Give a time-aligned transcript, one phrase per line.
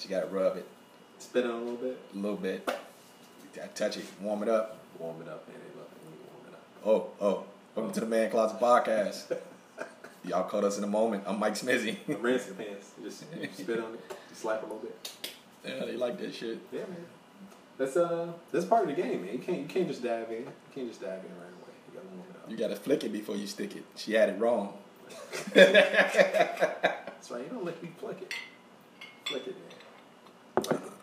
[0.00, 0.66] she gotta rub it
[1.18, 1.98] Spit on it a little bit.
[2.14, 2.64] a little bit.
[2.66, 4.78] You gotta touch it, warm it up.
[4.98, 5.58] Warm it up, man.
[5.58, 7.12] They love it when you warm it up.
[7.20, 7.44] Oh, oh.
[7.74, 9.36] Welcome to the Man Closet Podcast.
[10.24, 11.24] Y'all caught us in a moment.
[11.26, 11.96] I'm Mike Smizzy.
[12.08, 12.92] Rinse the pants.
[12.98, 13.20] You just
[13.58, 14.00] spit on it.
[14.08, 15.10] You slap a little bit.
[15.66, 16.58] yeah, they like that shit.
[16.72, 17.04] Yeah, man.
[17.76, 19.34] That's uh, that's part of the game, man.
[19.34, 20.38] You can't you can't just dive in.
[20.38, 21.74] You can't just dive in right away.
[21.92, 22.50] You gotta warm it up.
[22.50, 23.84] You gotta flick it before you stick it.
[23.96, 24.72] She had it wrong.
[25.54, 27.44] That's right.
[27.44, 28.32] You don't let me flick it.
[29.26, 29.79] Flick it, man.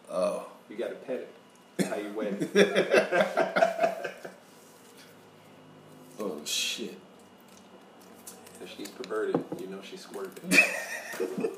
[0.10, 0.48] Oh.
[0.70, 1.28] You gotta pet
[1.80, 1.86] it.
[1.88, 4.14] How you wet it.
[6.20, 6.98] Oh shit.
[8.60, 10.52] if she's perverted, you know she's squirting.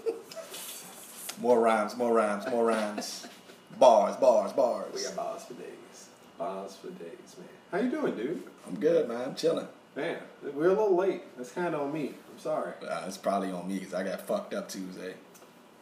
[1.42, 3.26] More rhymes, more rhymes, more rhymes.
[3.80, 4.94] Bars, bars, bars.
[4.94, 6.10] we got bars for days.
[6.38, 7.48] Bars for days, man.
[7.72, 8.44] How you doing, dude?
[8.68, 9.22] I'm good, man.
[9.30, 9.68] I'm chilling.
[9.96, 10.18] Man,
[10.54, 11.22] we're a little late.
[11.38, 12.14] That's kind of on me.
[12.30, 12.74] I'm sorry.
[12.86, 15.14] Uh, it's probably on me because I got fucked up Tuesday.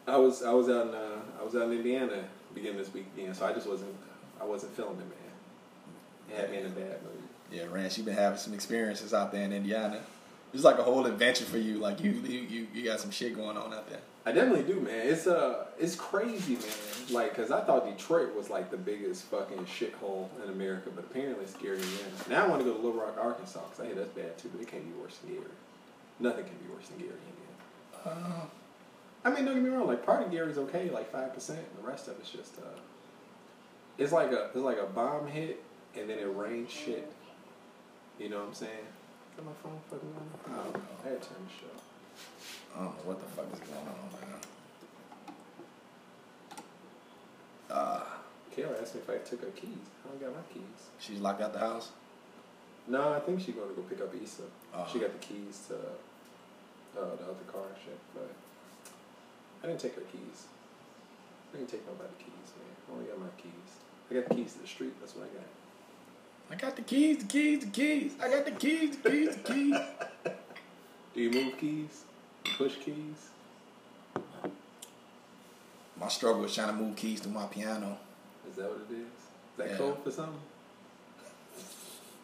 [0.08, 2.24] I was I was out in uh, I was out in Indiana
[2.58, 3.96] beginning this weekend, so I just wasn't
[4.40, 6.30] I wasn't feeling it, man.
[6.30, 7.24] It had me in a bad mood.
[7.52, 10.02] Yeah, Rhance, you've been having some experiences out there in Indiana.
[10.54, 11.78] It's like a whole adventure for you.
[11.78, 14.00] Like you, you, you, you got some shit going on out there.
[14.26, 15.08] I definitely do, man.
[15.08, 16.64] It's uh, it's crazy, man.
[17.12, 21.46] Like, cause I thought Detroit was like the biggest fucking shithole in America, but apparently
[21.46, 22.12] it's Gary, Indiana.
[22.30, 24.50] Now I want to go to Little Rock, Arkansas, cause I hear that's bad too,
[24.54, 25.46] but it can't be worse than Gary.
[26.20, 27.20] Nothing can be worse than Gary,
[28.04, 28.28] Indiana.
[28.28, 28.46] Uh,
[29.28, 29.88] I mean, don't get me wrong.
[29.88, 31.60] Like, part of Gary's okay, like five percent.
[31.76, 32.80] The rest of it's just uh,
[33.98, 35.62] it's like a it's like a bomb hit,
[35.98, 37.12] and then it rains shit.
[38.18, 38.88] You know what I'm saying?
[39.36, 40.54] Got my phone fucking on.
[40.54, 40.82] I don't know.
[41.04, 41.76] I had to turn the show.
[42.74, 44.40] I don't know what the fuck is going on, man.
[47.70, 48.04] Uh,
[48.56, 49.92] Kayla asked me if I took her keys.
[50.06, 50.64] I don't got my keys.
[51.00, 51.90] she's locked out the house.
[52.88, 54.44] No, I think she's going to go pick up Issa.
[54.74, 54.88] Oh.
[54.92, 58.32] She got the keys to uh, the other car and shit, but
[59.68, 60.46] I didn't take her keys.
[61.54, 62.72] I didn't take nobody's keys, man.
[62.88, 63.52] I only got my keys.
[64.10, 64.94] I got the keys to the street.
[65.02, 65.46] That's what I got.
[66.50, 68.14] I got the keys, the keys, the keys.
[68.24, 69.76] I got the keys, the keys, the keys.
[71.14, 72.04] Do you move keys?
[72.58, 73.30] Push keys?
[76.00, 77.98] My struggle is trying to move keys to my piano.
[78.50, 79.00] Is that what it is?
[79.02, 79.78] Is that Yeah.
[79.78, 80.40] code for something?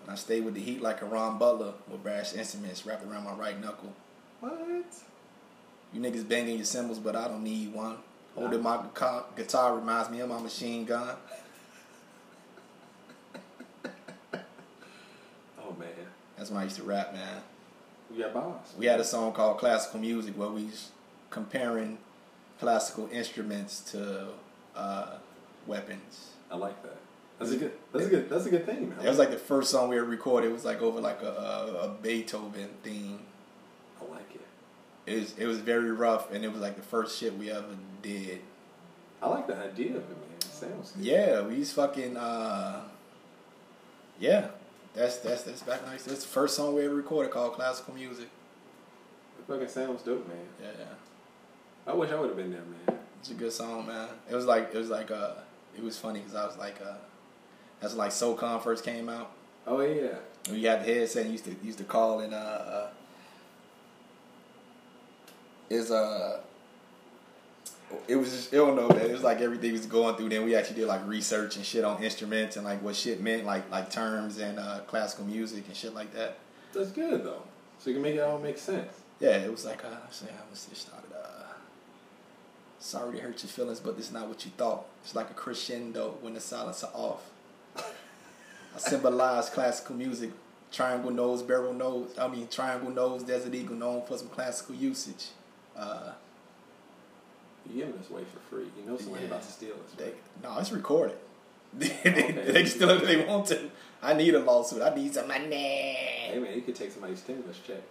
[0.04, 3.26] And I stay with the heat like a Ron Butler with brass instruments wrapped around
[3.26, 3.92] my right knuckle.
[4.40, 4.86] What?
[5.94, 7.98] You niggas banging your cymbals, but I don't need one.
[8.36, 11.16] Holding my guitar, guitar reminds me of my machine gun.
[15.66, 15.88] Oh man,
[16.38, 17.42] That's when I used to rap, man.
[18.14, 18.74] you got boss.
[18.78, 20.92] We had a song called Classical Music where we was
[21.30, 21.98] comparing
[22.60, 24.28] classical instruments to
[24.76, 25.18] uh,
[25.66, 26.32] weapons.
[26.52, 26.98] I like that.
[27.40, 27.72] That's a good.
[27.92, 28.30] That's a good.
[28.30, 29.00] That's a good thing, man.
[29.06, 30.50] It was like the first song we ever recorded.
[30.50, 33.20] It was like over like a, a, a Beethoven theme.
[35.06, 35.20] It.
[35.20, 38.42] Was it was very rough, and it was like the first shit we ever did.
[39.22, 40.38] I like the idea of it, man.
[40.38, 41.06] It sounds good.
[41.06, 42.18] Yeah, we was fucking.
[42.18, 42.82] Uh,
[44.20, 44.48] yeah,
[44.94, 46.04] that's that's that's back nice.
[46.04, 48.28] That's the first song we ever recorded called Classical Music.
[49.40, 50.38] It fucking sounds dope, man.
[50.62, 51.92] Yeah, yeah.
[51.92, 53.00] I wish I would have been there, man.
[53.20, 54.10] It's a good song, man.
[54.30, 55.36] It was like it was like uh,
[55.76, 56.96] it was funny because I was like uh,
[57.80, 59.32] that's like SOCOM first came out.
[59.68, 60.16] Oh yeah.
[60.50, 62.90] We had the headset, you used to used to call and uh, uh
[65.70, 66.40] is uh
[68.08, 69.06] it was just, I don't know man.
[69.06, 70.30] It was like everything was going through.
[70.30, 73.46] Then we actually did like research and shit on instruments and like what shit meant,
[73.46, 76.38] like like terms and uh, classical music and shit like that.
[76.74, 77.44] That's good though.
[77.80, 78.94] So you can make it all make sense.
[79.20, 81.12] Yeah, it was like uh, say how was it started?
[81.14, 81.44] Uh,
[82.80, 84.86] sorry to hurt your feelings, but this is not what you thought.
[85.04, 87.30] It's like a crescendo when the silence are off.
[87.78, 90.32] I symbolize classical music.
[90.72, 92.16] Triangle nose, barrel nose.
[92.18, 95.28] I mean, triangle nose, desert eagle, known for some classical usage.
[95.78, 96.12] Uh,
[97.70, 98.66] You're giving this away for free.
[98.78, 99.30] You know somebody Yeah.
[99.30, 99.94] about to steal this.
[99.98, 100.12] they,
[100.44, 101.18] no, it's recorded.
[101.74, 102.32] they, Okay.
[102.32, 103.70] they can steal it if they want to.
[104.02, 104.82] I need a lawsuit.
[104.82, 105.48] I need some money.
[105.56, 107.82] Hey man, you could take somebody's stimulus check.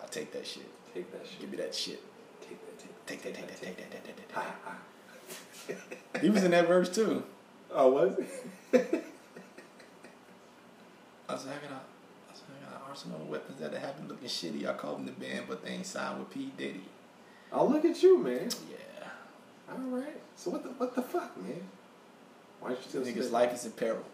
[0.00, 0.66] I'll take that shit.
[0.92, 1.40] Take that shit.
[1.40, 2.02] Give me that shit.
[2.40, 2.78] Take that.
[2.78, 4.34] Take, Take that, take that, take that, take that, take that.
[4.34, 4.54] Ha,
[6.12, 6.18] ha.
[6.20, 7.22] He was in that verse too.
[7.72, 8.28] Oh, was it?
[11.28, 11.80] I said, I got a,
[12.30, 14.68] I said, I got an arsenal weapons that have been looking shitty.
[14.68, 16.52] I called them the band, but they ain't signed with P.
[16.56, 16.84] Diddy.
[17.52, 18.48] oh, look at you, man.
[18.70, 19.08] Yeah.
[19.68, 20.20] All right.
[20.36, 21.60] So what the what the fuck, man?
[22.60, 24.04] Why don't you still Niggas' life is in peril.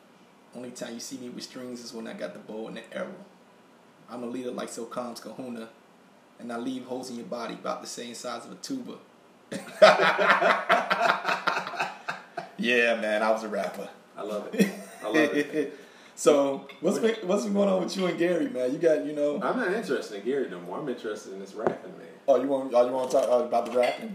[0.57, 2.97] Only time you see me with strings is when I got the bow and the
[2.97, 3.15] arrow.
[4.11, 5.69] I'm a leader like So SOCOM's kahuna,
[6.39, 8.95] and I leave holes in your body about the same size of a tuba.
[12.57, 13.91] yeah, man, I was a rapper.
[14.17, 14.71] I love it.
[15.03, 15.79] I love it.
[16.21, 18.71] so what's been, what's been going on with you and Gary, man?
[18.75, 19.41] You got you know.
[19.43, 20.79] I'm not interested in Gary no more.
[20.79, 22.09] I'm interested in this rapping, man.
[22.29, 24.15] Oh, you want oh, you want to talk uh, about the rapping?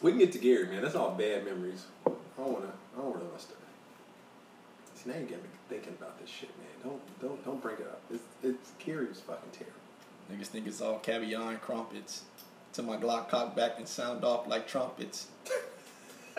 [0.00, 0.80] We can get to Gary, man.
[0.80, 1.84] That's all bad memories.
[2.06, 2.72] I don't wanna.
[2.96, 3.52] I don't wanna must
[4.94, 6.68] See now you get me thinking about this shit, man.
[6.82, 8.00] Don't don't don't bring it up.
[8.10, 9.76] It's it's Gary was fucking terrible.
[10.32, 12.22] Niggas think it's all caviar and crumpets.
[12.72, 15.26] Till my Glock cock back and sound off like trumpets.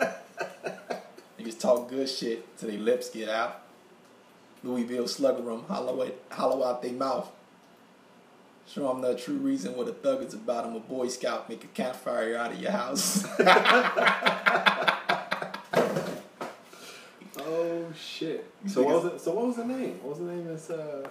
[0.00, 3.65] Niggas talk good shit till their lips get out.
[4.66, 7.30] Louisville slugger them, hollow, it, hollow out their mouth.
[8.68, 10.64] Show them the true reason what a thug is about.
[10.66, 13.24] I'm a Boy Scout, make a campfire out of your house.
[17.38, 18.44] oh shit!
[18.66, 19.20] So what was it?
[19.20, 20.00] So what was the name?
[20.02, 21.08] What was the name of this uh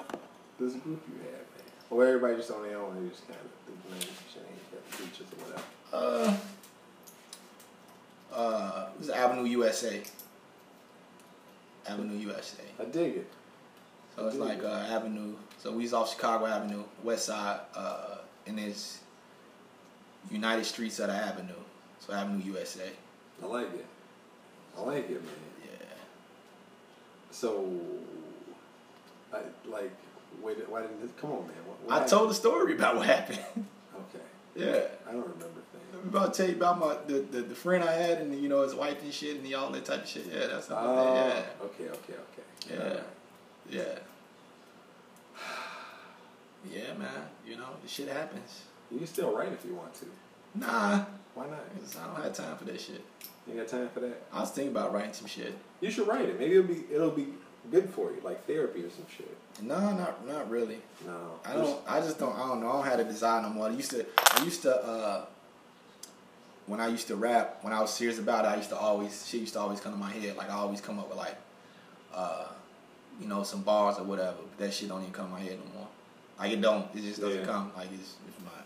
[0.60, 1.72] this group you had, man?
[1.90, 4.60] Or everybody just on their own They just kind of the names change,
[4.90, 5.64] features or whatever.
[5.94, 6.38] uh,
[8.36, 10.02] uh, it was Avenue USA.
[11.88, 12.64] Avenue USA.
[12.82, 13.32] I dig it.
[14.16, 15.34] So it's like uh, Avenue.
[15.58, 18.18] So we's off Chicago Avenue, West Side, uh,
[18.48, 19.00] and it's
[20.32, 21.54] United Streets of the Avenue.
[22.00, 22.90] So Avenue USA.
[23.44, 23.86] I like it.
[24.78, 25.34] I like it, man.
[25.64, 25.86] Yeah.
[27.32, 27.70] So,
[29.34, 29.40] I
[29.70, 29.92] like.
[30.42, 31.12] Wait, why didn't this?
[31.20, 31.56] Come on, man.
[31.66, 32.12] What, what I happened?
[32.12, 33.40] told the story about what happened.
[33.96, 34.24] Okay,
[34.58, 34.88] yeah.
[35.08, 35.84] I don't remember things.
[35.94, 38.50] I'm about to tell you about my the, the, the friend I had and you
[38.50, 40.26] know his wife and shit and the, all that type of shit.
[40.28, 41.44] Yeah, that's Oh, yeah.
[41.64, 42.94] okay, okay, okay.
[42.96, 43.00] Yeah.
[43.70, 43.84] Yeah.
[46.72, 47.10] Yeah, man.
[47.46, 48.64] You know, the shit happens.
[48.92, 50.06] You can still write if you want to.
[50.56, 51.06] Nah.
[51.36, 51.60] Why not?
[51.80, 53.04] 'cause I don't have time for that shit.
[53.48, 54.24] You got time for that?
[54.34, 55.54] I was thinking about writing some shit.
[55.82, 56.40] You should write it.
[56.40, 57.28] Maybe it'll be it'll be
[57.70, 59.38] good for you, like therapy or some shit.
[59.62, 60.80] No, not not really.
[61.06, 61.80] No, I don't.
[61.88, 62.34] I just don't.
[62.36, 62.70] I don't know.
[62.70, 63.68] I don't have a desire no more.
[63.68, 64.04] I used to.
[64.36, 64.76] I used to.
[64.84, 65.26] uh
[66.66, 69.28] When I used to rap, when I was serious about it, I used to always.
[69.28, 70.36] Shit used to always come to my head.
[70.36, 71.36] Like I always come up with like,
[72.14, 72.48] uh,
[73.20, 74.38] you know, some bars or whatever.
[74.58, 75.88] But that shit don't even come to my head no more.
[76.40, 76.86] Like it don't.
[76.96, 77.46] It just doesn't Yeah.
[77.46, 77.72] come.
[77.76, 78.16] Like it's.
[78.28, 78.66] It's not.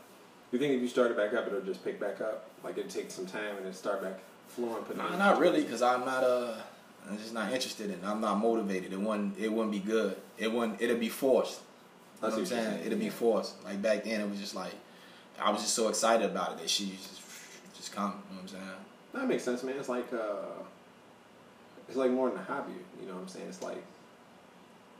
[0.51, 2.49] You think if you started back up, it'll just pick back up?
[2.63, 4.83] Like it'd take some time and then start back flowing?
[4.83, 6.23] Put Nah, not really, because I'm not.
[6.23, 6.53] Uh,
[7.09, 7.91] I'm just not interested in.
[7.93, 7.99] it.
[8.03, 8.91] I'm not motivated.
[8.93, 9.37] It wouldn't.
[9.37, 10.15] It wouldn't be good.
[10.37, 10.81] It wouldn't.
[10.81, 11.61] It'd be forced.
[12.21, 12.63] You know what I'm saying?
[12.65, 12.85] saying.
[12.85, 13.63] It'd be forced.
[13.63, 14.73] Like back then, it was just like
[15.41, 17.21] I was just so excited about it that she just
[17.75, 18.21] just come.
[18.29, 18.63] You know what I'm saying?
[19.13, 19.77] That makes sense, man.
[19.77, 20.57] It's like uh,
[21.87, 22.73] it's like more than a hobby.
[22.99, 23.47] You know what I'm saying?
[23.47, 23.83] It's like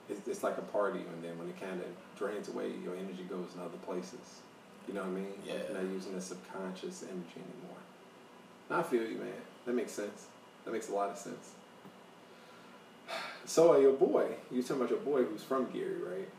[0.09, 3.23] it's, it's like a party, and then when it kind of drains away, your energy
[3.29, 4.41] goes in other places.
[4.88, 5.27] You know what I mean?
[5.45, 5.53] Like, Yeah.
[5.73, 7.77] you're not using the subconscious energy anymore.
[8.71, 9.33] I feel you, man.
[9.65, 10.27] That makes sense.
[10.65, 11.51] That makes a lot of sense.
[13.45, 16.29] So, uh, your boy, you talking about your boy who's from Gary, right?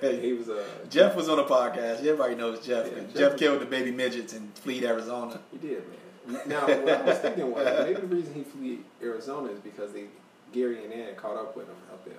[0.22, 0.60] He was a.
[0.60, 1.98] Uh, Jeff was on a podcast.
[2.00, 2.86] Everybody knows Jeff.
[2.90, 5.40] Yeah, Jeff, Jeff- killed the baby midgets in Fleet, Arizona.
[5.52, 5.82] He did,
[6.26, 6.40] man.
[6.46, 10.04] Now, what I was thinking was maybe the reason he fled Arizona is because they
[10.52, 12.14] Gary and Ann caught up with him out there,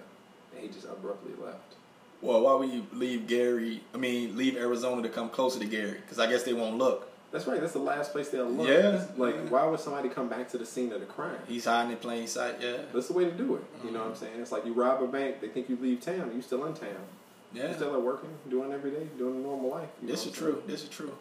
[0.54, 1.76] and he just abruptly left.
[2.22, 3.84] Well, why would you leave Gary?
[3.94, 6.00] I mean, leave Arizona to come closer to Gary?
[6.02, 7.12] Because I guess they won't look.
[7.32, 7.60] That's right.
[7.60, 8.68] That's the last place they'll look.
[8.68, 9.06] Yeah.
[9.18, 9.42] Like, Yeah.
[9.50, 11.38] why would somebody come back to the scene of the crime?
[11.48, 12.56] He's hiding in plain sight.
[12.62, 12.78] Yeah.
[12.94, 13.64] That's the way to do it.
[13.84, 14.26] You know what I'm mm-hmm.
[14.26, 14.42] saying?
[14.42, 17.06] It's like you rob a bank, they think you leave town, you still in town.
[17.54, 17.70] Yeah.
[17.70, 19.90] You still are working, doing every day, doing a normal life.
[20.02, 20.64] This is true.
[20.66, 21.14] This is true.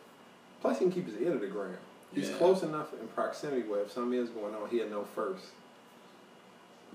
[0.61, 1.77] Plus, he can keep his ear to the ground.
[2.15, 2.37] He's Yeah.
[2.37, 5.47] close enough in proximity where if something is going on, he'll know first.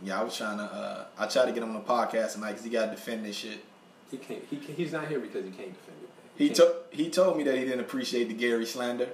[0.04, 0.64] Yeah, I was trying to.
[0.64, 3.26] Uh, I tried to get him on the podcast tonight because he got to defend
[3.26, 3.64] this shit.
[4.10, 4.44] He can't.
[4.50, 6.10] He can, he's not here because he can't defend it.
[6.10, 6.48] man.
[6.48, 9.10] He told he told me that he didn't appreciate the Gary slander.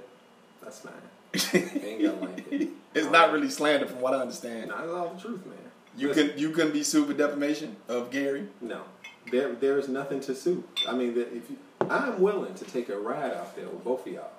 [0.62, 0.94] That's fine.
[1.84, 2.70] ain't gonna like it.
[2.94, 4.70] it's not really slander, from what I understand.
[4.70, 5.58] Not at all the truth, man.
[5.98, 8.48] You Listen, could you couldn't be sued for defamation of Gary.
[8.62, 8.84] No,
[9.32, 10.64] there there is nothing to sue.
[10.88, 11.58] I mean, that if you,
[11.90, 14.30] I'm willing to take a ride out there with both of y'all,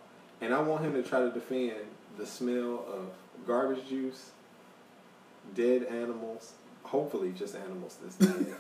[0.41, 1.75] and I want him to try to defend
[2.17, 4.31] the smell of garbage juice,
[5.55, 6.53] dead animals.
[6.85, 8.53] Hopefully, just animals this day.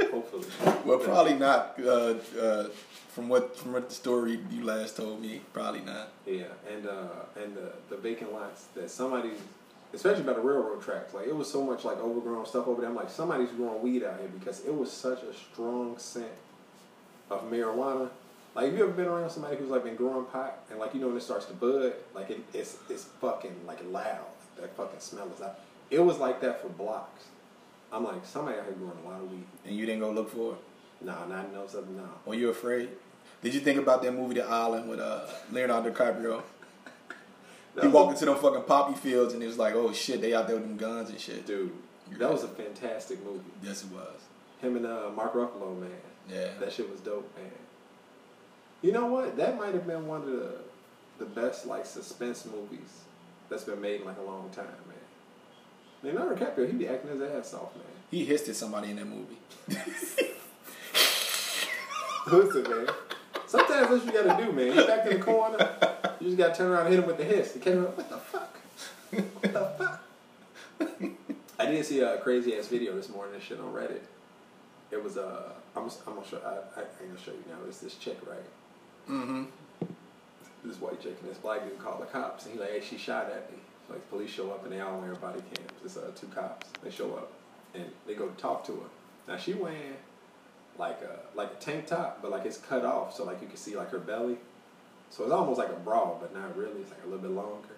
[0.10, 0.46] Hopefully.
[0.84, 1.78] Well, probably not.
[1.78, 2.68] Uh, uh,
[3.14, 6.08] from what from what the story you last told me, probably not.
[6.26, 9.30] Yeah, and uh, and the the vacant lots that somebody,
[9.92, 12.90] especially by the railroad tracks, like it was so much like overgrown stuff over there.
[12.90, 16.26] I'm like, somebody's growing weed out here because it was such a strong scent
[17.30, 18.08] of marijuana.
[18.54, 21.00] Like, have you ever been around somebody who's like been growing pot and like you
[21.00, 24.26] know when it starts to bud, like it, it's it's fucking like loud.
[24.60, 25.58] That fucking smell is out.
[25.94, 27.24] It was like that for blocks.
[27.92, 29.44] I'm like, somebody out here growing a lot of weed.
[29.64, 31.04] And you didn't go look for it.
[31.06, 31.96] Nah, not no something.
[31.96, 32.02] Nah.
[32.26, 32.88] Were you afraid?
[33.42, 36.42] Did you think about that movie, The Island, with uh, Leonardo DiCaprio?
[37.80, 40.32] He walked a- into them fucking poppy fields and he was like, "Oh shit, they
[40.32, 41.72] out there with them guns and shit." dude.
[42.18, 43.40] That was a fantastic movie.
[43.64, 44.20] Yes, it was.
[44.60, 45.90] Him and uh, Mark Ruffalo, man.
[46.30, 46.50] Yeah.
[46.60, 47.50] That shit was dope, man.
[48.80, 49.36] You know what?
[49.36, 50.54] That might have been one of the
[51.18, 53.02] the best like suspense movies
[53.48, 55.03] that's been made in like a long time, man.
[56.04, 57.84] Leonardo DiCaprio, he be acting his ass off, man.
[58.10, 59.38] He hissed at somebody in that movie.
[62.26, 62.86] Listen, man.
[63.46, 64.66] Sometimes that's what you gotta do, man.
[64.66, 65.70] You back in the corner,
[66.20, 67.54] you just gotta turn around and hit him with the hiss.
[67.54, 68.56] He came up, what the fuck?
[69.12, 70.02] what the fuck?
[71.58, 73.34] I did see a crazy ass video this morning.
[73.34, 74.02] This shit on Reddit.
[74.90, 77.56] It was uh, I'm I'm gonna show I, I ain't gonna show you now.
[77.66, 79.08] It's this chick right.
[79.08, 79.44] Mm-hmm.
[80.64, 82.98] This white chick and this black dude called the cops and he like, hey, she
[82.98, 83.58] shot at me.
[83.90, 85.72] Like police show up and they all wearing body cams.
[85.84, 86.68] It's uh two cops.
[86.82, 87.32] They show up
[87.74, 88.88] and they go talk to her.
[89.28, 89.96] Now she wearing
[90.78, 93.56] like a like a tank top, but like it's cut off, so like you can
[93.56, 94.36] see like her belly.
[95.10, 96.80] So it's almost like a bra, but not really.
[96.80, 97.76] It's like a little bit longer,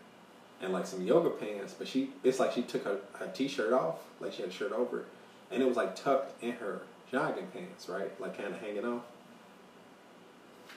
[0.62, 1.74] and like some yoga pants.
[1.76, 4.72] But she, it's like she took her, her t-shirt off, like she had a shirt
[4.72, 5.06] over, it,
[5.50, 9.02] and it was like tucked in her jogging pants, right, like kind of hanging off.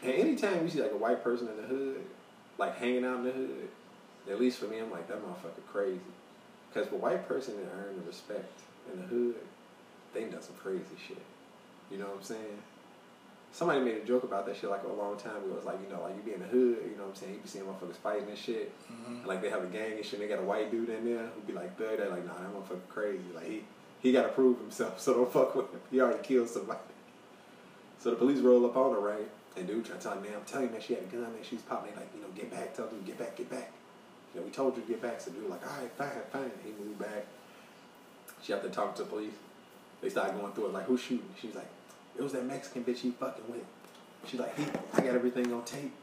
[0.03, 2.03] And anytime you see like a white person in the hood,
[2.57, 3.69] like hanging out in the hood,
[4.29, 5.99] at least for me, I'm like that motherfucker crazy.
[6.71, 8.51] Because for a white person to earn the respect
[8.93, 9.35] in the hood,
[10.13, 11.21] they done some crazy shit.
[11.91, 12.61] You know what I'm saying?
[13.51, 15.53] Somebody made a joke about that shit like a long time ago.
[15.53, 17.15] It was like, you know, like you be in the hood, you know what I'm
[17.15, 17.33] saying?
[17.33, 18.71] You be seeing motherfuckers fighting and shit.
[18.91, 19.15] Mm-hmm.
[19.15, 21.05] And like they have a gang and shit, and they got a white dude in
[21.05, 21.97] there who be like thug.
[21.97, 23.23] They're like, nah, that motherfucker crazy.
[23.33, 23.63] Like he
[24.01, 25.81] he gotta prove himself, so don't fuck with him.
[25.89, 26.79] He already killed somebody.
[27.97, 29.27] So the police roll up on her, right?
[29.57, 31.25] And dude try to tell me, man, I'm telling you, man, she had a gun
[31.25, 31.91] and she's popping.
[31.91, 33.71] They like, you know, get back, tell dude, get back, get back.
[34.33, 35.21] You know, we told you to get back.
[35.21, 36.51] So dude like, all right, fine, fine.
[36.63, 37.25] He moved back.
[38.41, 39.33] She had to talk to the police.
[40.01, 41.29] They started going through it like, who's shooting?
[41.41, 41.67] She's like,
[42.17, 43.63] it was that Mexican bitch he fucking with.
[44.25, 45.93] She's like, he, I got everything on tape.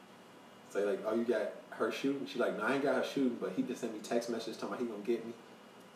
[0.71, 2.26] So like, oh, you got her shooting?
[2.26, 4.56] She's like, no, I ain't got her shooting, but he just sent me text messages
[4.56, 5.33] telling me he gonna get me.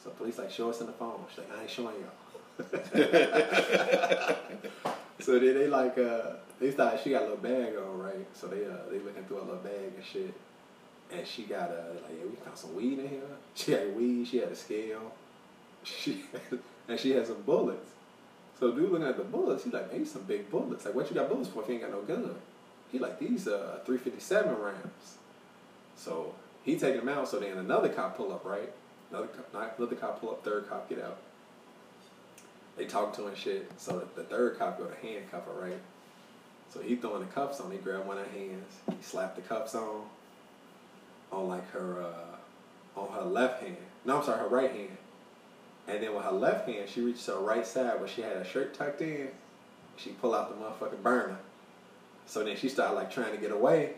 [0.02, 1.25] So police like, show us in the phone.
[1.30, 2.10] She's like, I ain't showing y'all.
[5.20, 8.26] so then they like, uh, they thought she got a little bag on, right?
[8.34, 10.34] So they uh, they looking through a little bag and shit.
[11.12, 13.21] And she got a like, yeah, we found some weed in here.
[13.55, 14.26] She had weed.
[14.26, 15.12] She had a scale.
[15.83, 17.90] She had, and she had some bullets.
[18.59, 20.85] So dude looking at the bullets, he like, man, these some big bullets.
[20.85, 22.35] Like, what you got bullets for if you ain't got no gun?
[22.93, 25.17] He like, these uh 357 rounds.
[25.97, 27.29] So he taking them out.
[27.29, 28.71] So then another cop pull up, right?
[29.11, 30.45] Another cop, another cop pull up.
[30.45, 31.19] Third cop get out.
[32.76, 33.71] They talk to him and shit.
[33.79, 35.81] So the third cop go to handcuff her, right?
[36.73, 37.71] So he throwing the cuffs on.
[37.71, 38.76] He grab one of her hands.
[38.88, 40.02] He slapped the cuffs on.
[41.32, 43.76] On like her, uh, on her left hand.
[44.04, 44.96] No, I'm sorry, her right hand.
[45.87, 48.44] And then with her left hand, she reached her right side where she had her
[48.44, 49.28] shirt tucked in.
[49.96, 51.38] She pull out the motherfucking burner.
[52.26, 53.94] So then she started like trying to get away.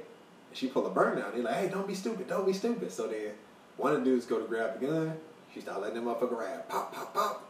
[0.49, 1.35] And she pull a burner out.
[1.35, 2.91] And like, hey, don't be stupid, don't be stupid.
[2.91, 3.33] So then
[3.77, 5.17] one of the dudes go to grab the gun.
[5.53, 6.69] She started letting them motherfucker ride.
[6.69, 7.49] Pop, pop, pop.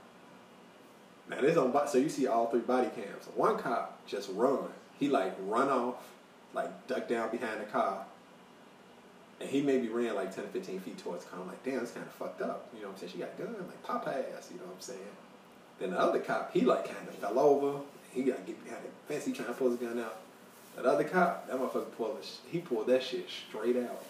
[1.29, 3.27] Now this on so you see all three body cams.
[3.35, 4.69] One cop just run.
[4.99, 5.97] He like run off,
[6.53, 8.05] like duck down behind the car.
[9.43, 11.41] And he maybe ran like 10 15 feet towards car.
[11.41, 12.69] I'm like, damn, it's kind of fucked up.
[12.73, 13.13] You know what I'm saying?
[13.13, 15.01] She got a gun, like pop ass, you know what I'm saying?
[15.81, 17.81] Then the other cop, he like kind of fell over.
[18.13, 19.25] He got to get behind the fence.
[19.25, 20.19] He trying to pull his gun out.
[20.77, 22.25] That other cop, that motherfucker pulled.
[22.47, 24.05] He pulled that shit straight out.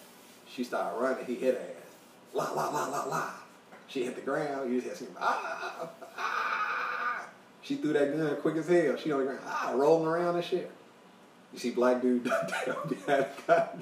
[0.47, 1.25] She started running.
[1.25, 1.95] He hit her ass.
[2.33, 3.31] La la la la la.
[3.87, 4.71] She hit the ground.
[4.71, 7.25] You just hear some ah ah.
[7.63, 8.97] She threw that gun quick as hell.
[8.97, 10.69] She on the ground ah rolling around and shit.
[11.53, 12.23] You see black dude
[12.65, 13.79] down behind the cop.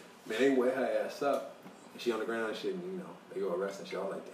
[0.28, 1.54] Man, they wet her ass up.
[1.92, 2.74] And she on the ground and shit.
[2.74, 4.32] And, you know, they go arrest and shit all like that.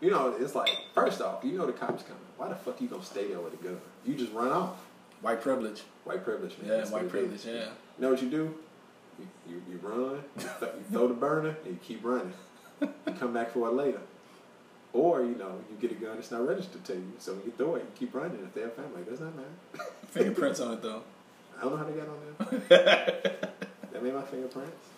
[0.00, 2.18] You know, it's like first off, you know the cops coming.
[2.36, 3.80] Why the fuck you gonna stay there with a gun?
[4.04, 4.76] You just run off.
[5.20, 5.82] White privilege.
[6.04, 6.70] White privilege, man.
[6.70, 7.44] Yeah, That's white privilege.
[7.44, 7.52] Yeah.
[7.52, 7.66] You
[7.98, 8.54] know what you do?
[9.20, 12.32] You, you, you run, you, th- you throw the burner, and you keep running.
[13.06, 14.00] You come back for it later.
[14.92, 17.12] Or, you know, you get a gun that's not registered to you.
[17.20, 18.38] So when you throw it, you keep running.
[18.42, 19.86] If they have family, does not matter.
[20.08, 21.02] Fingerprints on it though.
[21.58, 23.38] I don't know how they got on there.
[23.92, 24.88] That made my fingerprints.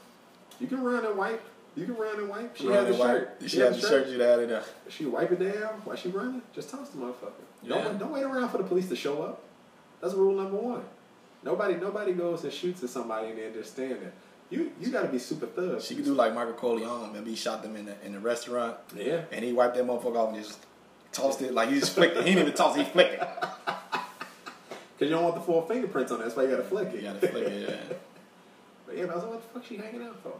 [0.60, 1.42] You can run and wipe.
[1.76, 2.56] You can run and wipe.
[2.56, 3.42] She had the shirt.
[3.46, 4.08] She had the shirt.
[4.08, 4.62] You out it there.
[4.88, 6.42] She wipe it down while she running.
[6.54, 7.32] Just toss the motherfucker.
[7.66, 9.42] Don't don't wait around for the police to show up.
[10.00, 10.84] That's rule number one.
[11.42, 14.12] Nobody nobody goes and shoots at somebody and then just stand there.
[14.50, 15.82] You you got to be super thug.
[15.82, 17.12] She could do like Michael Corleone.
[17.12, 19.22] Maybe he shot them in the in the restaurant, yeah.
[19.32, 20.58] and he wiped that motherfucker off and just
[21.12, 22.24] tossed it like he just flicked it.
[22.24, 22.84] He didn't even toss it.
[22.84, 23.20] He flicked it.
[23.66, 26.24] Cause you don't want the full fingerprints on it.
[26.24, 26.96] That's why you got to flick it.
[26.96, 27.68] You gotta flick it.
[27.90, 27.96] Yeah.
[28.86, 30.32] But yeah, I was like, what the fuck she hanging out for?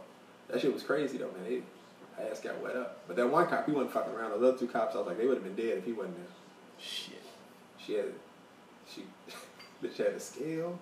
[0.49, 1.43] That shit was crazy though, man.
[1.45, 1.61] They,
[2.17, 2.99] her ass got wet up.
[3.07, 4.31] But that one cop, he wasn't fucking around.
[4.31, 6.17] Those other two cops, I was like, they would have been dead if he wasn't
[6.17, 6.25] there.
[6.77, 7.23] Shit.
[7.83, 8.05] She had,
[8.87, 9.03] she,
[9.83, 10.79] bitch had a scale.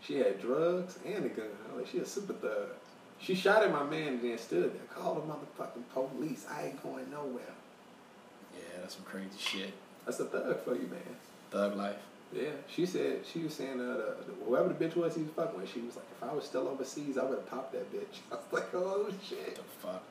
[0.00, 1.46] She had drugs and a gun.
[1.70, 2.68] I was like, she a super thug.
[3.20, 4.82] She shot at my man and then stood there.
[4.94, 6.46] Called the motherfucking police.
[6.50, 7.54] I ain't going nowhere.
[8.54, 9.72] Yeah, that's some crazy shit.
[10.04, 11.16] That's a thug for you, man.
[11.50, 11.96] Thug life.
[12.34, 15.30] Yeah, she said she was saying uh, the, the, whoever the bitch was he was
[15.36, 17.90] fucking with, she was like, if I was still overseas, I would have popped that
[17.92, 18.18] bitch.
[18.32, 20.02] I was like, oh shit, The fuck.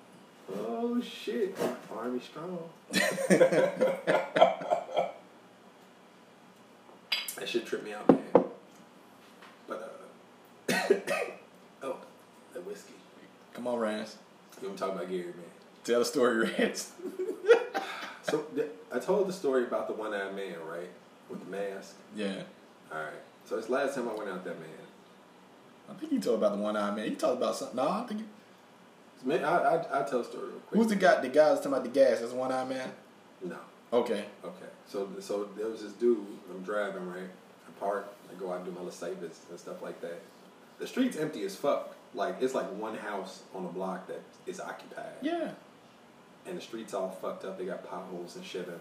[0.58, 1.58] oh shit,
[1.94, 2.60] Army strong.
[2.92, 5.14] that
[7.46, 8.22] shit tripped me out, man.
[9.68, 10.00] But
[10.70, 10.74] uh,
[11.84, 11.98] oh,
[12.54, 12.94] that whiskey.
[13.54, 14.16] Come on, Rhance.
[14.62, 15.34] You want to talk about Gary, man?
[15.84, 16.92] Tell the story, Rhance.
[18.26, 20.88] So th- I told the story about the one-eyed man, right,
[21.30, 21.96] with the mask.
[22.16, 22.44] yeah.
[22.92, 23.14] All right.
[23.46, 24.70] So it's last time I went out there, man.
[25.90, 27.10] I think you told about the one eyed man.
[27.10, 27.76] You talked about something.
[27.78, 28.28] No, I think you,
[29.26, 30.78] Man, I I I tell the story real quick.
[30.80, 31.22] who's the guy?
[31.22, 32.20] The guy that's talking about the gas.
[32.20, 32.92] That's one eyed man.
[33.44, 33.58] No.
[33.92, 34.26] Okay.
[34.44, 34.66] Okay.
[34.88, 36.26] So so there was this dude.
[36.52, 37.30] I'm driving right.
[37.68, 38.14] I park.
[38.30, 40.22] I go out and do my little site visits and stuff like that.
[40.80, 41.96] The street's empty as fuck.
[42.14, 45.14] Like it's like one house on the block that is occupied.
[45.22, 45.52] Yeah.
[46.46, 47.58] and the streets all fucked up.
[47.58, 48.80] They got potholes and shit in them.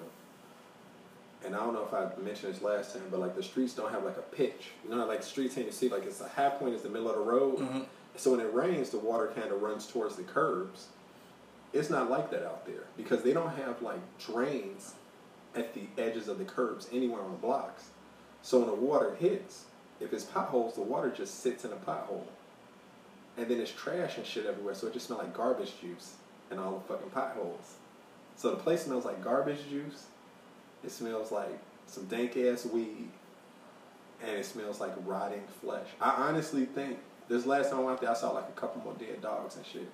[1.44, 3.90] And I don't know if I mentioned this last time, but like the streets don't
[3.92, 4.70] have like a pitch.
[4.84, 7.08] You know, like streets in you see, like it's a high point is the middle
[7.10, 7.58] of the road.
[7.58, 7.84] Mhm.
[8.16, 10.88] So when it rains, the water kind of runs towards the curbs.
[11.72, 14.94] It's not like that out there because they don't have like drains
[15.54, 17.84] at the edges of the curbs anywhere on the blocks.
[18.42, 19.64] So when the water hits,
[20.00, 22.24] if it's potholes, the water just sits in a pothole.
[23.36, 26.14] And then it's trash and shit everywhere, so it just smells like garbage juice
[26.50, 27.76] and all the fucking potholes.
[28.36, 30.06] So the place smells like garbage juice.
[30.84, 33.08] It smells like some dank ass weed,
[34.22, 35.86] and it smells like rotting flesh.
[36.00, 36.98] I honestly think
[37.28, 39.56] this last time I went out there, I saw like a couple more dead dogs
[39.56, 39.90] and shit.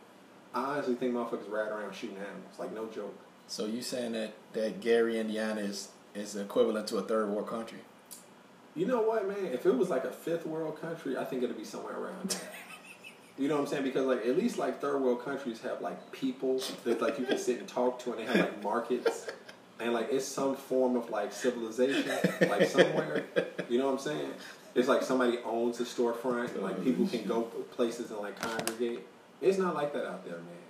[0.54, 3.16] I honestly think motherfuckers ride around shooting animals, like no joke.
[3.46, 7.78] So you saying that that Gary, Indiana is is equivalent to a third world country?
[8.74, 9.46] You know what, man?
[9.52, 12.40] If it was like a fifth world country, I think it'd be somewhere around there.
[13.36, 13.84] You know what I'm saying?
[13.84, 17.38] Because like at least like third world countries have like people that like you can
[17.38, 19.28] sit and talk to, and they have like markets,
[19.80, 22.10] and like it's some form of like civilization,
[22.48, 23.24] like somewhere.
[23.68, 24.30] You know what I'm saying?
[24.74, 29.06] It's like somebody owns a storefront, and like people can go places and like congregate.
[29.40, 30.64] It's not like that out there, man.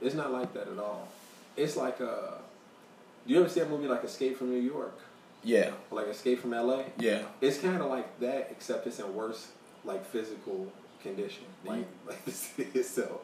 [0.00, 1.08] It's not like that at all.
[1.56, 2.38] It's like uh,
[3.26, 4.98] do you ever see a movie like Escape from New York,
[5.42, 5.70] Yeah.
[5.90, 6.84] or like Escape from L.A.?
[6.98, 7.22] Yeah.
[7.40, 9.48] It's kind of like that, except it's in worse,
[9.84, 10.70] like physical
[11.02, 13.20] condition, like like the city itself.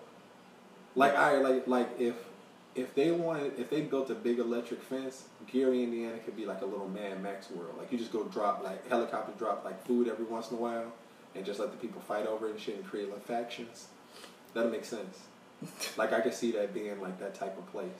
[0.94, 2.14] Like I like like if
[2.74, 6.62] if they wanted if they built a big electric fence, Gary, Indiana could be like
[6.62, 7.74] a little Mad Max world.
[7.78, 10.92] Like you just go drop like helicopter drop like food every once in a while,
[11.34, 13.88] and just let the people fight over it and shit and create like factions.
[14.54, 15.18] That'll make sense.
[15.96, 17.90] like I could see that being like that type of place.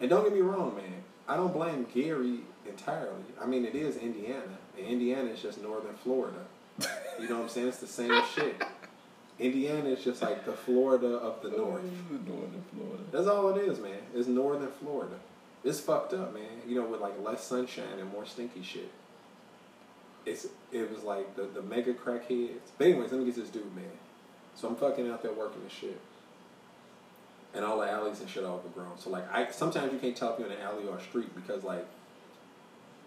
[0.00, 1.04] And don't get me wrong, man.
[1.28, 3.22] I don't blame Gary entirely.
[3.40, 6.44] I mean, it is Indiana, and Indiana is just northern Florida.
[7.20, 7.68] You know what I'm saying?
[7.68, 8.56] It's the same shit.
[9.40, 11.82] Indiana is just like the Florida of the oh, north.
[12.10, 13.02] Northern Florida.
[13.10, 13.98] That's all it is, man.
[14.14, 15.16] It's northern Florida.
[15.64, 16.44] It's fucked up, man.
[16.68, 18.90] You know, with like less sunshine and more stinky shit.
[20.26, 22.70] It's it was like the the mega crackheads.
[22.76, 23.84] But anyways, let me get this dude, man.
[24.54, 25.98] So I'm fucking out there working this shit.
[27.54, 28.98] And all the alleys and shit are overgrown.
[28.98, 31.34] So like I sometimes you can't tell if you're in an alley or a street
[31.34, 31.86] because like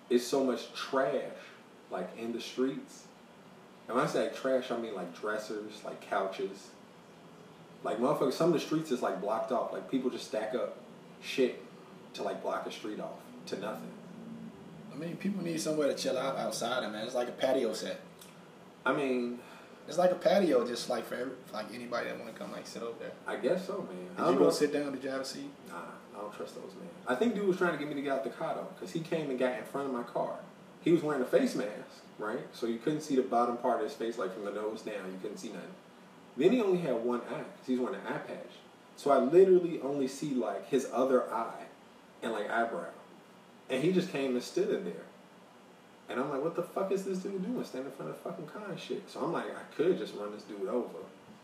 [0.10, 1.22] it's so much trash
[1.92, 3.04] like in the streets.
[3.88, 6.70] And when I say like, trash, I mean like dressers, like couches.
[7.84, 9.74] Like motherfuckers, some of the streets is like blocked off.
[9.74, 10.78] Like people just stack up
[11.22, 11.62] shit
[12.14, 13.92] to like block a street off to nothing.
[14.94, 17.06] I mean, people need somewhere to chill out outside, man.
[17.06, 18.00] It's like a patio set.
[18.86, 19.40] I mean,
[19.88, 22.66] It's like a patio, just like for every, like anybody that want to come like
[22.68, 23.12] sit over there.
[23.28, 24.08] I guess so, man.
[24.16, 24.52] I Did don't you go know.
[24.52, 24.92] sit down?
[24.94, 25.50] Did you have a seat?
[25.68, 25.76] Nah,
[26.16, 26.88] I don't trust those men.
[27.08, 28.94] I think dude was trying to get me to get out the car though, because
[28.94, 30.36] he came and got in front of my car.
[30.82, 32.48] He was wearing a face mask, right?
[32.54, 35.12] So you couldn't see the bottom part of his face, like from the nose down.
[35.12, 35.70] You couldn't see nothing.
[36.38, 38.52] Then he only had one eye, because he's wearing an eye patch.
[38.96, 41.66] So I literally only see like his other eye
[42.22, 42.90] and like eyebrow.
[43.70, 45.06] And he just came and stood in there.
[46.10, 47.64] And I'm like, what the fuck is this dude doing?
[47.64, 49.10] Standing in front of fucking car shit.
[49.10, 50.88] So I'm like, I could just run this dude over.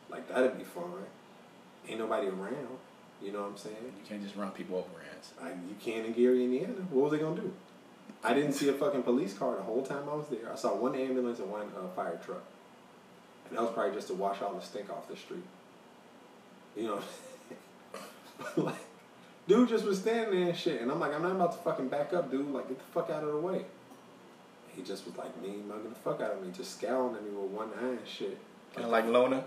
[0.09, 0.83] Like, that'd be fine.
[1.87, 2.77] Ain't nobody around.
[3.21, 3.75] You know what I'm saying?
[3.81, 4.87] You can't just run people over.
[5.41, 6.73] I, you can in Gary, Indiana.
[6.91, 7.51] What was they gonna do?
[8.23, 10.51] I didn't see a fucking police car the whole time I was there.
[10.51, 12.43] I saw one ambulance and one uh, fire truck,
[13.47, 15.43] and that was probably just to wash all the stink off the street.
[16.75, 17.01] You know,
[18.63, 18.75] like,
[19.47, 21.87] dude just was standing there and shit, and I'm like, I'm not about to fucking
[21.87, 22.51] back up, dude.
[22.51, 23.63] Like, get the fuck out of the way.
[24.75, 27.31] He just was like me mugging the fuck out of me, just scowling at me
[27.31, 28.37] with one eye and shit.
[28.73, 29.43] Kind of like Lona.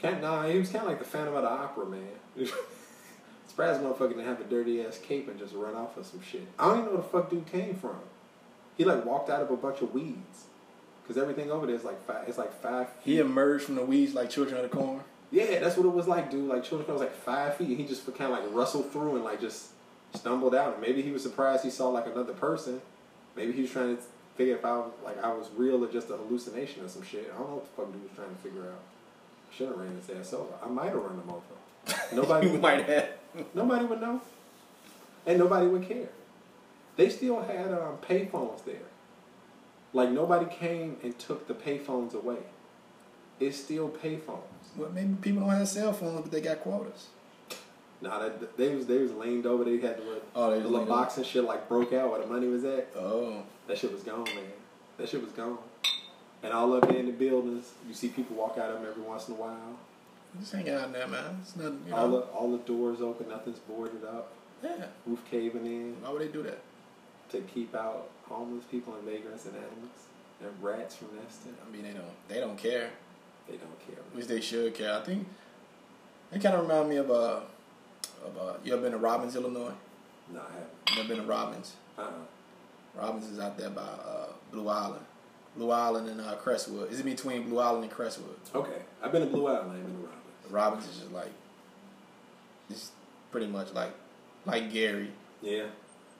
[0.00, 2.08] Can't, nah, he was kind of like the Phantom of the Opera, man.
[3.52, 6.46] Surprised motherfucker didn't have a dirty ass cape and just run off of some shit.
[6.58, 7.98] I don't even know where the fuck dude came from.
[8.78, 10.46] He like walked out of a bunch of weeds,
[11.06, 12.26] cause everything over there is like five.
[12.26, 12.88] It's like five.
[13.04, 15.02] He emerged from the weeds like children of the corn.
[15.30, 16.48] Yeah, that's what it was like, dude.
[16.48, 17.68] Like children of the corn was like five feet.
[17.68, 19.66] And he just kind of like rustled through and like just
[20.14, 20.72] stumbled out.
[20.72, 22.80] And maybe he was surprised he saw like another person.
[23.36, 24.02] Maybe he was trying to
[24.34, 27.30] figure if I was like I was real or just a hallucination or some shit.
[27.34, 28.80] I don't know what the fuck dude was trying to figure out.
[29.54, 30.54] Should have ran his ass over.
[30.64, 31.42] I might have run him over.
[32.12, 33.08] Nobody you would might have.
[33.54, 34.20] Nobody would know,
[35.26, 36.08] and nobody would care.
[36.96, 38.76] They still had um, payphones there.
[39.94, 42.38] Like nobody came and took the payphones away.
[43.40, 44.42] It's still payphones.
[44.76, 47.08] Well, maybe people don't have cell phones, but they got quotas.
[48.00, 49.64] Nah, that, they was they was leaned over.
[49.64, 51.00] They had the little, Oh, they the little leaned over.
[51.00, 52.88] box and shit like broke out where the money was at.
[52.96, 54.44] Oh, That shit was gone, man.
[54.98, 55.58] That shit was gone.
[56.42, 59.02] And all up there in the buildings, you see people walk out of them every
[59.02, 59.76] once in a while.
[60.40, 61.38] Just hanging out there, man.
[61.42, 64.86] It's nothing, you All the all the doors open, nothing's boarded up, yeah.
[65.06, 66.58] roof caving in Why would they do that?
[67.30, 69.88] to keep out homeless people and vagrants and animals
[70.42, 71.54] and rats from nesting.
[71.66, 72.28] I mean, they don't.
[72.28, 72.90] They don't care.
[73.48, 74.02] They don't care.
[74.12, 74.94] Which they should care.
[74.94, 75.26] I think
[76.30, 77.40] they kind of remind me of uh,
[78.24, 79.72] of uh, you ever been to Robbins, Illinois?
[80.32, 80.68] No, I haven't.
[80.90, 81.72] You never been to Robbins?
[81.98, 83.00] Uh-uh.
[83.00, 85.04] Robbins is out there by uh, Blue Island.
[85.56, 86.90] Blue Island and uh, Crestwood.
[86.90, 88.36] Is it between Blue Island and Crestwood?
[88.54, 88.82] Okay.
[89.02, 90.01] I've been to Blue Island.
[90.52, 90.86] Robbins.
[90.88, 91.32] Is just like
[92.70, 92.90] it's
[93.30, 93.92] pretty much like
[94.46, 95.10] like Gary.
[95.40, 95.64] Yeah.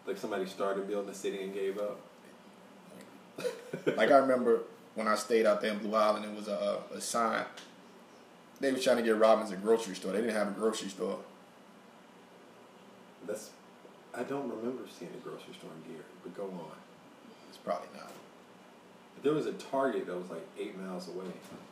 [0.06, 2.00] Like somebody started building a city and gave up.
[3.86, 4.62] Like I remember
[4.94, 7.44] when I stayed out there in Blue Island, it was a, a sign.
[8.60, 10.12] They was trying to get Robbins a grocery store.
[10.12, 11.18] They didn't have a grocery store.
[13.26, 13.50] That's.
[14.14, 16.76] I don't remember seeing a grocery store in Gary, but go on.
[17.48, 18.10] It's probably not.
[19.22, 21.26] There was a Target that was like eight miles away.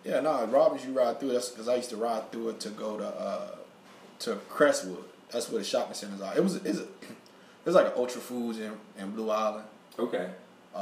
[0.04, 1.32] Yeah, no, Robbins you ride through.
[1.32, 3.48] That's because I used to ride through it to go to uh,
[4.20, 5.04] to Crestwood.
[5.30, 6.36] That's where the shopping centers are.
[6.36, 9.64] It was it's it was like an Ultra Foods in, in Blue Island.
[9.98, 10.30] Okay.
[10.74, 10.78] Uh,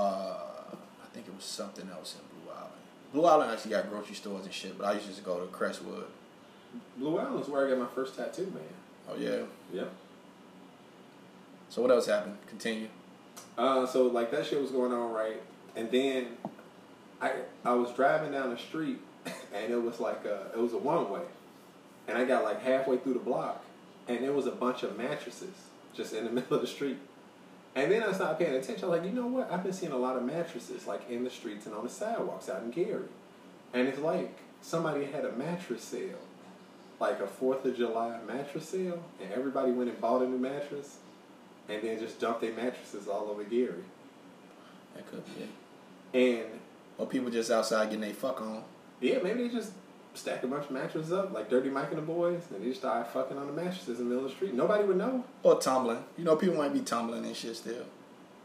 [1.02, 2.72] I think it was something else in Blue Island.
[3.12, 5.46] Blue Island actually got grocery stores and shit, but I used to just go to
[5.46, 6.04] Crestwood.
[6.98, 8.62] Blue Island is where I got my first tattoo, man.
[9.11, 9.40] Oh yeah.
[9.72, 9.92] Yep.
[11.70, 12.37] So what else happened?
[12.46, 12.88] Continue.
[13.57, 15.42] Uh, so like that shit was going on right,
[15.74, 16.28] and then
[17.20, 17.33] I
[17.64, 18.98] I was driving down the street,
[19.54, 21.22] and it was like a it was a one way,
[22.07, 23.64] and I got like halfway through the block,
[24.07, 25.54] and there was a bunch of mattresses
[25.94, 26.98] just in the middle of the street,
[27.74, 28.85] and then I started paying attention.
[28.85, 29.50] I'm like you know what?
[29.50, 32.48] I've been seeing a lot of mattresses like in the streets and on the sidewalks
[32.48, 33.09] out in Gary,
[33.74, 36.18] and it's like somebody had a mattress sale,
[37.00, 40.98] like a Fourth of July mattress sale, and everybody went and bought a new mattress
[41.68, 43.85] and then just dumped their mattresses all over Gary.
[44.94, 46.40] That could be it.
[46.42, 46.61] And
[46.98, 48.62] Or people just outside getting their fuck on.
[49.00, 49.72] yeah, maybe they just
[50.14, 52.80] stack a bunch of mattresses up, like Dirty Mike and the boys, and they just
[52.80, 54.52] started fucking on the mattresses in the middle of the street.
[54.52, 55.22] Nobody would know.
[55.44, 56.02] Or tumbling.
[56.16, 57.84] You know, people might be tumbling and shit still.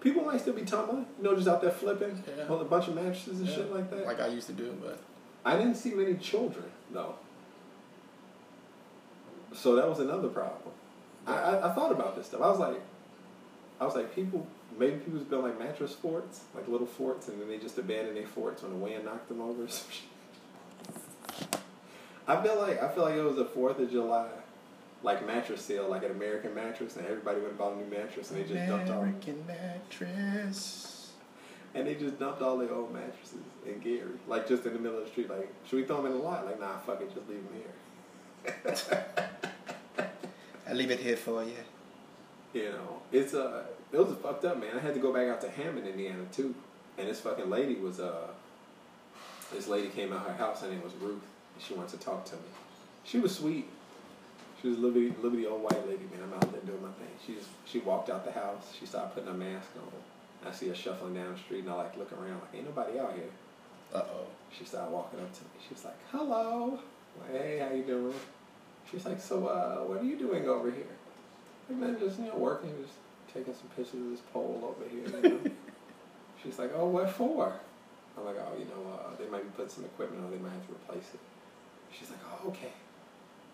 [0.02, 2.44] People might still be tumbling, you know, just out there flipping Yeah.
[2.48, 3.56] on a bunch of mattresses and Yeah.
[3.56, 4.06] shit like that.
[4.06, 5.00] Like I used to do, but
[5.44, 7.16] I didn't see many children though,
[9.54, 10.74] so that was another problem.
[11.26, 12.42] I, I, I thought about this stuff.
[12.42, 12.82] I was like,
[13.80, 14.46] I was like, people
[14.78, 18.28] maybe people's built like mattress forts, like little forts, and then they just abandoned their
[18.28, 19.64] forts when the wind knocked them over.
[19.64, 21.60] or some shit.
[22.28, 24.30] I feel like I feel like it was a Fourth of July,
[25.04, 28.32] like mattress sale, like an American mattress, and everybody went and bought a new mattress,
[28.32, 31.12] and they just dumped all American mattress.
[31.76, 35.00] and they just dumped all their old mattresses in Gary, like just in the middle
[35.00, 35.30] of the street.
[35.30, 36.46] Like, should we throw them in the lot?
[36.46, 39.04] Like, nah, fuck it, just leave them here.
[40.70, 41.52] I leave it here for you.
[42.54, 44.76] You know, it's uh, it was fucked up, man.
[44.76, 46.56] I had to go back out to Hammond, Indiana, too,
[46.98, 48.28] and this fucking lady was uh,
[49.54, 50.62] this lady came out her house.
[50.62, 51.22] Her name was Ruth,
[51.54, 52.42] and she wanted to talk to me.
[53.04, 53.68] She was sweet.
[54.62, 56.24] She was a little bitty, little bitty old white lady, man.
[56.24, 57.14] I'm out there doing my thing.
[57.26, 58.74] She just she walked out the house.
[58.80, 60.50] She started putting her mask on.
[60.50, 63.00] I see her shuffling down the street, and I like look around, like ain't nobody
[63.00, 63.30] out here.
[63.94, 64.28] Uh oh.
[64.58, 65.50] She started walking up to me.
[65.68, 66.80] She was like, "Hello,
[67.20, 68.14] like, hey, how you doing?"
[68.90, 70.96] She's like, "So, uh, what are you doing over here?"
[71.70, 72.94] Like, man, just you know, working, just
[73.34, 75.08] taking some pictures of this pole over here.
[75.08, 75.40] You know?
[76.44, 77.54] She's like, "Oh, what for?"
[78.18, 80.32] I'm like, "Oh, you know, uh, they might be putting some equipment on.
[80.32, 81.20] They might have to replace it."
[81.98, 82.74] She's like, "Oh, okay."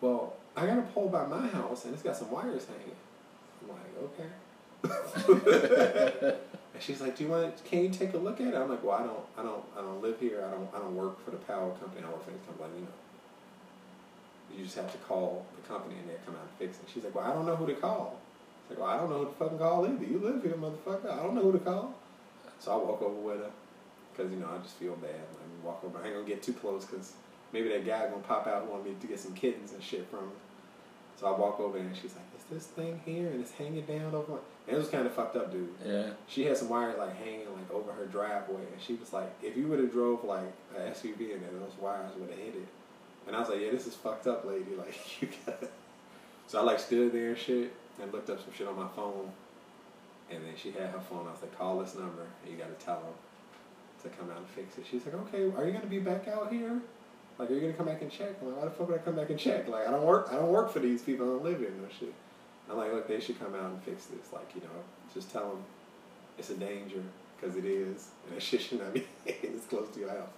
[0.01, 2.95] Well, I got a pole by my house, and it's got some wires hanging.
[3.61, 4.29] I'm like, "Okay."
[6.79, 7.61] And she's like, "Do you want?
[7.65, 9.81] Can you take a look at it?" I'm like, "Well, I don't, I don't, I
[9.81, 10.45] don't live here.
[10.47, 12.05] I don't, I don't work for the power company.
[12.05, 12.69] I work for this company.
[12.75, 16.77] You know, you just have to call the company and they come out and fix
[16.77, 18.17] it." She's like, "Well, I don't know who to call."
[18.69, 20.05] It's like, "Well, I don't know who to fucking call either.
[20.05, 21.11] You live here, motherfucker.
[21.11, 21.93] I don't know who to call."
[22.59, 23.51] So I walk over with her
[24.15, 25.11] because you know I just feel bad.
[25.11, 25.97] Let me walk over.
[25.99, 27.13] I ain't gonna get too close because
[27.53, 30.07] maybe that guy gonna pop out and want me to get some kittens and shit
[30.09, 30.35] from her.
[31.19, 34.13] So I walk over and she's like, "Is this thing here and it's hanging down
[34.13, 36.11] over?" And it was kind of fucked up, dude Yeah.
[36.27, 39.57] she had some wires like hanging like over her driveway, and she was like, if
[39.57, 42.67] you would have drove like an SUV in there, those wires would have hit it.
[43.25, 44.65] And I was like, yeah, this is fucked up, lady.
[44.77, 45.63] Like you got.
[46.47, 49.31] So I like stood there and shit, and looked up some shit on my phone,
[50.29, 51.27] and then she had her phone.
[51.27, 53.13] I was like, call this number, and you got to tell them
[54.03, 54.85] to come out and fix it.
[54.89, 56.79] She's like, okay, are you gonna be back out here?
[57.37, 58.35] Like, are you gonna come back and check?
[58.41, 59.67] I'm like, why the fuck would I come back and check?
[59.67, 60.27] Like, I don't work.
[60.31, 61.25] I don't work for these people.
[61.25, 61.71] I don't live here.
[61.81, 62.13] No shit.
[62.69, 64.31] I'm like, look, they should come out and fix this.
[64.31, 64.67] Like, you know,
[65.13, 65.63] just tell them
[66.37, 67.01] it's a danger
[67.39, 70.29] because it is, and that shit should not be it's close to your house.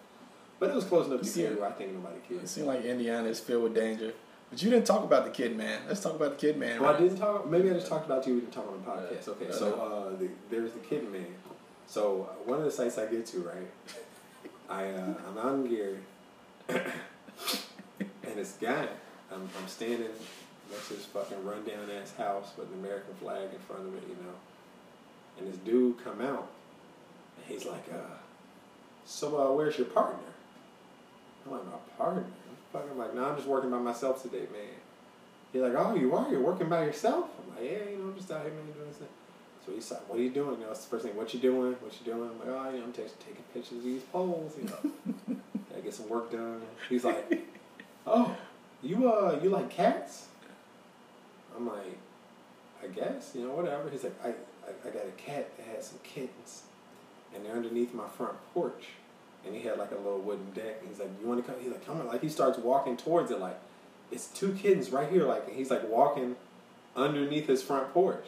[0.59, 2.43] But it was close enough to See, where I think nobody killed.
[2.43, 4.13] It seemed like Indiana is filled with danger.
[4.51, 5.79] But you didn't talk about the Kid Man.
[5.87, 6.81] Let's talk about the Kid Man.
[6.81, 7.49] Well, I didn't talk.
[7.49, 8.35] Maybe I just talked about you.
[8.35, 9.27] We didn't talk on the podcast.
[9.29, 11.25] Okay, so uh, the, there's the Kid Man.
[11.87, 13.71] So one of the sites I get to, right?
[14.69, 15.97] I uh, I'm out in Gary,
[16.69, 18.87] and this guy,
[19.31, 20.09] I'm, I'm standing
[20.69, 24.03] next to this fucking rundown ass house with an American flag in front of it,
[24.07, 24.33] you know.
[25.39, 26.49] And this dude come out,
[27.37, 28.15] and he's like, uh,
[29.05, 30.19] "So, uh, where's your partner?"
[31.45, 32.25] I'm like, "My partner."
[32.73, 34.79] I'm fucking like, "No, I'm just working by myself today, man."
[35.51, 36.29] He's like, "Oh, you are?
[36.29, 38.87] You're working by yourself?" I'm like, "Yeah, you know, I'm just out here, man, doing
[38.87, 39.07] this thing."
[39.65, 41.15] So he's like, "What are you doing?" You know, it's the first thing.
[41.15, 41.73] What you doing?
[41.73, 42.29] What you doing?
[42.29, 44.53] I'm like, "Oh, you know, I'm ta- taking pictures of these poles.
[44.57, 45.35] You know,
[45.69, 47.45] gotta get some work done." He's like,
[48.07, 48.35] "Oh,
[48.81, 50.27] you uh, you like cats?"
[51.55, 51.97] I'm like,
[52.81, 55.87] "I guess, you know, whatever." He's like, "I, I, I got a cat that has
[55.87, 56.63] some kittens,
[57.35, 58.87] and they're underneath my front porch."
[59.45, 60.77] And he had like a little wooden deck.
[60.79, 62.97] And he's like, "You want to come?" He's like, "Come on!" Like he starts walking
[62.97, 63.59] towards it, like
[64.11, 65.25] it's two kittens right here.
[65.25, 66.35] Like and he's like walking
[66.95, 68.27] underneath his front porch.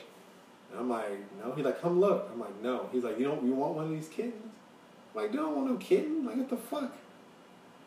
[0.71, 1.53] And I'm like, no.
[1.53, 2.29] He's like, come look.
[2.33, 2.89] I'm like, no.
[2.91, 3.43] He's like, you don't.
[3.45, 4.51] You want one of these kittens?
[5.15, 6.25] I'm like, don't want no kitten.
[6.25, 6.91] Like, what the fuck?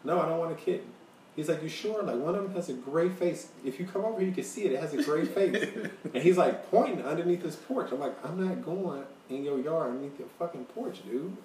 [0.05, 0.87] No, I don't want a kitten.
[1.35, 2.03] He's like, you sure?
[2.03, 3.49] Like, one of them has a gray face.
[3.65, 4.73] If you come over here, you can see it.
[4.73, 5.69] It has a gray face.
[6.15, 7.91] and he's like pointing underneath his porch.
[7.93, 11.37] I'm like, I'm not going in your yard underneath your fucking porch, dude.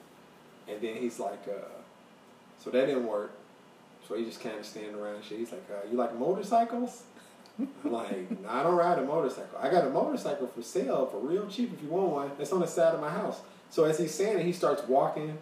[0.72, 1.68] And then he's like, uh,
[2.64, 3.32] so that didn't work.
[4.08, 5.40] So he just kind of standing around and shit.
[5.40, 7.04] He's like, uh, you like motorcycles?
[7.60, 9.60] I'm like, nah, I don't ride a motorcycle.
[9.60, 12.32] I got a motorcycle for sale for real cheap if you want one.
[12.40, 13.42] It's on the side of my house.
[13.70, 15.38] So as he's saying it, he starts walking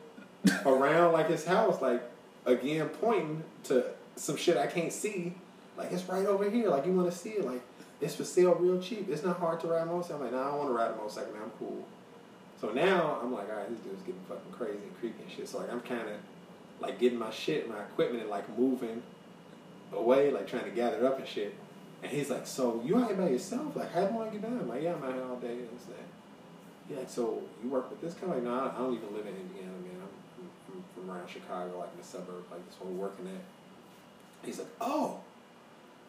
[0.66, 2.02] around like his house, like
[2.46, 5.34] again pointing to some shit I can't see.
[5.78, 6.70] Like it's right over here.
[6.70, 7.46] Like you want to see it?
[7.46, 7.62] Like
[8.02, 9.10] it's for sale real cheap.
[9.10, 10.18] It's not hard to ride a motorcycle.
[10.18, 11.34] I'm like, nah, I don't want to ride a motorcycle.
[11.34, 11.86] Man, I'm cool.
[12.60, 15.48] So now I'm like, all right, this dude's getting fucking crazy and creepy and shit.
[15.48, 16.18] So like I'm kind of
[16.82, 19.02] like getting my shit, my equipment, and like moving
[19.94, 21.56] away, like trying to gather up and shit.
[22.02, 23.76] And he's like, so you out here by yourself?
[23.76, 24.58] Like, how long you been?
[24.58, 26.04] I'm like, yeah, I'm out here all day and this day.
[26.88, 28.42] He's like, so you work with this company?
[28.42, 30.02] No, I don't even live in Indiana, man.
[30.02, 34.46] I'm, from around Chicago, like in the suburb, like this we're working at.
[34.46, 35.20] He's like, oh,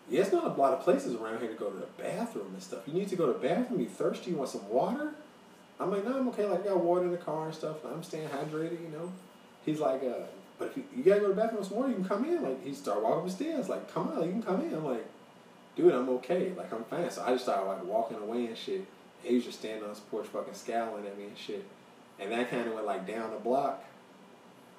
[0.08, 2.62] yeah, it's not a lot of places around here to go to the bathroom and
[2.62, 2.80] stuff.
[2.86, 3.80] You need to go to the bathroom.
[3.80, 4.30] You thirsty?
[4.30, 5.14] You want some water?
[5.80, 6.44] I'm like, no, I'm okay.
[6.44, 7.76] Like, I got water in the car and stuff.
[7.84, 9.10] I'm staying hydrated, you know.
[9.64, 10.26] He's like, uh,
[10.58, 12.42] but if you, you gotta go to the bathroom some more, you can come in.
[12.42, 13.68] Like, he started walking up the stairs.
[13.68, 14.74] Like, come on, you can come in.
[14.74, 15.06] I'm like,
[15.76, 16.52] dude, I'm okay.
[16.56, 17.10] Like, I'm fine.
[17.10, 18.84] So I just started like walking away and shit.
[19.22, 21.64] And he was just standing on his porch, fucking scowling at me and shit.
[22.18, 23.82] And that kind of went like down the block,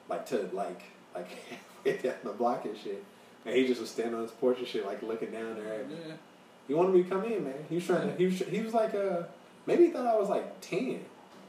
[0.07, 0.81] like to like
[1.15, 1.27] like
[1.85, 3.03] halfway down the block and shit.
[3.45, 5.89] And he just was standing on his porch and shit, like looking down there at
[5.89, 5.95] me.
[6.07, 6.13] Yeah.
[6.67, 7.65] He wanted me to come in, man.
[7.69, 8.15] He was trying to.
[8.15, 8.39] He was.
[8.39, 9.23] He was like, uh,
[9.65, 11.05] maybe he thought I was like ten,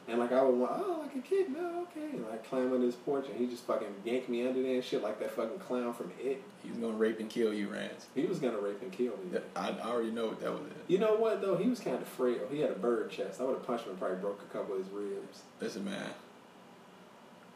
[0.09, 2.83] and like I would want, oh, like a kid, no, okay, and like climb on
[2.83, 5.59] his porch, and he just fucking yanked me under there and shit, like that fucking
[5.59, 6.42] clown from It.
[6.62, 8.07] He's gonna rape and kill you, Rhance.
[8.14, 9.38] He was gonna rape and kill me.
[9.57, 10.61] I, I already know what that was.
[10.88, 11.57] You know what though?
[11.57, 12.40] He was kind of frail.
[12.51, 13.40] He had a bird chest.
[13.40, 15.42] I would have punched him and probably broke a couple of his ribs.
[15.61, 16.11] Listen, man.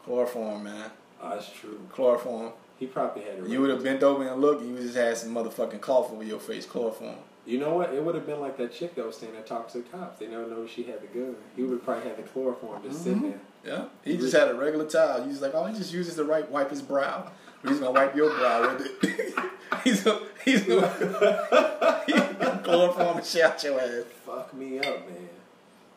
[0.03, 0.91] Chloroform, man.
[1.21, 1.79] Oh, that's true.
[1.91, 2.53] Chloroform.
[2.79, 3.49] He probably had a.
[3.49, 6.23] You would have bent over and looked, you would just had some motherfucking cloth over
[6.23, 6.65] your face.
[6.65, 7.17] Chloroform.
[7.47, 7.93] You know what?
[7.93, 10.19] It would have been like that chick that was standing there talking to the cops.
[10.19, 11.35] They never know she had the gun.
[11.55, 13.31] He would probably had the chloroform just sitting Mhm.
[13.63, 13.73] there.
[13.73, 13.85] Yeah.
[14.03, 15.23] He just had a regular towel.
[15.23, 17.31] He's like, oh, he just uses the right wipe his brow.
[17.67, 19.33] He's gonna wipe your brow with it.
[19.83, 24.03] he's gonna, he's gonna, chloroform and shout your ass.
[24.25, 25.29] Fuck me up, man.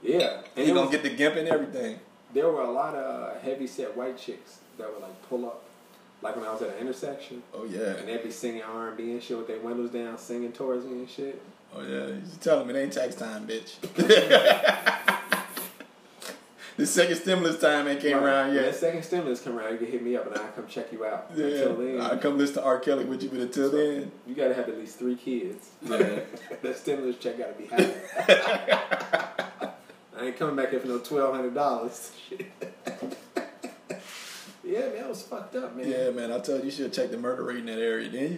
[0.03, 0.39] Yeah.
[0.57, 1.99] And He's gonna was- get the gimp and everything.
[2.33, 5.63] there were a lot of heavy set white chicks that would like pull up,
[6.23, 7.95] like when I was at an intersection, Oh yeah.
[7.97, 10.85] and they'd be singing R and B and shit with their windows down, singing towards
[10.85, 11.41] me and shit.
[11.75, 12.07] Oh yeah.
[12.09, 13.77] You tell him it ain't tax time, bitch.
[16.77, 18.25] the second stimulus time ain't came Right.
[18.25, 18.75] around When that yet.
[18.75, 21.05] second stimulus come around, you can hit me up and I will come check you
[21.05, 21.27] out.
[21.31, 22.09] Until then, Yeah.
[22.11, 22.79] I come listen to R.
[22.81, 25.71] Kelly with you, but until then, you gotta have at least three kids.
[25.83, 26.21] Yeah.
[26.63, 27.95] that stimulus check gotta be high.
[30.19, 32.13] I ain't coming back here for no twelve hundred dollars.
[34.71, 35.89] Yeah, man, it was fucked up, man.
[35.89, 36.31] yeah, man.
[36.33, 38.09] I told you, you should check the murder rate in that area.
[38.09, 38.33] Then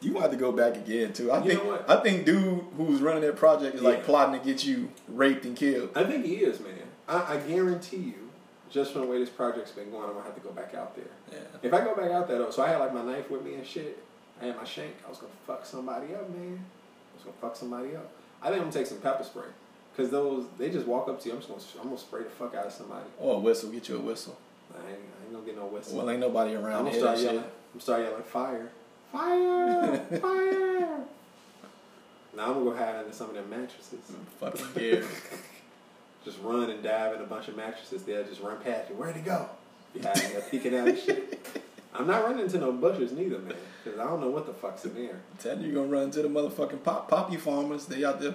[0.00, 1.30] you you want to go back again too.
[1.32, 1.82] I You think?
[1.88, 5.56] I think dude who's running that project is like plotting to get you raped and
[5.56, 5.90] killed.
[5.94, 6.72] I think he is, man.
[7.08, 8.30] I, I guarantee you,
[8.70, 10.94] just from the way this project's been going, I'm gonna have to go back out
[10.94, 11.04] there.
[11.32, 11.38] Yeah.
[11.62, 13.54] If I go back out there, though, so I had like my knife with me
[13.54, 13.98] and shit.
[14.40, 14.94] I had my shank.
[15.06, 16.64] I was gonna fuck somebody up, man.
[17.12, 18.10] I was gonna fuck somebody up.
[18.40, 19.48] I think I'm gonna take some pepper spray,
[19.96, 21.34] cause those they just walk up to you.
[21.34, 23.06] I'm just gonna I'm gonna spray the fuck out of somebody.
[23.18, 24.36] Or a whistle, get you a whistle.
[24.72, 25.17] I ain't, I
[25.48, 25.98] get no whistle.
[25.98, 26.78] Well, ain't nobody around.
[26.78, 27.36] I'm gonna start yelling.
[27.40, 27.44] shit.
[27.44, 28.70] I'm gonna start yelling fire,
[29.12, 31.00] fire, fire.
[32.36, 34.00] Now I'm gonna go hide under some of them mattresses.
[34.40, 35.06] Fucking Gary.
[36.24, 38.02] Just run and dive in a bunch of mattresses.
[38.02, 38.96] They'll just run past you.
[38.96, 39.48] Where'd he go?
[39.94, 41.62] You hiding there peeking out and shit.
[41.94, 43.54] I'm not running into no bushes neither, man.
[43.82, 45.20] Because I don't know what the fuck's in there.
[45.38, 47.86] Tell you, you're gonna run into the motherfucking pop poppy farmers.
[47.86, 48.34] They out there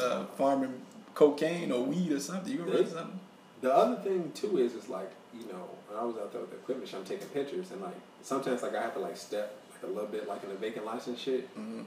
[0.00, 0.80] uh, farming
[1.14, 2.50] cocaine or weed or something.
[2.50, 3.20] You gonna run into something?
[3.60, 5.10] The other thing too is, it's like
[5.40, 7.80] you know, when I was out there with the equipment, shop, I'm taking pictures, and
[7.80, 10.54] like sometimes like I have to like step like a little bit like in the
[10.56, 11.82] vacant license shit, Mm-hmm.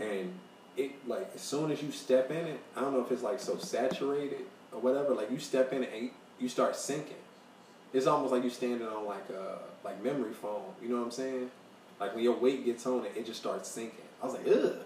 [0.00, 0.32] and
[0.76, 3.40] it like as soon as you step in it, I don't know if it's like
[3.40, 4.40] so saturated
[4.72, 5.14] or whatever.
[5.14, 7.16] Like you step in it and you start sinking.
[7.92, 10.62] It's almost like you standing on like a like memory foam.
[10.82, 11.50] You know what I'm saying?
[12.00, 13.98] Like when your weight gets on it, it just starts sinking.
[14.22, 14.76] I was like, ugh.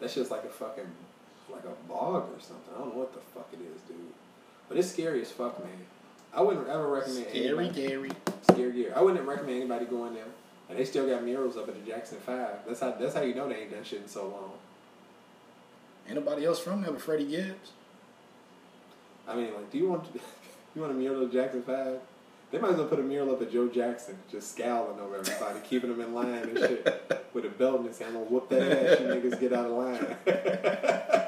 [0.00, 0.90] That's just like a fucking
[1.50, 2.74] like a bog or something.
[2.74, 3.96] I don't know what the fuck it is, dude.
[4.68, 5.72] But it's scary as fuck, man.
[6.34, 7.88] I wouldn't ever recommend Scary, anybody.
[7.88, 8.10] Gary.
[8.42, 8.92] Scary gear.
[8.94, 10.24] I wouldn't recommend anybody going there.
[10.68, 12.58] And they still got murals up at the Jackson Five.
[12.66, 14.52] That's how that's how you know they ain't done shit in so long.
[16.06, 17.72] Ain't nobody else from there but Freddie Gibbs.
[19.26, 20.06] I mean, like, do you want
[20.74, 21.98] you want a mural of Jackson Five?
[22.52, 25.60] They might as well put a mural up of Joe Jackson, just scowling over everybody,
[25.68, 28.16] keeping them in line and shit, with a belt in his hand.
[28.16, 28.62] I'm gonna whoop that
[28.92, 30.16] ass, you niggas get out of line.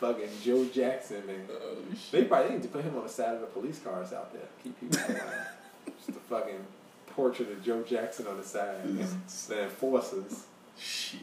[0.00, 1.46] fucking Joe Jackson, man.
[1.50, 1.76] Oh,
[2.10, 4.42] They probably need to put him on the side of the police cars out there,
[4.62, 5.24] keep people in line.
[6.06, 6.64] just a fucking
[7.08, 8.82] portrait of Joe Jackson on the side,
[9.48, 10.44] the enforcers.
[10.78, 11.20] Shit.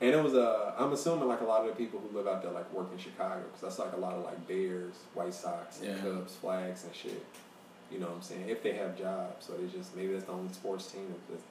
[0.00, 2.42] And it was uh, I'm assuming like a lot of the people who live out
[2.42, 5.80] there like work in Chicago because that's like a lot of like Bears, White Sox,
[5.80, 6.02] and Yeah.
[6.02, 7.24] Cubs flags and shit.
[7.90, 8.48] You know what I'm saying?
[8.48, 11.42] If they have jobs, so they just maybe that's the only sports team that's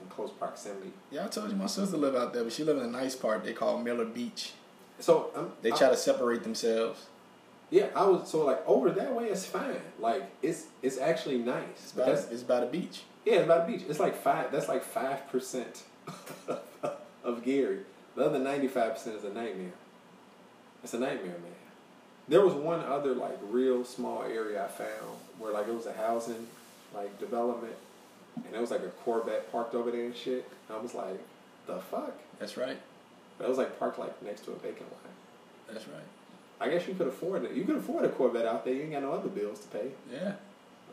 [0.00, 0.92] in close proximity.
[1.10, 3.16] Yeah, I told you my sister live out there, but she live in a nice
[3.16, 4.52] part they call Miller Beach.
[5.00, 7.06] So um, They I- try to separate themselves.
[7.70, 9.80] yeah, I was so like over that way it's fine.
[9.98, 11.64] Like it's it's actually nice.
[11.82, 13.02] It's by, that's it's by the beach.
[13.24, 13.82] yeah, it's by the beach.
[13.88, 14.50] It's like five.
[14.52, 15.82] That's like five percent
[17.24, 17.80] of Gary.
[18.16, 19.72] The other ninety five percent is a nightmare.
[20.82, 21.52] It's a nightmare, man.
[22.28, 25.92] There was one other like real small area I found where like it was a
[25.92, 26.46] housing
[26.94, 27.74] like development,
[28.36, 30.48] and it was like a Corvette parked over there and shit.
[30.70, 31.18] I was like,
[31.66, 32.14] the fuck?
[32.38, 32.78] That's right.
[33.40, 35.12] It was like parked like next to a vacant lot.
[35.72, 36.02] That's right.
[36.60, 37.52] I guess you could afford it.
[37.52, 38.74] You could afford a Corvette out there.
[38.74, 39.90] You ain't got no other bills to pay.
[40.12, 40.32] Yeah.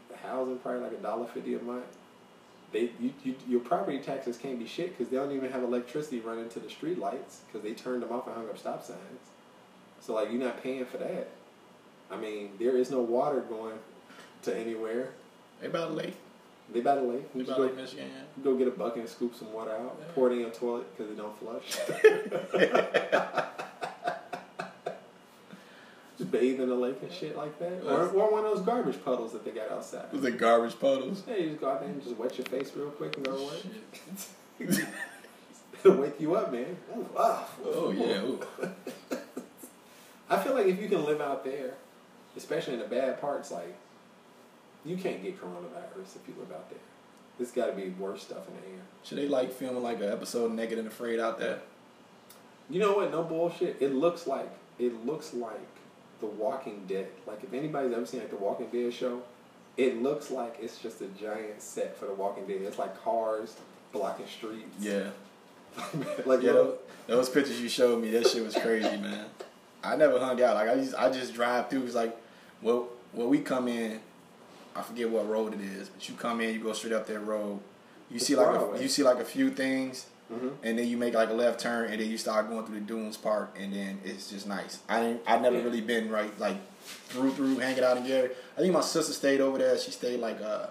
[0.09, 1.85] The housing probably like a dollar fifty a month.
[2.71, 6.19] They you, you your property taxes can't be shit because they don't even have electricity
[6.19, 8.99] running to the street lights because they turned them off and hung up stop signs.
[10.01, 11.29] So like you're not paying for that.
[12.11, 13.79] I mean there is no water going
[14.43, 15.09] to anywhere.
[15.61, 16.15] They the lake.
[16.73, 17.31] They by the lake.
[17.33, 18.09] They You by go, Lake Michigan.
[18.43, 19.97] go get a bucket and scoop some water out.
[19.99, 20.05] Yeah.
[20.13, 21.77] Pour it in your toilet because it don't flush.
[26.17, 29.03] just bathe in the lake and shit like that, or, or one of those garbage
[29.03, 30.11] puddles that they got outside.
[30.11, 31.23] Was it garbage puddles?
[31.27, 33.33] Yeah, you just go out there and just wet your face real quick and go
[33.33, 33.57] away.
[35.83, 36.77] It'll wake you up, man.
[36.97, 37.47] Ooh, ah.
[37.63, 38.21] Oh yeah.
[38.23, 38.39] Ooh.
[40.29, 41.75] I feel like if you can live out there,
[42.35, 43.75] especially in the bad parts, like
[44.85, 46.79] you can't get coronavirus if you live out there.
[47.37, 48.83] There's got to be worse stuff in the air.
[49.03, 51.59] Should they like filming like an episode of Naked and Afraid out there?
[52.69, 53.11] You know what?
[53.11, 53.77] No bullshit.
[53.81, 55.59] It looks like it looks like
[56.19, 57.07] The Walking Dead.
[57.27, 59.21] Like if anybody's ever seen like The Walking Dead show,
[59.77, 62.61] it looks like it's just a giant set for The Walking Dead.
[62.61, 63.55] It's like cars
[63.91, 64.75] blocking streets.
[64.79, 65.07] Yeah.
[66.25, 69.25] like Yeah, little- those, those pictures you showed me, that shit was crazy, man.
[69.83, 70.55] I never hung out.
[70.55, 71.83] Like I just, I just drive through.
[71.83, 72.17] It's like,
[72.61, 73.99] well, when we come in,
[74.75, 77.19] I forget what road it is, but you come in, you go straight up that
[77.19, 77.59] road.
[78.09, 80.53] You It's see like a, you see like a few things, Mhm.
[80.63, 82.85] and then you make like a left turn, and then you start going through the
[82.85, 84.79] Dunes Park, and then it's just nice.
[84.89, 85.63] I didn't, I never Yeah.
[85.63, 86.57] really been right like
[87.09, 88.29] through through hanging out in Gary.
[88.57, 89.77] I think my sister stayed over there.
[89.77, 90.67] She stayed like uh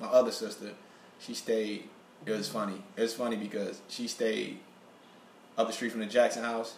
[0.00, 0.72] my other sister.
[1.18, 1.88] She stayed.
[2.26, 2.82] It was funny.
[2.96, 4.58] It was funny because she stayed
[5.56, 6.74] up the street from the Jackson house,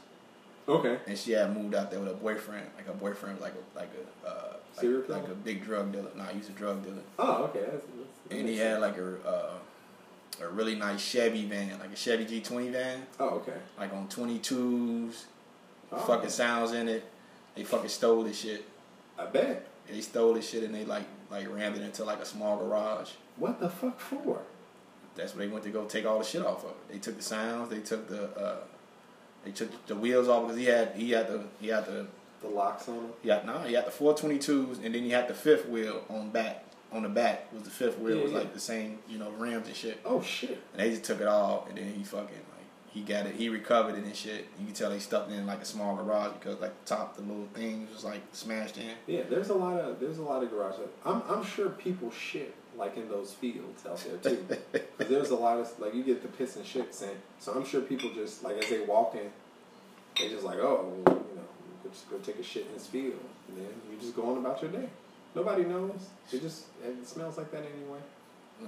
[0.69, 0.99] Okay.
[1.07, 2.67] and she had moved out there with a boyfriend.
[2.77, 3.91] Like a boyfriend was like a like
[4.25, 4.53] a uh,
[4.83, 6.11] like, like a big drug dealer.
[6.15, 7.61] No, nah, he's a drug dealer, Oh, okay.
[7.61, 7.87] That's, that's,
[8.29, 9.51] that and he had like a uh,
[10.45, 13.55] a really nice Chevy van, like a Chevy G twenty van, Oh, okay.
[13.79, 15.27] like on twenty twos.
[15.91, 17.05] Oh, Fucking sounds in it.
[17.55, 18.65] They fucking stole this shit.
[19.19, 19.67] I bet.
[19.91, 23.11] They stole this shit and they like like rammed it into like a small garage.
[23.37, 24.43] What the fuck for?
[25.15, 26.89] That's where they went to go take all the shit off of it.
[26.93, 27.71] They took the sounds.
[27.71, 28.57] They took the uh,
[29.45, 32.07] they took the wheels off because he had he had the he had the
[32.43, 33.13] The locks on them?
[33.23, 35.69] he had no he had the four twenty twos and then he had the fifth
[35.69, 38.39] wheel on back on the back was the fifth wheel Yeah, was yeah.
[38.39, 40.01] like the same you know rims and shit.
[40.05, 40.59] Oh shit.
[40.73, 43.49] And they just took it all and then he fucking like he got it he
[43.49, 44.47] recovered it and shit.
[44.59, 47.17] You can tell they stuffed it in like a small garage because like the top
[47.17, 48.93] the little things was like smashed in.
[49.07, 50.89] Yeah, there's a lot of there's a lot of garages.
[51.05, 54.47] I'm I'm sure people shit like in those fields out there too.
[54.99, 57.17] Because there's a lot of like you get the piss and shit scent.
[57.39, 59.31] So I'm sure people just like as they walk in,
[60.19, 61.43] they just like oh well, you know
[61.85, 64.39] go- just go take a shit in this field and then you just go on
[64.39, 64.89] about your day.
[65.35, 66.09] Nobody knows.
[66.33, 68.01] It just it smells like that anyway.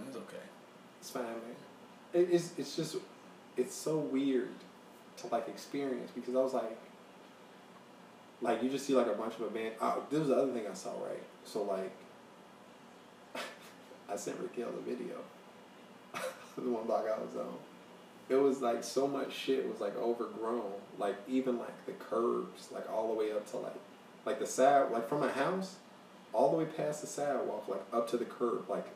[0.07, 0.45] It's okay.
[1.01, 1.57] It's fine, man.
[2.13, 2.97] it, it's it's just
[3.57, 4.51] it's so weird
[5.19, 6.79] to like experience because I was like,
[8.41, 9.75] like you just see like a bunch of a band.
[9.81, 11.23] Uh, this was the other thing I saw right.
[11.45, 11.93] So like,
[14.11, 15.17] I sent Raquel the video.
[16.57, 17.55] the one block I was on.
[18.29, 20.73] It was like so much shit was like overgrown.
[20.99, 23.75] Like even like the curbs, like all the way up to like,
[24.25, 25.77] like the side, like from my house,
[26.33, 28.87] all the way past the sidewalk, like up to the curb, like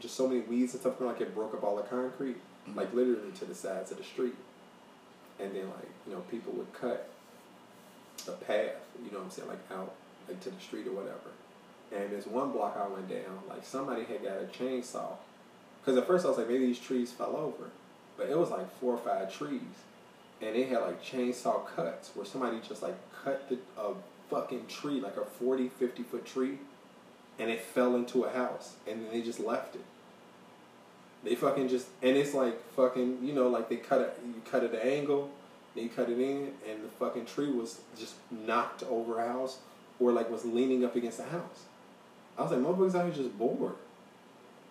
[0.00, 1.00] just so many weeds and stuff.
[1.00, 2.36] Like it broke up all the concrete,
[2.68, 2.76] Mhm.
[2.76, 4.34] like literally to the sides of the street.
[5.40, 7.08] And then like you know people would cut
[8.28, 9.92] a path, you know what I'm saying, like out
[10.28, 11.30] like to the street or whatever.
[11.94, 15.16] And this one block I went down, like somebody had got a chainsaw.
[15.80, 17.70] Because at first I was like, maybe these trees fell over.
[18.16, 19.60] But it was like four or five trees.
[20.40, 23.94] And they had like chainsaw cuts where somebody just like cut the, a
[24.30, 26.58] fucking tree, like a 40, 50 foot tree.
[27.38, 28.76] And it fell into a house.
[28.88, 29.84] And then they just left it.
[31.24, 34.64] They fucking just, and it's like fucking, you know, like they cut it, you cut
[34.64, 35.30] it at an angle,
[35.74, 39.58] then you cut it in, and the fucking tree was just knocked over a house
[40.00, 41.66] or like was leaning up against the house.
[42.38, 43.74] I was like, motherfuckers out here just bored.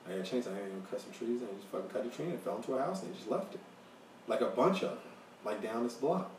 [0.07, 2.03] I got a chance, I had to cut some trees and I just fucking cut
[2.03, 3.59] the tree and it fell into a house and they just left it.
[4.27, 4.99] Like a bunch of them,
[5.45, 6.31] like down this block.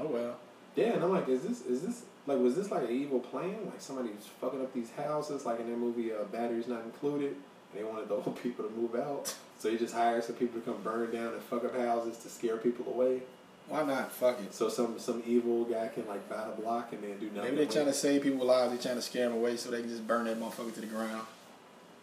[0.00, 0.36] Oh well.
[0.76, 3.66] Yeah, and I'm like, is this, is this, like, was this like an evil plan?
[3.66, 7.34] Like somebody's fucking up these houses, like in that movie, uh, Batteries Not Included.
[7.72, 9.34] And they wanted the old people to move out.
[9.58, 12.28] So you just hired some people to come burn down and fuck up houses to
[12.28, 13.22] scare people away.
[13.70, 14.10] Why not?
[14.10, 14.52] Fuck it.
[14.52, 17.42] So some some evil guy can like buy the block and then do nothing.
[17.42, 18.72] Maybe they're trying to save people's lives.
[18.72, 20.86] They're trying to scare them away so they can just burn that motherfucker to the
[20.88, 21.24] ground.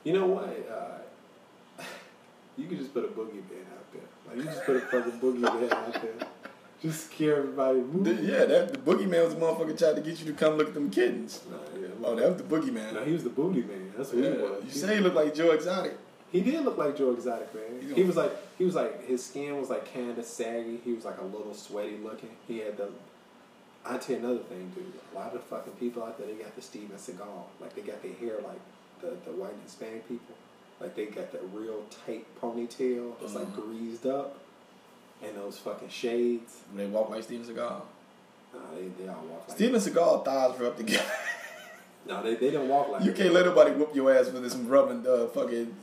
[0.05, 0.45] You know what?
[0.71, 1.83] Uh,
[2.57, 4.01] you could just put a boogie boogeyman out there.
[4.27, 6.27] Like you just put a fucking boogie boogeyman out there.
[6.81, 7.79] Just scare everybody.
[8.03, 10.69] The- yeah, that the boogeyman was the motherfucker tried to get you to come look
[10.69, 11.41] at them kittens.
[11.51, 12.93] Nah, yeah, Oh, that was the boogeyman.
[12.93, 13.91] No, he was the booty man.
[13.97, 14.31] That's what yeah.
[14.31, 14.63] he was.
[14.63, 15.97] You He- say he looked like Joe Exotic.
[16.31, 17.93] He did look like Joe Exotic, man.
[17.95, 20.79] He was like he was like his skin was like kind of saggy.
[20.83, 22.31] He was like a little sweaty looking.
[22.47, 22.89] He had the.
[23.85, 24.91] I tell you another thing, dude.
[25.13, 27.43] A lot of the fucking people out there, they got the Steven Seagal.
[27.61, 28.59] Like they got their hair like
[29.01, 30.35] the the white and Hispanic people.
[30.81, 33.13] Like they got that real tight ponytail.
[33.21, 33.61] It's like Uh-huh.
[33.61, 34.37] greased up,
[35.23, 36.57] and those fucking shades.
[36.75, 37.81] They walk like Steven Seagal.
[38.53, 39.57] Nah, they they all walk like.
[39.57, 41.03] Steven Seagal thighs rub together.
[42.05, 43.03] No, they they don't walk like.
[43.03, 45.75] you can't let nobody whoop your ass with this rubbing uh, fucking.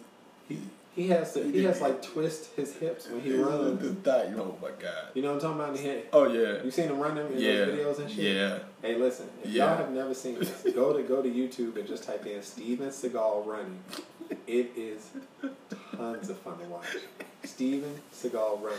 [0.95, 1.43] He, has to.
[1.43, 3.81] He has like twist his hips when he runs.
[3.81, 4.33] The thigh.
[4.37, 5.09] Oh my god.
[5.15, 5.95] You know what I'm talking about?
[5.97, 6.63] He Oh yeah.
[6.63, 7.65] You seen him running in Yeah.
[7.65, 8.37] those videos and shit?
[8.37, 8.59] Yeah.
[8.81, 9.29] Hey, listen.
[9.43, 9.67] If Yeah.
[9.67, 12.89] y'all have never seen this, go to go to YouTube and just type in Steven
[12.91, 13.81] Seagal running.
[14.47, 15.11] It is
[15.97, 16.87] tons of fun to watch.
[17.45, 18.79] Steven Seagal running.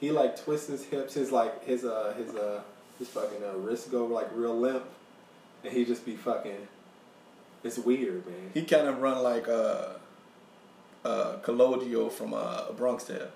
[0.00, 2.62] He like twists his hips, his like his uh his uh
[2.98, 4.84] his fucking uh, wrists go like real limp,
[5.64, 6.68] and he just be fucking.
[7.64, 8.50] It's weird, man.
[8.54, 9.90] He kind of run like uh,
[11.04, 13.28] uh, Collodio from uh, A Bronx Tale.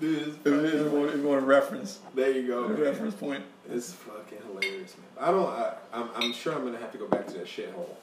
[0.00, 2.68] Dude, it's If want, if want a reference, there you go.
[2.68, 3.42] reference point.
[3.70, 5.08] It's fucking hilarious, man.
[5.28, 5.48] I don't.
[5.48, 6.08] I, I'm.
[6.14, 7.96] I'm sure I'm gonna have to go back to that shithole.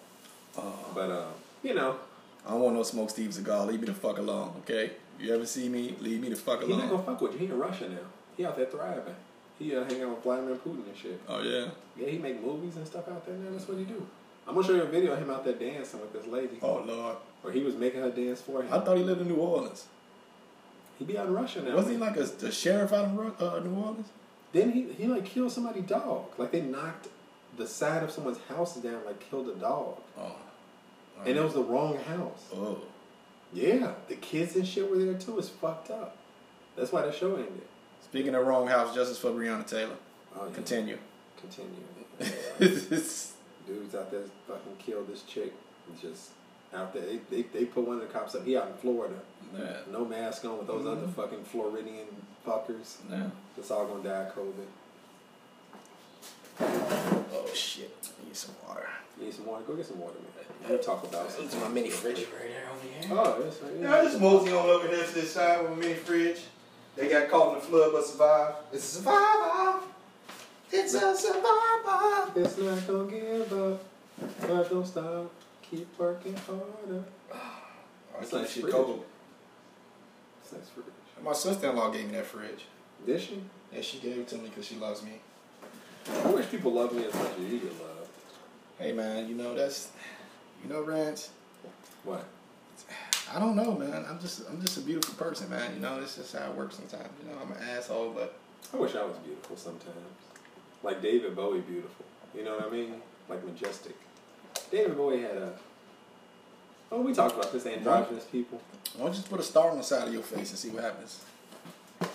[0.58, 0.62] Uh,
[0.94, 1.28] But um,
[1.64, 1.96] you know,
[2.46, 3.68] I don't want no smoke Steve Seagal.
[3.68, 4.92] Leave me the fuck alone, okay?
[5.20, 5.96] You ever see me?
[6.02, 6.72] Leave me the fuck alone.
[6.72, 7.06] he not alone.
[7.06, 7.40] gonna fuck with you.
[7.40, 7.98] He in Russia now.
[8.36, 9.16] He out there thriving.
[9.60, 11.20] He uh, hang out with Vladimir Putin and shit.
[11.30, 11.68] Oh yeah.
[11.98, 13.52] Yeah, he make movies and stuff out there now.
[13.52, 14.06] That's what he do.
[14.48, 16.84] I'm gonna show you a video of him out there dancing with this lady, Oh
[16.86, 17.16] lord.
[17.44, 18.72] or he was making her dance for him.
[18.72, 19.88] I thought he lived in New Orleans.
[21.00, 21.76] He be out in Russia now.
[21.76, 24.08] Wasn't he like a, the sheriff out in uh, New Orleans?
[24.54, 26.26] Then he he like killed somebody's dog.
[26.38, 27.08] Like they knocked
[27.58, 30.36] the side of someone's house down, like killed a dog, Oh.
[31.26, 32.46] and it was the wrong house.
[32.54, 32.80] Oh.
[33.54, 35.40] Yeah, the kids and shit were there too.
[35.40, 36.18] It's fucked up.
[36.76, 37.62] That's why the show ended.
[38.10, 39.96] Speaking of wrong house, justice for Breonna Taylor.
[40.40, 40.54] Oh, yeah.
[40.56, 40.98] Continue.
[41.40, 41.76] Continue.
[43.68, 45.52] Dudes out there fucking killed this chick.
[46.02, 46.30] Just
[46.74, 48.46] out there, they, they, they put one of the cops up.
[48.46, 49.16] He out in Florida,
[49.58, 49.78] yeah.
[49.92, 51.14] no mask on with those other Mhm.
[51.14, 52.06] fucking Floridian
[52.46, 52.98] fuckers.
[53.10, 53.28] Yeah.
[53.58, 54.68] It's all gonna die of COVID.
[57.34, 57.92] Oh shit.
[58.04, 58.88] I Need some water.
[59.20, 59.64] You need some water?
[59.68, 60.70] Go get some water, man.
[60.70, 61.62] We'll talk about This is something.
[61.62, 63.18] my mini fridge right there over here.
[63.18, 63.74] Oh, that's right.
[63.82, 66.40] Yeah, I just mosey on over here to this side with a mini fridge.
[66.96, 68.58] They got caught in the flood but survived.
[68.72, 69.80] It's a survivor.
[70.72, 72.32] It's a survivor.
[72.36, 73.84] It's not gonna give up,
[74.42, 75.32] but don't stop.
[75.70, 77.04] Keep working harder.
[77.34, 78.74] Oh, it's like like shit fridge.
[78.74, 79.06] cold.
[80.42, 80.86] It's nice fridge.
[81.24, 82.66] My sister-in-law gave me that fridge.
[83.06, 83.42] Did she?
[83.74, 85.20] Yeah, she gave it to me because she loves me.
[86.08, 88.10] I wish people loved me as much as you get loved.
[88.80, 89.90] Hey man, you know that's,
[90.64, 91.30] you know, Rhance.
[92.04, 92.26] What?
[93.34, 94.06] I don't know, man.
[94.08, 95.74] I'm just, I'm just a beautiful person, man.
[95.74, 97.10] You know, this is how it works sometimes.
[97.24, 98.38] You know, I'm an asshole, but
[98.74, 99.96] I wish I was beautiful sometimes.
[100.84, 102.06] Like David Bowie beautiful.
[102.36, 103.02] You know what I mean?
[103.28, 103.96] Like majestic.
[104.72, 105.54] David Bowie had a.
[106.92, 108.62] Oh, we talked about this androgynous people.
[108.96, 110.70] Why don't you just put a star on the side of your face and see
[110.70, 111.24] what happens?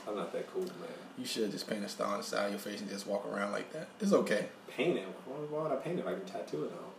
[0.06, 0.72] I'm not that cool, man.
[1.18, 3.26] You should just paint a star on the side of your face and just walk
[3.26, 3.88] around like that.
[4.00, 4.46] It's okay.
[4.68, 5.08] Paint it.
[5.26, 6.90] Why, why would I paint it if I can tattoo it on?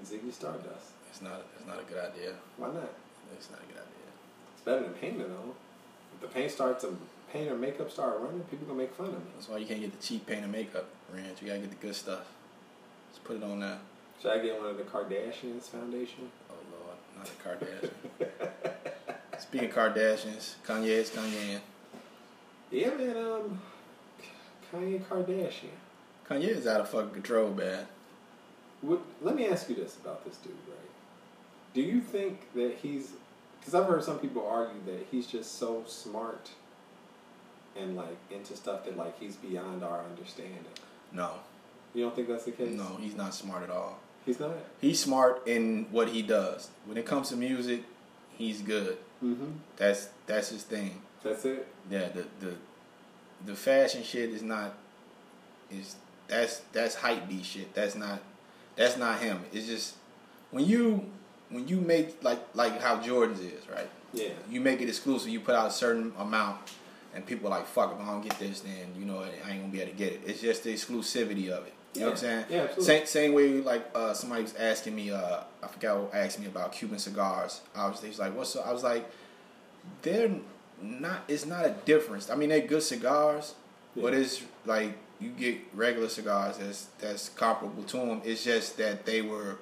[0.00, 0.92] It's Ziggy Stardust.
[1.16, 1.46] It's not.
[1.56, 2.34] It's not a good idea.
[2.58, 2.92] Why not?
[3.32, 4.06] It's not a good idea.
[4.52, 5.54] It's better than painting on.
[6.14, 6.94] If the paint starts to
[7.32, 9.30] paint or makeup start running, people gonna make fun of me.
[9.34, 11.40] That's why you can't get the cheap paint and makeup, Rand.
[11.40, 12.26] You gotta get the good stuff.
[13.12, 13.78] Just put it on there.
[14.20, 16.30] Should I get one of the Kardashians foundation?
[16.50, 17.64] Oh Lord, not the
[18.28, 19.40] Kardashian.
[19.40, 21.60] Speaking of Kardashians, Kanye is Kanye.
[22.70, 23.16] Yeah, man.
[23.16, 23.60] Um,
[24.70, 25.78] Kanye Kardashian.
[26.28, 27.86] Kanye is out of fucking control, man.
[28.82, 30.85] What, let me ask you this about this dude, right?
[31.76, 33.10] Do you think that he's?
[33.60, 36.48] Because I've heard some people argue that he's just so smart
[37.78, 40.64] and like into stuff that like he's beyond our understanding.
[41.12, 41.32] No,
[41.92, 42.72] You don't think that's the case?
[42.72, 43.98] no, he's not smart at all.
[44.24, 44.52] he's not.
[44.80, 46.70] He's smart in what he does.
[46.86, 47.82] When it comes to music,
[48.38, 48.96] he's good.
[49.22, 49.50] Mm-hmm.
[49.76, 51.02] That's that's his thing.
[51.22, 51.68] That's it.
[51.90, 52.54] Yeah, the the
[53.44, 54.72] the fashion shit is not
[55.70, 55.96] is
[56.26, 57.74] that's that's hype beat shit.
[57.74, 58.22] That's not
[58.76, 59.44] that's not him.
[59.52, 59.96] It's just
[60.50, 61.04] when you
[61.50, 63.88] when you make like like how Jordan's is, right?
[64.12, 64.30] Yeah.
[64.50, 66.58] You make it exclusive, you put out a certain amount
[67.14, 69.60] and people are like, fuck if I don't get this then, you know, I ain't
[69.60, 70.20] gonna be able to get it.
[70.26, 71.72] It's just the exclusivity of it.
[71.94, 72.44] You know what I'm saying?
[72.50, 72.84] Yeah, absolutely.
[72.84, 76.46] Same, same way like uh, somebody was asking me, uh, I forgot who asked me
[76.46, 77.62] about Cuban cigars.
[77.74, 78.66] I was, they was like, what's up?
[78.66, 79.10] I was like,
[80.02, 80.30] they're
[80.82, 82.28] not, it's not a difference.
[82.28, 83.54] I mean, they're good cigars,
[83.94, 88.20] but it's like you get regular cigars that's, that's comparable to them.
[88.24, 89.56] It's just that they were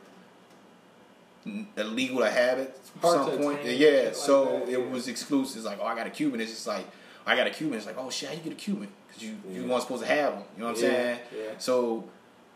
[1.76, 3.64] illegal to have it at some point.
[3.64, 4.78] Yeah, like so that, yeah.
[4.78, 5.58] it was exclusive.
[5.58, 6.40] It's like, oh, I got a Cuban.
[6.40, 6.86] It's just like,
[7.26, 7.76] I got a Cuban.
[7.76, 8.88] It's like, oh shit, how you get a Cuban?
[9.08, 10.42] Because you, you weren't supposed to have them.
[10.56, 11.18] You know what I'm saying?
[11.36, 11.50] yeah.
[11.58, 12.04] So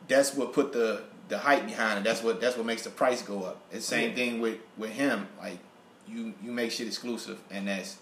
[0.06, 2.04] that's what put the the hype behind it.
[2.04, 3.60] That's what that's what makes the price go up.
[3.70, 4.16] It's the same Yeah.
[4.16, 5.28] thing with with him.
[5.38, 5.58] Like
[6.06, 7.98] you you make shit exclusive, and that's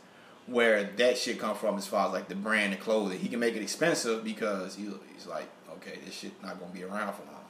[0.47, 3.19] where that shit come from as far as like the brand and clothing.
[3.19, 6.85] He can make it expensive because he, he's like, okay, this shit not gonna be
[6.85, 7.43] around for long.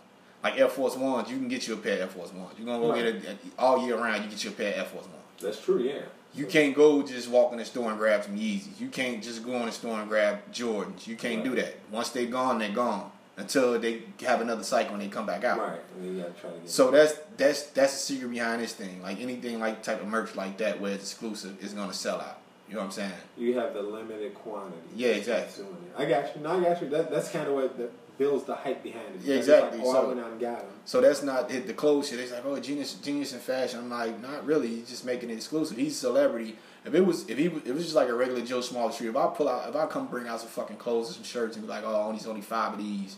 [0.45, 2.53] Like Air Force Ones, you can get you a pair of Air Force Ones.
[2.59, 3.05] You're gonna go Right.
[3.23, 4.25] get it all year round.
[4.25, 5.17] You get you a pair of Air Force Ones.
[5.41, 5.79] That's true.
[5.81, 6.03] Yeah.
[6.35, 8.79] You can't go just walk in the store and grab some Yeezys.
[8.79, 11.07] You can't just go in the store and grab Jordans.
[11.07, 11.77] You can't do that.
[11.91, 15.59] Once they're gone, they're gone until they have another cycle and they come back out.
[15.59, 15.81] Right.
[16.03, 16.71] You gotta try to get.
[16.71, 19.03] So that's that's that's the secret behind this thing.
[19.03, 22.39] Like anything like type of merch like that where it's exclusive is gonna sell out.
[22.69, 23.13] You know what I'm saying?
[23.39, 24.77] you have the limited quantity.
[24.97, 25.45] Yeah, exactly.
[25.45, 26.01] That's doing it.
[26.01, 26.43] I got you.
[26.43, 26.89] No, I got you.
[26.89, 29.21] That, that's kind of what that builds the hype behind it.
[29.23, 29.81] Yeah, It's like, exactly.
[29.85, 30.69] oh, So- I went out and got them.
[30.85, 32.21] So that's not hit the clothes shit.
[32.21, 33.81] It's like, oh, genius, genius in fashion.
[33.81, 34.69] I'm like, not really.
[34.69, 35.77] He's just making it exclusive.
[35.77, 36.57] He's a celebrity.
[36.85, 39.09] If it was, if he, if it was just like a regular Joe Small Street,
[39.09, 41.57] if I pull out, if I come bring out some fucking clothes and some shirts
[41.57, 43.17] and be like, oh, only only five of these,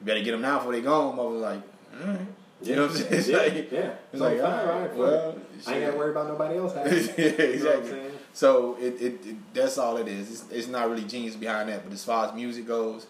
[0.00, 1.18] you better get them now before they gone.
[1.18, 1.62] I was like,
[2.00, 2.26] all right.
[2.62, 3.12] You know what I'm saying?
[3.14, 3.94] It's yeah, like, yeah.
[4.12, 5.68] It's like, all right, fuck well, it.
[5.68, 7.18] I ain't got to worry about nobody else having yeah, it.
[7.18, 7.90] You know what I'm exactly.
[7.90, 8.10] saying?
[8.32, 10.30] So it, it, it that's all it is.
[10.30, 11.84] It's, it's not really genius behind that.
[11.84, 13.06] But as far as music goes,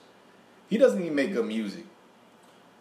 [0.73, 1.85] he doesn't even make good music.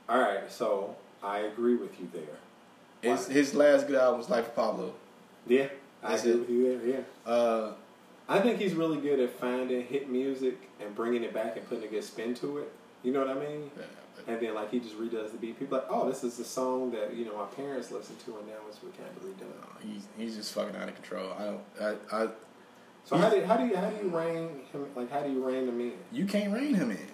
[0.08, 2.38] All right, so I agree with you there.
[3.02, 4.94] His his last good album was Life of Pablo.
[5.46, 5.68] Yeah,
[6.02, 6.40] I That's agree it.
[6.40, 6.88] with you there.
[7.26, 7.72] Yeah, Uh,
[8.30, 11.84] I think he's really good at finding hit music and bringing it back and putting
[11.84, 12.72] a good spin to it.
[13.04, 13.72] You know what I mean?
[13.78, 13.84] yeah,
[14.16, 15.60] but- And then like he just redoes the beat.
[15.60, 18.38] People are like, oh, this is the song that you know my parents listened to,
[18.38, 19.56] and now it's we of redone.
[19.62, 21.30] no, he's he's just fucking out of control.
[21.38, 21.64] I don't.
[22.14, 22.28] I, I
[23.06, 25.44] So how do how do you how do you rein him like how do you
[25.46, 25.94] rein him in?
[26.12, 27.08] you can't rein him in.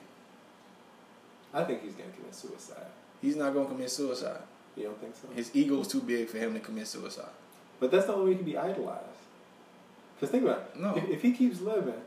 [1.54, 2.88] I think he's gonna commit suicide.
[3.22, 4.42] He's not gonna commit suicide.
[4.76, 5.28] You don't think so?
[5.34, 7.30] His ego's too big for him to commit suicide.
[7.80, 9.04] But that's the only way he can be idolized.
[10.16, 10.80] Because think about it.
[10.80, 10.96] No.
[10.96, 12.02] If, if he keeps living,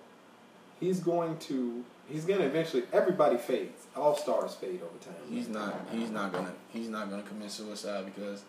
[0.78, 1.84] he's going to.
[2.08, 2.84] He's gonna eventually.
[2.92, 3.86] Everybody fades.
[3.96, 5.14] All stars fade over time.
[5.28, 5.74] He's not.
[5.92, 6.52] He's not gonna.
[6.72, 8.42] He's not gonna commit suicide because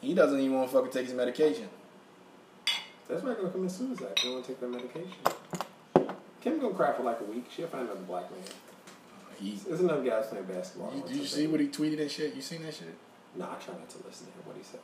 [0.00, 1.68] he doesn't even want to fucking take his medication.
[3.08, 4.18] That's why gonna commit suicide.
[4.18, 5.12] He don't want to take that medication.
[6.40, 7.46] Kim gonna cry for like a week.
[7.54, 8.40] She'll find another black man.
[9.40, 9.58] He.
[9.66, 10.92] There's enough guys playing basketball.
[10.94, 12.34] You, you see what he tweeted and shit?
[12.34, 12.94] You seen that shit?
[13.36, 14.42] Nah, I try not to listen to him.
[14.44, 14.78] What he say?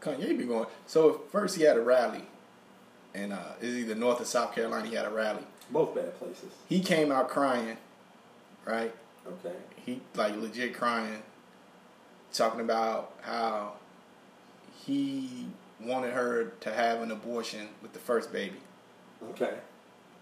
[0.00, 0.66] Kanye be going.
[0.86, 2.22] So first he had a rally,
[3.14, 4.86] and uh, it's either North or South Carolina.
[4.88, 5.42] He had a rally.
[5.70, 6.50] Both bad places.
[6.68, 7.76] He came out crying,
[8.64, 8.94] right?
[9.26, 9.56] Okay.
[9.84, 11.22] He like legit crying,
[12.32, 13.74] talking about how
[14.86, 15.46] he
[15.80, 18.56] wanted her to have an abortion with the first baby.
[19.30, 19.54] Okay.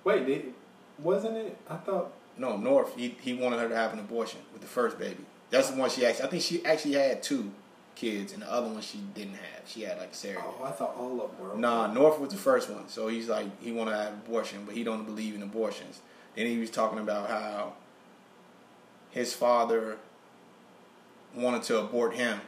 [0.04, 0.54] Wait, did,
[0.98, 1.56] wasn't it?
[1.68, 2.12] I thought.
[2.38, 2.94] No, North.
[2.96, 5.24] He he wanted her to have an abortion with the first baby.
[5.50, 6.24] That's the one she actually.
[6.26, 7.50] I think she actually had two
[7.94, 9.62] kids, and the other one she didn't have.
[9.66, 10.44] She had like surrogate.
[10.60, 11.56] Oh, I thought all of them were.
[11.56, 12.88] Nah, North was the first one.
[12.88, 16.00] So he's like he want to have abortion, but he don't believe in abortions.
[16.34, 17.72] Then he was talking about how
[19.10, 19.96] his father
[21.34, 22.40] wanted to abort him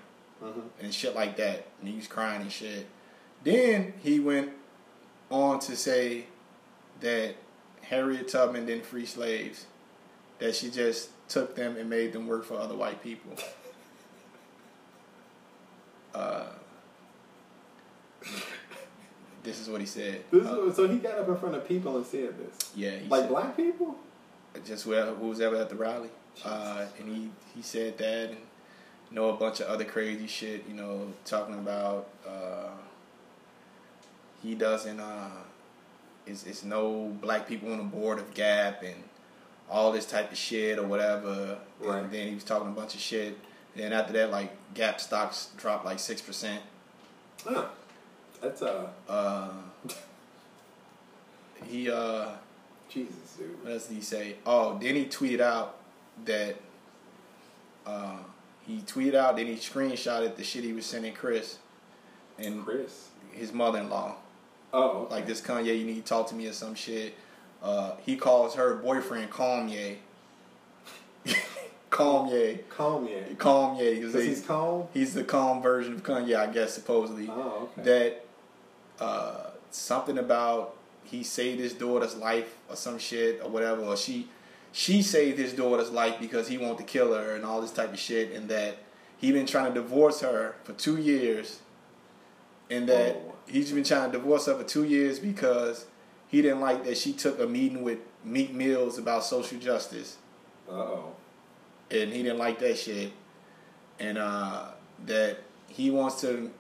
[0.43, 0.62] Mhm.
[0.80, 1.66] and shit like that.
[1.80, 2.86] And he was crying and shit.
[3.43, 4.53] Then he went
[5.30, 6.26] on to say
[7.01, 7.36] that
[7.82, 9.66] Harriet Tubman didn't free slaves,
[10.39, 13.32] that she just took them and made them work for other white people.
[16.14, 16.47] Uh,
[19.43, 20.24] this is what he said.
[20.32, 22.70] This Uh, so he got up in front of people and said this.
[22.74, 23.97] yeah, he Like said, black people?
[24.64, 24.91] just who
[25.28, 26.09] was ever at the rally,
[26.45, 28.39] uh, and he he said that and
[29.11, 30.64] you know a bunch of other crazy shit.
[30.66, 32.70] You know, talking about uh,
[34.43, 34.99] he doesn't.
[34.99, 35.30] Uh,
[36.26, 39.05] it's it's no black people on the board of Gap and
[39.70, 41.58] all this type of shit or whatever.
[41.80, 42.02] Right.
[42.02, 43.38] And then he was talking a bunch of shit.
[43.74, 46.62] And then after that, like Gap stocks dropped like six percent.
[47.44, 47.66] Huh.
[48.40, 49.50] That's uh Uh,
[51.64, 52.28] he uh.
[52.88, 53.62] Jesus, dude.
[53.62, 54.36] What else did he say?
[54.46, 55.76] Oh, then he tweeted out
[56.24, 56.56] that
[57.86, 58.16] uh,
[58.66, 61.58] he tweeted out, then he screenshotted the shit he was sending Kris
[62.38, 63.08] and Kris.
[63.32, 64.16] his mother-in-law.
[64.72, 65.14] Oh, okay.
[65.14, 67.14] Like this Kanye, you need to talk to me or some shit.
[67.62, 69.96] Uh, he calls her boyfriend Kanye.
[71.90, 72.68] Kanye.
[72.68, 73.20] calm yeah.
[73.36, 73.94] Kanye.
[73.96, 74.86] Because Because he's calm.
[74.92, 77.28] he's the calm version of Kanye, I guess, supposedly.
[77.30, 77.82] Oh, okay.
[78.98, 83.96] That uh, something about he saved his daughter's life or some shit or whatever, or
[83.96, 84.28] she
[84.70, 87.92] she saved his daughter's life because he wanted to kill her and all this type
[87.92, 88.76] of shit, and that
[89.16, 91.61] he been trying to divorce her for two years,
[92.70, 93.34] and that Oh.
[93.46, 95.86] he's been trying to divorce her for two years because
[96.29, 100.16] he didn't like that she took a meeting with Meek Mills about social justice
[100.68, 101.14] Uh oh.
[101.91, 103.12] and he didn't like that shit,
[103.99, 104.66] and uh,
[105.07, 106.51] that he wants to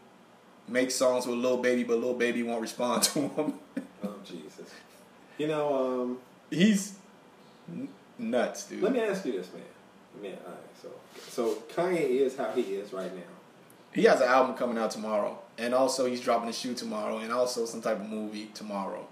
[0.68, 3.54] make songs with Lil Baby, but Lil Baby won't respond to him.
[4.04, 4.70] Oh Jesus.
[5.38, 6.18] You know, um,
[6.50, 6.94] He's
[7.70, 7.88] n-
[8.18, 8.82] nuts, dude.
[8.82, 9.62] let me ask you this, man.
[10.22, 10.60] Man, all right.
[10.82, 10.88] So,
[11.28, 13.22] so Kanye is how he is right now.
[13.92, 17.32] he has an album coming out tomorrow, and also he's dropping a shoe tomorrow, and
[17.32, 19.06] also some type of movie tomorrow.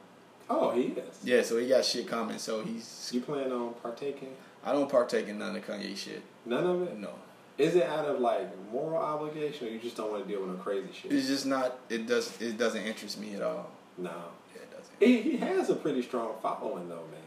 [0.48, 1.18] Oh, he is.
[1.24, 2.38] Yeah, so he got shit coming.
[2.38, 3.10] So he's.
[3.12, 4.34] You plan on partaking?
[4.64, 6.22] I don't partake in none of Kanye shit.
[6.44, 6.98] None of it.
[6.98, 7.10] No,
[7.58, 10.50] Is it out of like moral obligation, or you just don't want to deal with
[10.50, 11.12] no crazy shit?
[11.12, 11.78] it's just not.
[11.88, 12.40] It does.
[12.40, 13.70] It doesn't interest me at all.
[13.98, 14.10] no.
[14.54, 14.94] Yeah, it doesn't.
[15.00, 17.20] He, he has a pretty strong following though, man.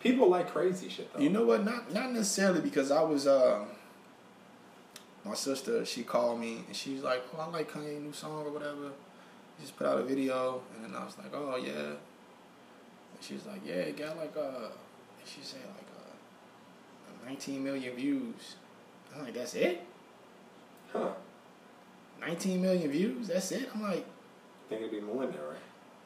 [0.00, 1.20] People like crazy shit though.
[1.20, 1.64] You know what?
[1.64, 3.64] Not not necessarily because I was uh,
[5.24, 5.84] my sister.
[5.84, 8.90] She called me and she's like, "Oh, I like Kanye new song or whatever."
[9.58, 11.96] He just put out a video, and then I was like, "Oh yeah."
[13.20, 18.56] She's like, "Yeah, it got like uh," and she said like uh, 19 million views.
[19.14, 19.82] I'm like, "That's it?
[20.92, 21.10] Huh?
[22.20, 23.28] 19 million views?
[23.28, 24.04] That's it?" I'm like,
[24.68, 25.58] Think it'd be more than that, right?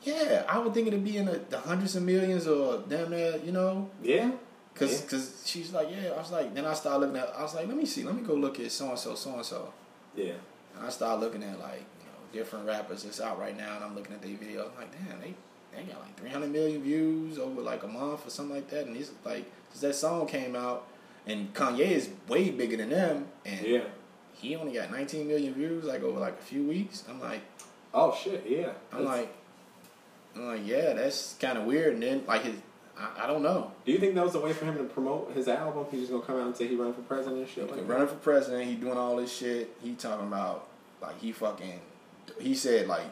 [0.02, 3.36] "Yeah, I would think it'd be in the, the hundreds of millions or damn near,
[3.44, 4.30] you know." Yeah.
[4.74, 5.08] Cause, Yeah.
[5.10, 6.10] cause she's like, yeah.
[6.10, 7.32] I was like, then I started looking at.
[7.38, 9.34] I was like, let me see, let me go look at so and so, so
[9.34, 9.72] and so.
[10.16, 10.32] Yeah.
[10.76, 13.84] And I started looking at like, you know, different rappers that's out right now, and
[13.84, 14.66] I'm looking at their videos.
[14.72, 15.34] I'm like, damn, they
[15.77, 18.87] they got like 300 million views over like a month or something like that.
[18.87, 20.87] And it's like, since that song came out,
[21.27, 23.85] and Kanye is way bigger than them, and Yeah.
[24.35, 27.05] he only got 19 million views like over like a few weeks.
[27.09, 27.41] I'm like,
[27.93, 28.45] Oh shit.
[28.49, 28.72] Yeah.
[28.93, 29.35] I'm That's- like,
[30.37, 31.95] I'm like, yeah, that's kind of weird.
[31.95, 32.57] And then like his,
[32.99, 33.70] I, I don't know.
[33.87, 35.87] Do you think that was a way for him to promote his album?
[35.91, 37.89] He's just gonna come out and say he running for president and shit He like
[37.89, 38.64] running for president.
[38.68, 39.77] He doing all this shit.
[39.83, 40.66] He talking about
[41.01, 41.81] like he fucking.
[42.41, 43.07] He said like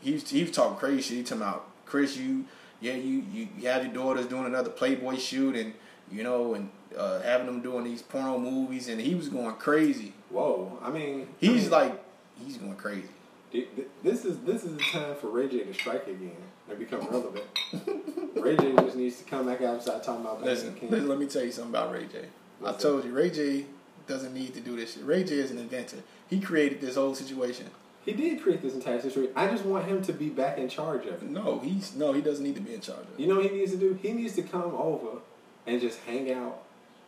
[0.00, 1.16] he's was, he talking crazy shit.
[1.18, 2.44] He talking about Kris, you
[2.80, 5.72] yeah you you, you had your daughters doing another Playboy shoot and
[6.10, 10.12] you know and uh, having them doing these porno movies and he was going crazy.
[10.30, 10.78] Whoa.
[10.82, 12.04] I mean, I He's mean, like
[12.44, 13.08] he's going crazy.
[13.52, 16.36] th- th- this is this is the time for Ray J to strike again
[16.68, 17.44] and become relevant.
[18.36, 21.18] Ray J just needs to come back out and start talking about Listen, listen, let
[21.18, 22.26] me tell you something about Ray J.
[22.64, 23.66] I told you Ray J
[24.06, 25.04] doesn't need to do this shit.
[25.04, 25.98] Ray J is an inventor.
[26.28, 27.66] He created this whole situation.
[28.04, 29.32] He did create this entire situation.
[29.34, 31.30] I just want him to be back in charge of it.
[31.30, 33.20] No, he's no, he doesn't need to be in charge of it.
[33.20, 33.98] You know what he needs to do?
[34.02, 35.18] He needs to come over
[35.66, 36.62] and just hang out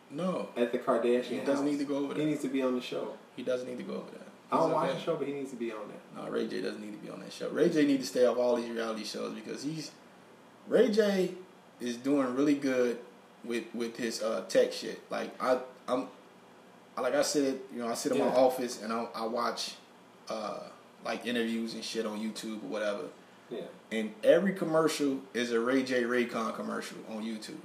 [0.09, 1.63] No, at the Kardashian he doesn't house.
[1.65, 2.23] need to go over there.
[2.23, 3.13] He needs to be on the show.
[3.35, 4.21] He doesn't need to go over there.
[4.51, 6.23] I don't watch the show, but he needs to be on there.
[6.23, 7.49] No, Ray J doesn't need to be on that show.
[7.49, 9.91] Ray J need to stay off all these reality shows because he's
[10.67, 11.31] Ray J
[11.79, 12.97] is doing really good
[13.43, 15.01] with with his uh, tech shit.
[15.11, 16.07] Like I I'm
[16.99, 19.75] like I said, you know, I sit in my office and I, I watch
[20.29, 20.61] uh,
[21.07, 23.03] like interviews and shit on YouTube or whatever.
[23.49, 23.61] Yeah.
[23.91, 27.55] And every commercial is a Ray J Raycon commercial on YouTube.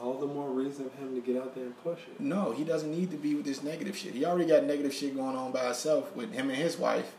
[0.00, 2.20] All the more reason for him to get out there and push it.
[2.20, 4.12] No, he doesn't need to be with this negative shit.
[4.12, 7.14] He already got negative shit going on by himself with him and his wife.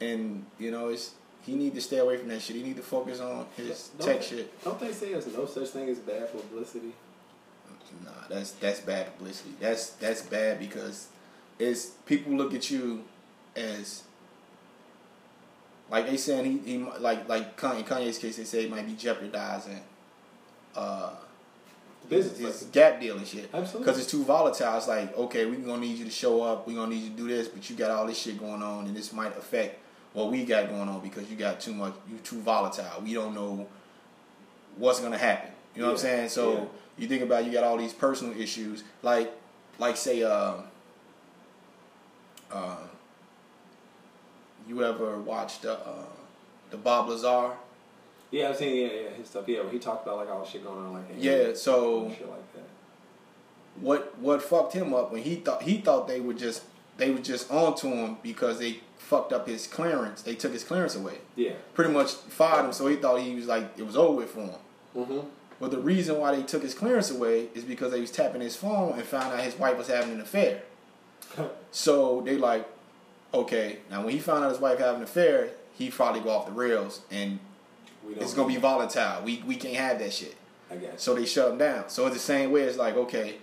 [0.00, 1.12] And, you know, it's
[1.42, 2.56] he need to stay away from that shit.
[2.56, 4.64] He need to focus on his Don't tech they- shit.
[4.64, 6.92] Don't they say there's no such thing as bad publicity?
[8.04, 9.50] Nah, that's that's bad publicity.
[9.60, 11.08] That's that's bad because
[11.58, 13.04] it's people look at you
[13.54, 14.02] as
[15.90, 18.94] like they saying he, he like like in Kanye's case they say he might be
[18.94, 19.80] jeopardizing
[20.74, 21.10] uh
[22.08, 23.86] Business, his like- gap deal and shit Absolutely.
[23.86, 24.76] because it's too volatile.
[24.76, 26.66] It's like okay, we're gonna need you to show up.
[26.66, 28.86] we're gonna need you to do this, but you got all this shit going on,
[28.86, 29.78] and this might affect
[30.12, 31.94] what we got going on because you got too much.
[32.10, 33.02] You too volatile.
[33.02, 33.66] We don't know
[34.76, 35.50] what's gonna happen.
[35.74, 36.28] You know what I'm saying?
[36.28, 36.64] So yeah.
[36.98, 39.32] you think about you got all these personal issues, like
[39.78, 40.56] like say uh,
[42.52, 42.76] uh,
[44.68, 46.04] you ever watched the uh,
[46.70, 47.50] the Bob Lazar?
[48.30, 49.44] Yeah, I've seen yeah, yeah, his stuff.
[49.46, 52.28] Yeah, where he talked about like all the shit going on, like Yeah, so- shit
[52.28, 52.62] like that.
[53.80, 56.62] what what fucked him up when he thought he thought they were just
[56.96, 60.22] they were just onto him because they fucked up his clearance.
[60.22, 61.18] They took his clearance away.
[61.36, 61.52] Yeah.
[61.74, 64.40] Pretty much fired him, so he thought he was like it was over with for
[64.40, 64.50] him.
[64.96, 65.18] Mm-hmm.
[65.60, 68.56] But the reason why they took his clearance away is because they was tapping his
[68.56, 70.62] phone and found out his wife was having an affair.
[71.70, 72.68] So they like,
[73.34, 76.46] okay, now when he found out his wife having an affair, he probably go off
[76.46, 77.38] the rails and
[78.18, 79.22] it's gonna be volatile.
[79.24, 80.36] We we can't have that shit.
[80.70, 81.02] I guess.
[81.02, 81.88] So they shut him down.
[81.88, 82.62] So it's the same way.
[82.62, 83.36] It's like, okay,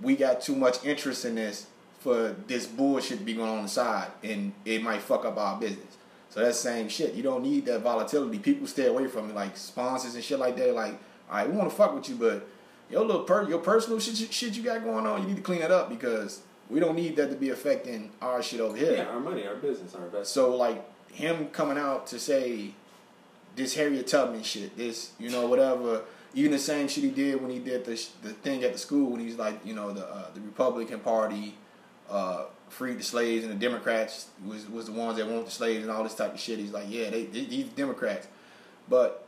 [0.00, 1.66] we got too much interest in this
[2.00, 5.58] for this bullshit to be going on the side, and it might fuck up our
[5.58, 5.96] business.
[6.30, 7.14] So that's the same shit.
[7.14, 8.38] You don't need that volatility.
[8.38, 10.74] People stay away from it, like sponsors and shit like that.
[10.74, 10.98] Like,
[11.30, 12.46] all right, we want to fuck with you, but
[12.90, 15.62] your little per your personal shit, shit you got going on, you need to clean
[15.62, 18.96] it up because we don't need that to be affecting our shit over here.
[18.96, 20.26] yeah, our money, our business, our investment.
[20.26, 22.74] So like him coming out to say
[23.54, 26.02] this Harriet Tubman shit, this you know whatever,
[26.34, 29.10] even the same shit he did when he did the the thing at the school
[29.10, 31.54] when he's like you know the uh, the Republican Party
[32.10, 35.82] uh, freed the slaves and the Democrats was was the ones that want the slaves
[35.82, 36.58] and all this type of shit.
[36.58, 38.26] He's like yeah they, they these Democrats,
[38.88, 39.26] but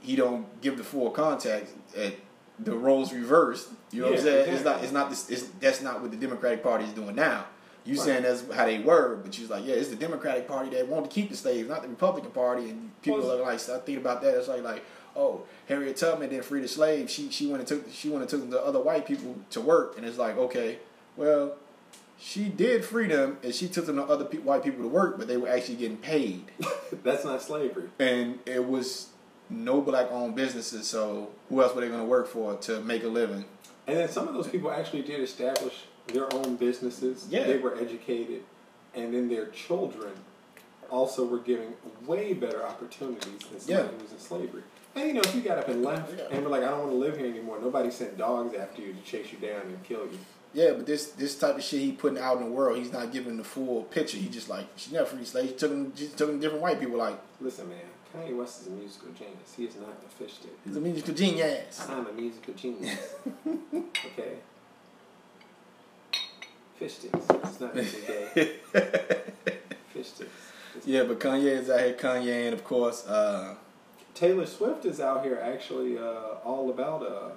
[0.00, 2.14] he don't give the full context at
[2.62, 3.68] the roles reversed.
[3.92, 4.54] You know what I'm Yeah, saying?
[4.54, 7.46] It's not it's not this it's, that's not what the Democratic Party is doing now.
[7.84, 8.04] You Right.
[8.04, 11.06] saying that's how they were, but she's like, yeah, it's the Democratic Party that want
[11.06, 12.68] to keep the slaves, not the Republican Party.
[12.70, 14.34] And people Well, are like, start thinking about that.
[14.36, 14.84] It's like, like,
[15.16, 17.10] oh, Harriet Tubman didn't free the slaves.
[17.12, 19.96] She she went and took she went and took the other white people to work,
[19.96, 20.78] and it's like, okay,
[21.16, 21.54] well,
[22.18, 25.16] she did free them, and she took them to other pe- white people to work,
[25.16, 26.44] but they were actually getting paid,
[27.02, 27.88] That's not slavery.
[27.98, 29.08] and it was
[29.50, 30.86] no black owned businesses.
[30.86, 33.44] So who else were they going to work for to make a living?
[33.86, 37.26] And then some of those people actually did establish their own businesses.
[37.28, 37.44] Yeah.
[37.44, 38.42] They were educated.
[38.94, 40.12] And then their children
[40.90, 41.74] also were given
[42.06, 43.86] way better opportunities than somebody Yeah.
[43.96, 44.62] who was in slavery.
[44.96, 46.24] And you know, if you got up and left Yeah.
[46.32, 48.92] and were like, I don't want to live here anymore, nobody sent dogs after you
[48.92, 50.18] to chase you down and kill you.
[50.52, 53.12] Yeah, but this this type of shit he putting out in the world, he's not
[53.12, 54.16] giving the full picture.
[54.18, 55.50] He just like she never free slaves.
[55.52, 56.98] She took just took them different white people.
[56.98, 57.78] Like Listen, man,
[58.14, 59.54] Kanye West is a musical genius.
[59.56, 60.50] He is not a fish stick.
[60.64, 61.86] he's a musical genius.
[61.88, 62.98] I'm a musical genius.
[63.74, 64.34] okay.
[66.76, 67.26] Fish sticks.
[67.28, 68.32] It's not really gay.
[69.92, 70.20] Fish sticks.
[70.76, 71.92] It's- yeah, but Kanye is out here.
[71.92, 73.54] Kanye and of course, uh,
[74.14, 77.30] Taylor Swift is out here actually uh, all about uh,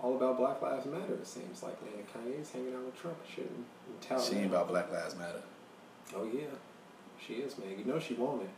[0.00, 1.14] all about Black Lives Matter.
[1.14, 4.68] It seems like man, Kanye's hanging out with Trump and shit and, she ain't about
[4.68, 5.42] Black Lives Matter.
[6.14, 6.48] Oh yeah,
[7.24, 7.78] she is man.
[7.78, 8.50] You know she want it.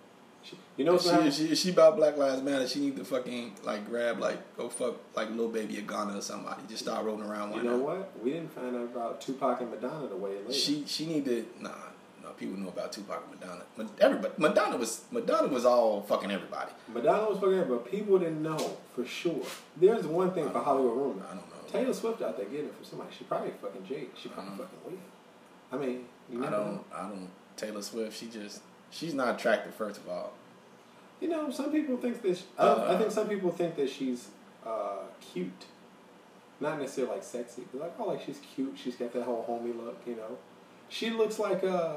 [0.43, 2.97] She, you know what's she, if she, if she about Black Lives Matter, she need
[2.97, 6.63] to fucking like grab like go fuck like Lil Baby of Gunna or somebody.
[6.69, 7.55] Just start rolling around.
[7.55, 7.85] You know night.
[7.85, 8.13] what?
[8.23, 10.53] We didn't find out about Tupac and Madonna the way later.
[10.53, 11.71] She she need to nah.
[12.23, 13.63] No, people know about Tupac and Madonna.
[13.77, 16.71] But everybody, Madonna was Madonna was all fucking everybody.
[16.89, 19.43] Madonna was fucking, but people didn't know for sure.
[19.77, 21.25] There's one thing for Hollywood rumor.
[21.31, 21.57] I don't know.
[21.71, 23.11] Taylor Swift out there getting it from somebody.
[23.17, 24.13] She probably fucking Jake.
[24.17, 24.99] She probably fucking Will.
[25.73, 26.75] I mean, you I don't.
[26.75, 26.85] know.
[26.95, 27.29] I don't.
[27.57, 28.19] Taylor Swift.
[28.19, 28.63] She just.
[28.91, 29.75] She's not attractive.
[29.75, 30.33] First of all.
[31.21, 32.37] You know, some people think that.
[32.37, 34.29] She, I, Uh, I think some people think that she's
[34.67, 35.65] uh, cute,
[36.61, 38.77] not necessarily like sexy, but like oh, like she's cute.
[38.83, 39.99] She's got that whole homie look.
[40.07, 40.39] You know,
[40.89, 41.97] she looks like uh,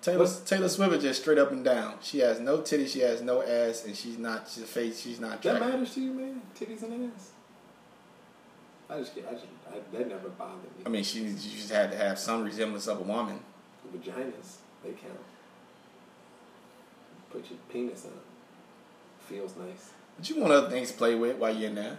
[0.00, 1.94] Taylor Taylor Swift is just straight up and down.
[2.00, 2.88] She has no titties.
[2.88, 4.48] She has no ass, and she's not.
[4.48, 5.00] She's face.
[5.00, 5.80] She's not that attractive.
[5.80, 6.42] matters to you, man.
[6.58, 7.30] Titties and ass.
[8.88, 10.84] I just, I just, I, that never bothered me.
[10.84, 13.40] I mean, she she just had to have some resemblance of a woman.
[13.94, 15.20] Vaginas, they count.
[17.34, 18.12] Put your penis on.
[19.28, 19.90] Feels nice.
[20.16, 21.98] But you want other things to play with while you're in there.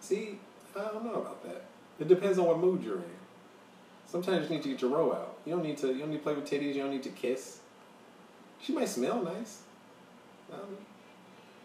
[0.00, 0.38] See,
[0.76, 1.64] I don't know about that.
[1.98, 3.02] It depends on what mood you're in.
[4.06, 5.38] Sometimes you just need to get your row out.
[5.44, 5.88] You don't need to.
[5.88, 6.74] You don't need to play with titties.
[6.76, 7.58] You don't need to kiss.
[8.62, 9.62] She might smell nice.
[10.52, 10.76] I don't know.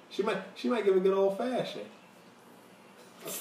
[0.09, 0.37] She might.
[0.55, 1.85] She might give a good old fashioned.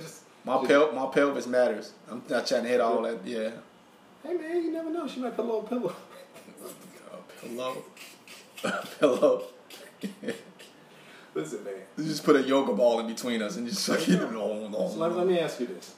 [0.00, 1.92] Just- My pel my pelvis matters.
[2.10, 3.18] I'm not trying to hit all that.
[3.26, 3.50] Yeah.
[4.22, 5.06] hey man, you never know.
[5.06, 5.94] She might put a little pillow.
[7.12, 7.84] A pillow.
[8.64, 9.44] A pillow.
[11.34, 11.74] Listen, man.
[11.96, 14.68] You just put a yoga ball in between us and just like you know.
[14.72, 15.94] So let, let me ask you this.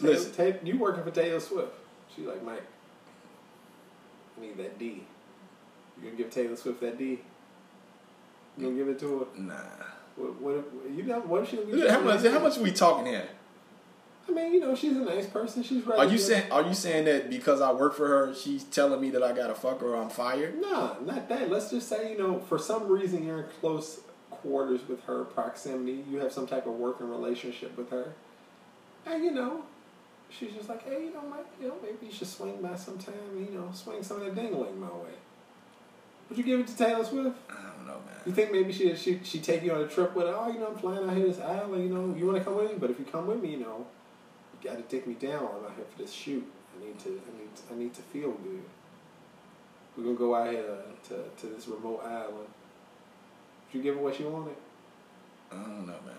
[0.00, 0.32] Listen.
[0.32, 1.72] Taylor, Taylor, you working for Taylor Swift?
[2.14, 2.62] She like Mike.
[4.36, 5.04] I need that D.
[5.96, 7.20] You gonna give Taylor Swift that D?
[8.58, 9.40] You gonna give it to her?
[9.40, 9.54] Nah.
[10.16, 10.40] What?
[10.40, 10.54] What?
[10.86, 11.20] If, you know?
[11.20, 11.88] What if she?
[11.88, 12.24] How much?
[12.24, 13.28] How much are we talking here?
[14.26, 15.62] I mean, you know, she's a nice person.
[15.62, 15.98] She's right.
[15.98, 16.50] Are you saying?
[16.50, 19.54] Are you saying that because I work for her, she's telling me that I gotta
[19.54, 20.60] fuck her or I'm fired?
[20.60, 21.50] Nah, not that.
[21.50, 24.00] Let's just say, you know, for some reason you're in close
[24.30, 26.04] quarters with her, proximity.
[26.10, 28.14] You have some type of working relationship with her,
[29.06, 29.64] and you know,
[30.30, 33.14] she's just like, hey, you know, Mike, you know, maybe you should swing by sometime.
[33.36, 35.14] You know, swing some of that dingling my way.
[36.28, 37.36] Would you give it to Taylor Swift?
[37.50, 38.16] I don't know, man.
[38.24, 40.34] You think maybe she she she take you on a trip with her?
[40.34, 41.84] Oh, you know, I'm flying out here this island.
[41.84, 42.78] You know, you want to come with me?
[42.78, 43.86] But if you come with me, you know,
[44.64, 45.42] got to take me down.
[45.42, 46.44] I'm out here for this shoot.
[46.74, 48.62] I need to I need I need to feel good.
[49.96, 50.64] We're gonna go out here
[51.08, 52.34] to to this remote island.
[52.36, 52.48] Would
[53.72, 54.56] you give her what she wanted?
[55.52, 56.14] I don't know, man.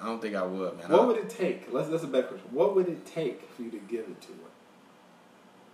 [0.00, 0.90] I don't think I would, man.
[0.90, 1.72] What I- would it take?
[1.72, 2.48] Let's that's a better question.
[2.50, 4.50] What would it take for you to give it to her?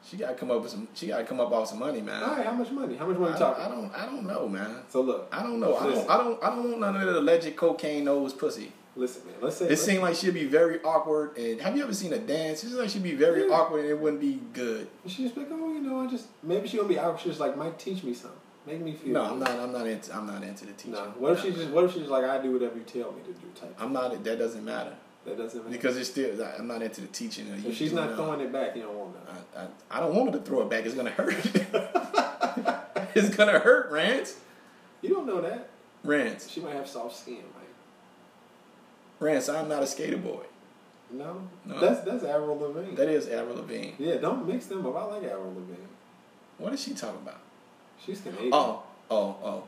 [0.02, 0.88] she gotta come up with some.
[0.94, 2.22] She gotta come up off some money, man.
[2.22, 2.96] All right, how much money?
[2.96, 3.64] How much money I, talking?
[3.64, 3.94] I don't.
[3.94, 4.76] I don't know, man.
[4.88, 5.76] So look, I don't know.
[5.76, 6.10] I don't.
[6.10, 6.42] I don't.
[6.44, 8.72] I don't want none of that alleged cocaine nose pussy.
[8.96, 9.36] Listen, man.
[9.40, 11.36] Let's say It seemed like she'd be very awkward.
[11.38, 12.62] And have you ever seen a dance?
[12.64, 13.54] It seems like she'd be very Yeah.
[13.54, 14.88] awkward and it wouldn't be good.
[15.06, 17.20] she's like, oh, you know, I just maybe she gonna be out.
[17.20, 18.38] She's like, Mike, teach me something.
[18.66, 19.12] Make me feel.
[19.14, 19.50] No, good." I'm not.
[19.50, 20.14] I'm not into.
[20.14, 20.92] I'm not into the teaching.
[20.92, 21.14] No.
[21.18, 21.70] What if she just?
[21.70, 23.46] What if she's like, I do whatever you tell me to do?
[23.58, 23.74] Type.
[23.80, 24.22] I'm not.
[24.22, 25.70] That doesn't matter That doesn't matter.
[25.76, 26.36] because it's still.
[26.58, 27.46] I'm not into the teaching.
[27.64, 29.46] If she's not throwing it back, you don't want that.
[29.56, 30.84] I, I, I don't want her to throw it back.
[30.84, 31.34] It's gonna hurt.
[33.14, 34.36] it's gonna hurt, Rhance.
[35.00, 35.70] You don't know that.
[36.04, 36.50] Rhance.
[36.50, 37.38] She might have soft skin.
[39.20, 39.48] Rhance.
[39.48, 40.42] I'm not a skater boy.
[41.12, 41.42] No.
[41.64, 41.78] No.
[41.80, 42.94] That's that's Avril Lavigne.
[42.96, 43.92] That is Avril Lavigne.
[43.98, 44.96] yeah, don't mix them up.
[44.96, 45.86] I like Avril Lavigne.
[46.58, 47.40] What is she talking about?
[48.04, 48.50] She's Canadian.
[48.52, 49.64] Oh, oh, oh.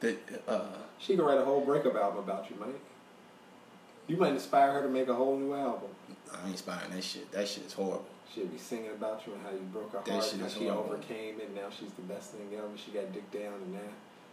[0.00, 0.16] The,
[0.48, 0.62] uh,
[0.98, 2.80] She could write a whole breakup album about you, Mike.
[4.06, 5.90] You might inspire her to make a whole new album.
[6.32, 7.30] I ain't inspiring that shit.
[7.32, 8.06] That shit is horrible.
[8.34, 10.48] She'll be singing about you and how you broke her That heart shit and how
[10.48, 10.84] she horrible.
[10.94, 11.54] overcame it.
[11.54, 12.66] Now she's the best thing ever.
[12.76, 13.78] She got dick down and now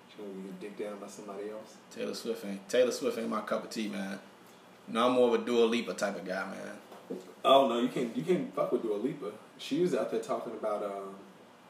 [0.10, 1.76] she's gonna get dick down by somebody else.
[1.92, 4.20] Taylor Swift ain't Taylor Swift ain't my cup of tea, man.
[4.88, 7.20] No, I'm more of a Dua Lipa type of guy, man.
[7.44, 9.32] Oh no, you can't you can't fuck with Dua Lipa.
[9.58, 11.16] She was out there talking about um,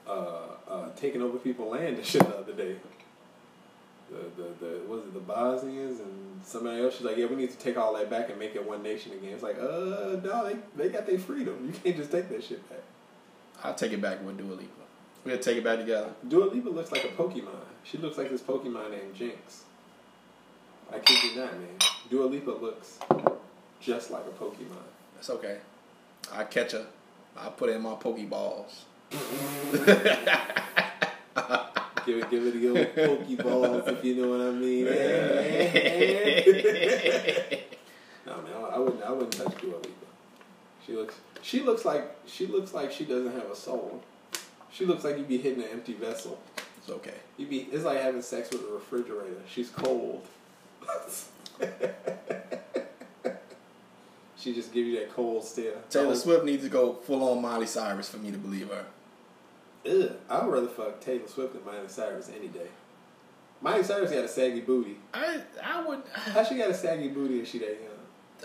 [0.07, 2.75] uh, uh, taking over people's land and shit the other day.
[4.09, 6.95] The the the was it the Bosnians and somebody else?
[6.95, 9.11] She's like, yeah, we need to take all that back and make it one nation
[9.13, 9.33] again.
[9.33, 11.65] It's like, uh, no, they they got their freedom.
[11.65, 12.83] You can't just take that shit back.
[13.63, 14.71] I'll take it back with Dua Lipa.
[15.25, 16.09] We'll take it back together.
[16.27, 17.65] Dua Lipa looks like a Pokemon.
[17.83, 19.63] She looks like this Pokemon named Jynx.
[20.93, 21.77] I kid you not, man.
[22.09, 22.99] Dua Lipa looks
[23.81, 24.85] just like a Pokemon.
[25.15, 25.57] That's okay.
[26.31, 26.85] I catch her.
[27.35, 28.83] I put in my Pokeballs.
[32.07, 34.85] Give it, give it the old Pokeballs, if you know what I mean.
[38.25, 39.03] no man, I, I wouldn't.
[39.03, 39.89] I wouldn't touch Dua Lipa.
[40.85, 41.15] She looks.
[41.41, 42.15] She looks like.
[42.25, 44.01] She looks like she doesn't have a soul.
[44.71, 46.39] She looks like you'd be hitting an empty vessel.
[46.77, 47.15] It's okay.
[47.35, 47.67] You'd be.
[47.73, 49.41] It's like having sex with a refrigerator.
[49.45, 50.25] She's cold.
[54.37, 55.73] she just gives you that cold stare.
[55.89, 58.85] Taylor Swift needs to go full on Miley Cyrus for me to believe her.
[59.89, 62.67] Ugh, I'd rather fuck Taylor Swift than Miley Cyrus any day.
[63.61, 64.97] Miley Cyrus got a saggy booty.
[65.13, 67.91] I I would How she got a saggy booty and she that young?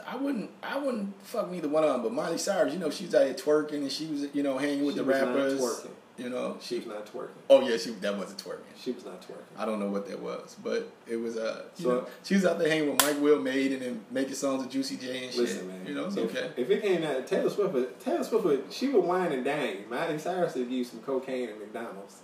[0.07, 2.03] I wouldn't I wouldn't fuck neither one of them.
[2.03, 4.57] But Miley Cyrus, you know, she was out here twerking and she was you know
[4.57, 5.86] hanging with She the rappers.
[6.22, 7.30] You know, She was not twerking.
[7.50, 8.60] oh yeah, she that wasn't twerking.
[8.78, 9.42] She was not twerking.
[9.58, 12.58] I don't know what that was, but it was uh, So- know, she was out
[12.58, 15.40] there hanging with Mike Will Made and then making songs with Juicy J and shit.
[15.40, 15.86] Listen, man.
[15.86, 16.50] You know, it's if, okay.
[16.56, 19.84] If it came out, Taylor Swift, would- Taylor Swift, would, she would whine and dine.
[19.90, 22.18] Miley Cyrus would give you some cocaine at McDonald's.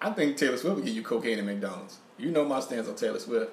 [0.00, 1.98] I think Taylor Swift would give you cocaine at McDonald's.
[2.18, 3.52] You know my stance on Taylor Swift.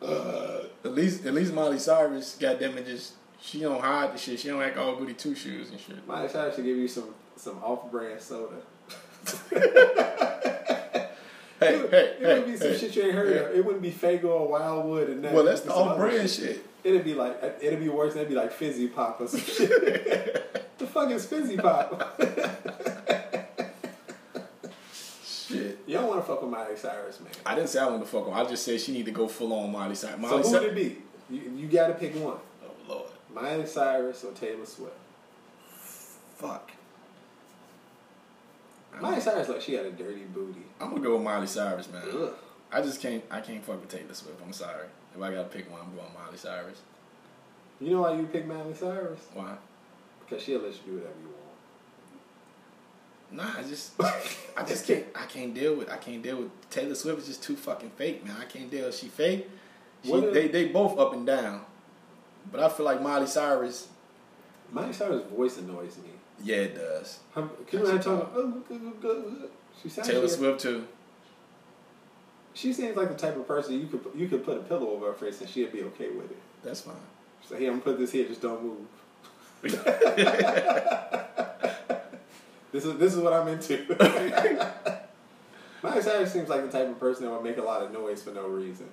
[0.00, 4.40] Uh, at least, at least Miley Cyrus, goddamn it, just she don't hide the shit.
[4.40, 6.06] She don't act all goody two shoes and shit.
[6.06, 8.62] Miley Cyrus should give you some some off-brand soda.
[11.62, 12.78] Hey, it, hey, it hey, would be some hey.
[12.78, 13.44] shit you ain't heard hey.
[13.44, 13.56] of.
[13.56, 15.32] It wouldn't be Faygo or Wildwood and that.
[15.32, 16.66] Well, that's the be some other off-brand shit.
[16.84, 18.16] It'd be like it'd be worse.
[18.16, 19.68] It'd be like fizzy pop or some shit.
[20.78, 22.18] the fuck is fizzy pop?
[25.22, 25.80] Shit.
[25.86, 27.30] you don't want to fuck with Miley Cyrus, man.
[27.44, 28.32] I didn't say I want to fuck her.
[28.32, 30.16] I just said she need to go full on Miley Cyrus.
[30.16, 30.64] So Miley who Cyrus.
[30.64, 31.34] would it be?
[31.34, 32.38] You, you got to pick one.
[32.64, 34.94] Oh Lord, Miley Cyrus or Taylor Swift.
[36.36, 36.72] fuck.
[39.00, 40.62] Miley Cyrus like she had a dirty booty.
[40.80, 42.02] I'm gonna go with Miley Cyrus, man.
[42.12, 42.32] Ugh.
[42.70, 43.22] I just can't.
[43.30, 44.40] I can't fuck with Taylor Swift.
[44.44, 44.86] I'm sorry.
[45.14, 46.80] If I gotta pick one, I'm going Miley Cyrus.
[47.80, 49.20] You know why you pick Miley Cyrus?
[49.34, 49.56] Why?
[50.20, 51.38] Because she'll let you do whatever you want.
[53.32, 53.92] Nah, I just,
[54.56, 55.04] I just can't.
[55.14, 55.90] I can't deal with.
[55.90, 57.20] I can't deal with Taylor Swift.
[57.20, 58.36] Is just too fucking fake, man.
[58.40, 58.90] I can't deal.
[58.92, 59.48] She fake.
[60.04, 61.62] She, they they both up and down,
[62.50, 63.88] but I feel like Miley Cyrus.
[64.72, 66.10] Miley Cyrus' voice annoys me.
[66.42, 67.20] Yeah, it does.
[67.34, 68.64] Her, can you imagine talking?
[69.04, 69.48] Oh,
[69.80, 70.08] she sounds.
[70.08, 70.86] Taylor like, Swift too.
[72.54, 75.06] She seems like the type of person you could you could put a pillow over
[75.06, 76.38] her face and she'd be okay with it.
[76.62, 76.94] That's fine.
[77.42, 78.26] She's like, "Here, I'm gonna put this here.
[78.26, 78.78] Just don't move."
[82.72, 83.86] this is this is what I'm into.
[85.82, 88.22] Miley Cyrus seems like the type of person that would make a lot of noise
[88.22, 88.88] for no reason.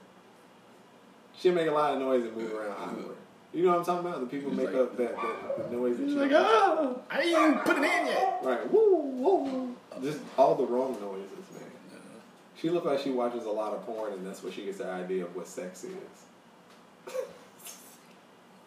[1.37, 3.15] She'll make a lot of noise and move around awkward.
[3.53, 4.19] You know what I'm talking about?
[4.21, 7.21] The people make like- up that, that the noise that She's she like, oh, I
[7.21, 8.39] didn't even put it in yet.
[8.43, 9.75] Right, woo, woo.
[10.03, 11.69] Just all the wrong noises, man.
[12.55, 14.87] She looks like she watches a lot of porn, and that's where she gets the
[14.87, 15.93] idea of what sex is.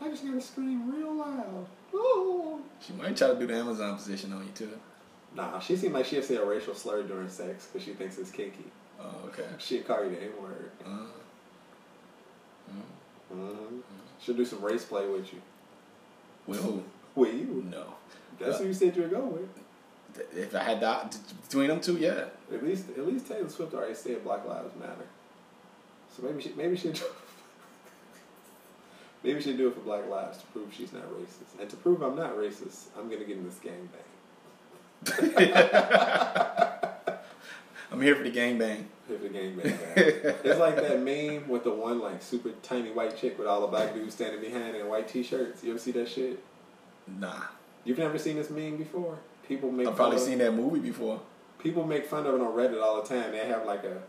[0.01, 1.67] I just gotta scream real loud.
[1.95, 2.61] Ooh.
[2.81, 4.71] She might try to do the Amazon position on you too.
[5.35, 8.31] Nah, she seemed like she'd say a racial slur during sex because she thinks it's
[8.31, 8.65] kinky.
[9.01, 9.47] Oh, okay.
[9.59, 10.71] She'd call you the N word.
[10.85, 10.89] Uh,
[12.71, 12.83] mm.
[13.35, 13.79] Mm-hmm.
[14.21, 15.41] She'll do some race play with you.
[16.47, 16.83] With who?
[17.15, 17.67] With you.
[17.71, 17.85] No.
[18.39, 19.49] That's who you said you were going with.
[20.35, 22.25] If I had that between them two, yeah.
[22.53, 25.07] At least, at least Taylor Swift already said Black Lives Matter.
[26.15, 26.93] So maybe she, maybe she,
[29.23, 32.01] maybe she do it for Black Lives to prove she's not racist, and to prove
[32.03, 33.91] I'm not racist, I'm gonna get in this gang
[35.05, 36.73] bang.
[37.93, 38.85] I'm here for the gangbang.
[39.11, 40.35] If the gang bang, bang.
[40.45, 43.67] it's like that meme with the one like super tiny white chick with all the
[43.67, 45.63] black dudes standing behind in white t-shirts.
[45.63, 46.43] You ever see that shit?
[47.19, 47.43] Nah.
[47.85, 49.19] You've never seen this meme before?
[49.47, 51.21] People make I've probably of- seen that movie before.
[51.59, 53.33] people make fun of it on Reddit all the time.
[53.33, 54.01] They have like a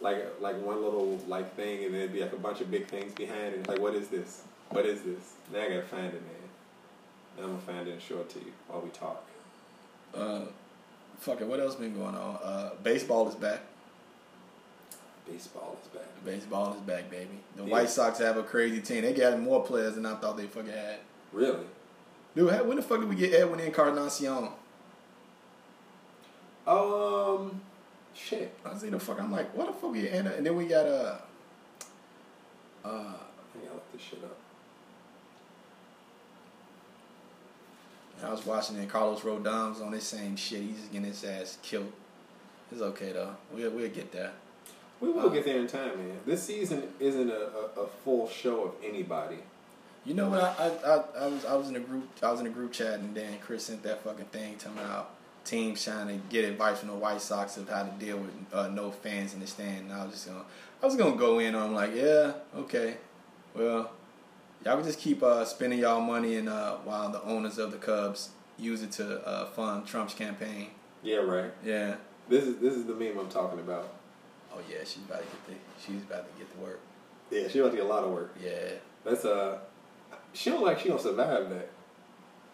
[0.00, 2.86] like a, like one little like thing, and there'd be like a bunch of big
[2.86, 3.68] things behind it.
[3.68, 4.42] Like, what is this?
[4.68, 5.32] What is this?
[5.52, 7.38] Now I gotta find it, man.
[7.38, 9.24] I'm gonna find it and show it to you while we talk.
[10.14, 10.42] Uh,
[11.20, 11.46] fuck it.
[11.46, 12.38] What else been going on?
[12.42, 13.60] Uh, baseball is back.
[15.30, 16.06] Baseball is back.
[16.24, 17.38] Baseball is back, baby.
[17.56, 17.70] The Yeah.
[17.70, 19.02] White Sox have a crazy team.
[19.02, 20.98] They got more players than I thought they fucking had.
[21.32, 21.64] Really?
[22.34, 24.48] Dude, how- when the fuck did we get Edwin Encarnacion?
[26.66, 27.60] Um,
[28.14, 28.52] shit.
[28.64, 29.20] I see the fuck.
[29.20, 31.16] I'm like, what the fuck we and, and then we got uh,
[32.84, 34.36] uh, I gotta look this shit up.
[38.22, 38.88] I was watching it.
[38.88, 40.62] Carlos Rodon was on this same shit.
[40.62, 41.92] He's just getting his ass killed.
[42.70, 43.34] It's okay though.
[43.52, 44.32] We'll we'll get there.
[45.00, 46.18] We will get there in time, man.
[46.26, 47.34] This season isn't a,
[47.76, 49.38] a, a full show of anybody.
[50.04, 50.42] You know what?
[50.42, 52.72] I, I I I was I was in a group I was in a group
[52.72, 55.10] chat and then Kris sent that fucking thing telling me about
[55.44, 58.68] teams trying to get advice from the White Sox of how to deal with uh,
[58.68, 59.90] no fans in the stand.
[59.90, 60.44] And I was just gonna
[60.82, 62.96] I was gonna go in on like yeah okay
[63.54, 63.90] well
[64.64, 67.78] y'all can just keep uh, spending y'all money and uh, while the owners of the
[67.78, 70.70] Cubs use it to uh, fund Trump's campaign.
[71.02, 71.52] Yeah, right.
[71.64, 71.96] Yeah.
[72.28, 73.92] This is this is the meme I'm talking about.
[74.52, 75.54] Oh yeah, she's about to get the
[75.84, 76.80] she's about to get to work.
[77.30, 78.34] Yeah, she about to get a lot of work.
[78.42, 78.72] Yeah.
[79.04, 79.58] That's uh,
[80.32, 81.70] she don't like she don't survive that.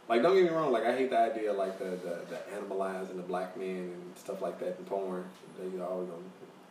[0.09, 0.71] Like, don't get me wrong.
[0.71, 4.17] Like, I hate the idea of, like the the, the animalizing the black men and
[4.17, 5.25] stuff like that in porn.
[5.59, 6.23] They always gonna,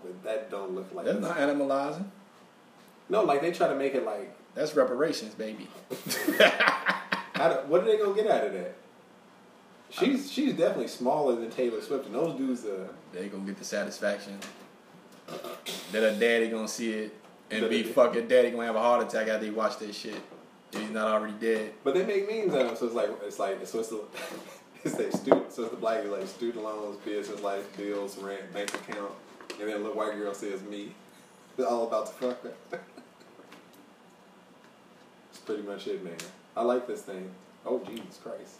[0.01, 1.05] but that don't look like.
[1.05, 2.05] That's not animalizing.
[3.09, 5.67] no, like they try to make it like, That's reparations, baby.
[7.33, 8.75] how do, what are they gonna get out of that?
[9.89, 13.65] She's she's definitely smaller than Taylor Swift, and those dudes uh they gonna get the
[13.65, 14.39] satisfaction
[15.91, 17.15] that her daddy gonna see it
[17.51, 20.15] and be fucking daddy gonna have a heart attack after he watch that shit.
[20.71, 21.73] If he's not already dead.
[21.83, 24.03] But they make memes out of them, so it's like it's like so it's the
[24.83, 28.73] it's like student so it's the black like student loans, business life bills, rent, bank
[28.73, 29.11] account,
[29.59, 30.93] and then the little white girl says me.
[31.57, 32.45] They're all about to fuck
[35.45, 36.15] pretty much it, man.
[36.55, 37.29] I like this thing.
[37.65, 38.55] Oh Jesus Christ.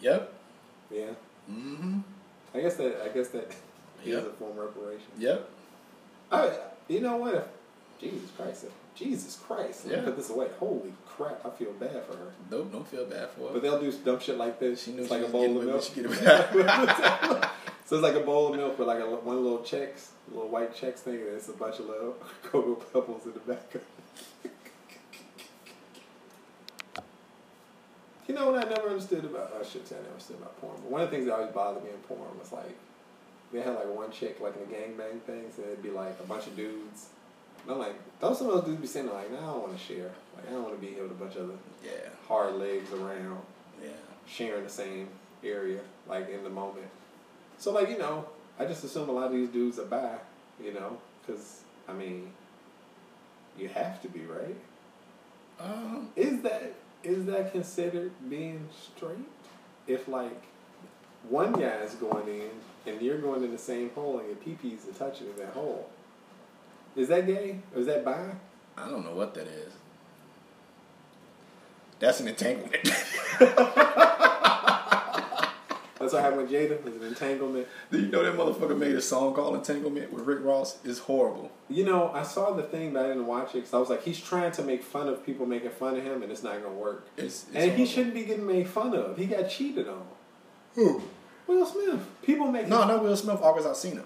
[0.00, 0.32] Yep.
[0.90, 1.06] Yeah.
[1.50, 1.98] Mm-hmm.
[2.54, 3.48] I guess that I guess that
[4.04, 4.26] is Yep.
[4.26, 5.06] a form of reparation.
[5.18, 5.48] Yep.
[6.32, 6.50] I
[6.88, 7.34] you know what?
[7.34, 7.44] If,
[8.00, 8.64] Jesus Christ.
[8.64, 9.84] if- Jesus Christ.
[9.86, 10.04] Let me Yeah.
[10.04, 10.48] put this away.
[10.58, 12.32] Holy crap, I feel bad for her.
[12.50, 13.52] Nope, don't feel bad for her.
[13.54, 14.82] But they'll do dumb shit like this.
[14.82, 15.82] She knew it's she like a bowl of milk.
[15.82, 16.10] she get
[17.86, 20.74] so it's like a bowl of milk with like a, one little Chex, little white
[20.74, 23.72] Chex thing, and it's a bunch of little cocoa pebbles in the back.
[28.28, 29.52] You know what I never understood about?
[29.60, 30.76] I should say I never understood about porn.
[30.82, 32.76] But one of the things that always bothered me in porn was like
[33.52, 36.26] they had like one chick like in the gangbang thing, and it'd be like a
[36.26, 37.08] bunch of dudes.
[37.64, 39.76] And I'm like, those some of those dudes be saying like, nah, I don't want
[39.78, 40.10] to share.
[40.36, 42.08] Like I don't want to be here with a bunch of other Yeah.
[42.28, 43.42] hard legs around
[43.82, 43.88] Yeah.
[44.28, 45.08] sharing the same
[45.42, 46.86] area, like in the moment.
[47.58, 48.24] So, like, you know,
[48.58, 50.14] I just assume a lot of these dudes are bi,
[50.62, 52.32] you know, because, I mean,
[53.60, 54.56] you have to be, right?
[55.60, 59.16] Um, Is that is that considered being straight?
[59.86, 60.42] If, like,
[61.28, 62.50] one guy's going in
[62.92, 65.88] and you're going in the same hole and your pee-pees are touching in that hole,
[66.94, 67.60] is that gay?
[67.74, 68.32] Or is that bi?
[68.76, 69.72] I don't know what that is.
[71.98, 72.88] That's an entanglement.
[76.10, 76.88] That's what happened with Jada.
[76.88, 77.68] Is an entanglement.
[77.90, 80.78] Do you know that motherfucker made a song called Entanglement with Rick Ross?
[80.84, 81.52] It's horrible.
[81.68, 84.02] You know, I saw the thing, but I didn't watch it because I was like,
[84.02, 86.74] he's trying to make fun of people making fun of him, and it's not gonna
[86.74, 87.06] work.
[87.16, 89.16] It's, it's and he shouldn't be getting made fun of.
[89.16, 90.02] He got cheated on.
[90.74, 91.02] Who?
[91.46, 92.00] Will Smith.
[92.22, 93.40] People make No, not Will Smith.
[93.40, 94.04] August Alsina.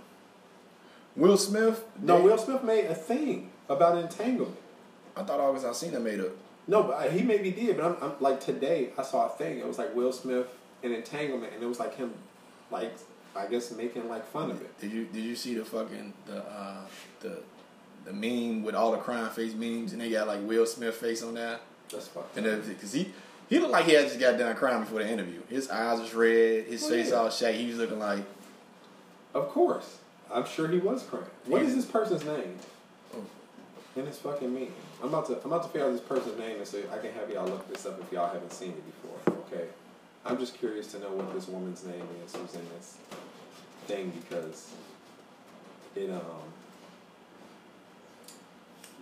[1.16, 1.84] Will Smith.
[2.00, 4.57] No, Will Smith made a thing about entanglement.
[5.16, 6.30] I thought August Alsina made a.
[6.66, 7.76] No, but I, he maybe did.
[7.76, 9.59] But I'm, I'm like today, I saw a thing.
[9.59, 10.48] It was like Will Smith
[10.85, 12.12] and entanglement, and it was like him,
[12.70, 12.93] like
[13.35, 14.78] I guess making like fun of it.
[14.80, 16.76] Did you did you see the fucking the uh
[17.20, 17.39] the
[18.05, 21.22] the meme with all the crying face memes and they got like Will Smith face
[21.22, 22.37] on that That's fucked.
[22.37, 23.11] and because he
[23.49, 25.41] he looked like he had just got done crying before the interview.
[25.49, 27.14] His eyes was red, his Oh, face yeah.
[27.16, 27.59] all shaggy.
[27.59, 28.22] He was looking like
[29.32, 29.99] Of course,
[30.32, 31.24] I'm sure he was crying.
[31.47, 31.76] What is Yeah.
[31.76, 32.59] this person's name?
[33.14, 33.24] Oh.
[33.97, 34.68] In his fucking meme.
[35.03, 37.12] I'm about to I'm about to figure out this person's name and so I can
[37.14, 39.35] have y'all look this up if y'all haven't seen it before.
[39.51, 39.64] Okay.
[40.25, 42.97] I'm just curious to know what this woman's name is who's in this
[43.87, 44.70] thing because
[45.95, 46.20] it um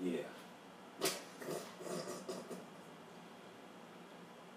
[0.02, 0.18] yeah.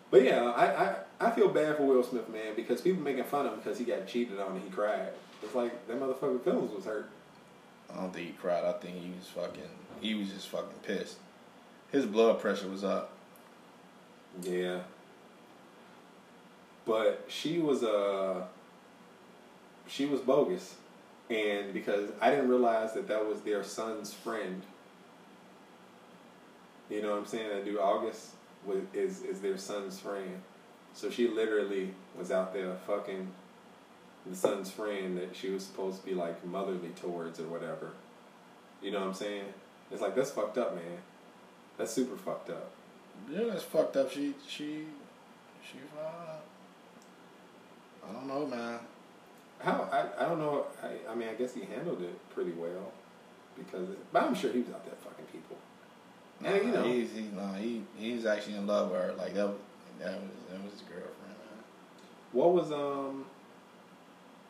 [0.10, 0.96] But yeah, I, I,
[1.28, 3.84] I feel bad for Will Smith, man, because people making fun of him because he
[3.84, 5.10] got cheated on and he cried.
[5.44, 7.10] It's like that motherfucking feelings was hurt.
[7.94, 8.64] I don't think he cried.
[8.64, 9.70] I think he was fucking
[10.02, 11.18] he was just fucking pissed.
[11.92, 13.12] His blood pressure was up.
[14.42, 14.80] Yeah.
[16.86, 18.44] But she was uh
[19.88, 20.76] she was bogus,
[21.30, 24.62] and because I didn't realize that that was their son's friend.
[26.90, 27.50] You know what I'm saying?
[27.50, 28.30] That dude August
[28.66, 30.42] was is is their son's friend,
[30.94, 33.28] so she literally was out there fucking
[34.26, 37.92] the son's friend that she was supposed to be like motherly towards or whatever.
[38.82, 39.46] You know what I'm saying?
[39.92, 40.98] It's like that's fucked up, man.
[41.78, 42.72] That's super fucked up.
[43.32, 44.12] Yeah, that's fucked up.
[44.12, 44.86] She she
[45.64, 46.35] she uh,
[48.10, 48.80] I don't know, man.
[49.60, 50.66] How I, I don't know.
[50.84, 52.92] I, I mean, I guess he handled it pretty well
[53.58, 55.58] because, but I'm sure he was out there fucking people.
[56.42, 56.84] Nah, And, you know.
[56.84, 59.14] he's he, nah, he he's actually in love with her.
[59.14, 59.58] Like that was
[60.00, 61.14] that was that was his girlfriend.
[61.30, 61.64] Man.
[62.34, 63.26] What was um,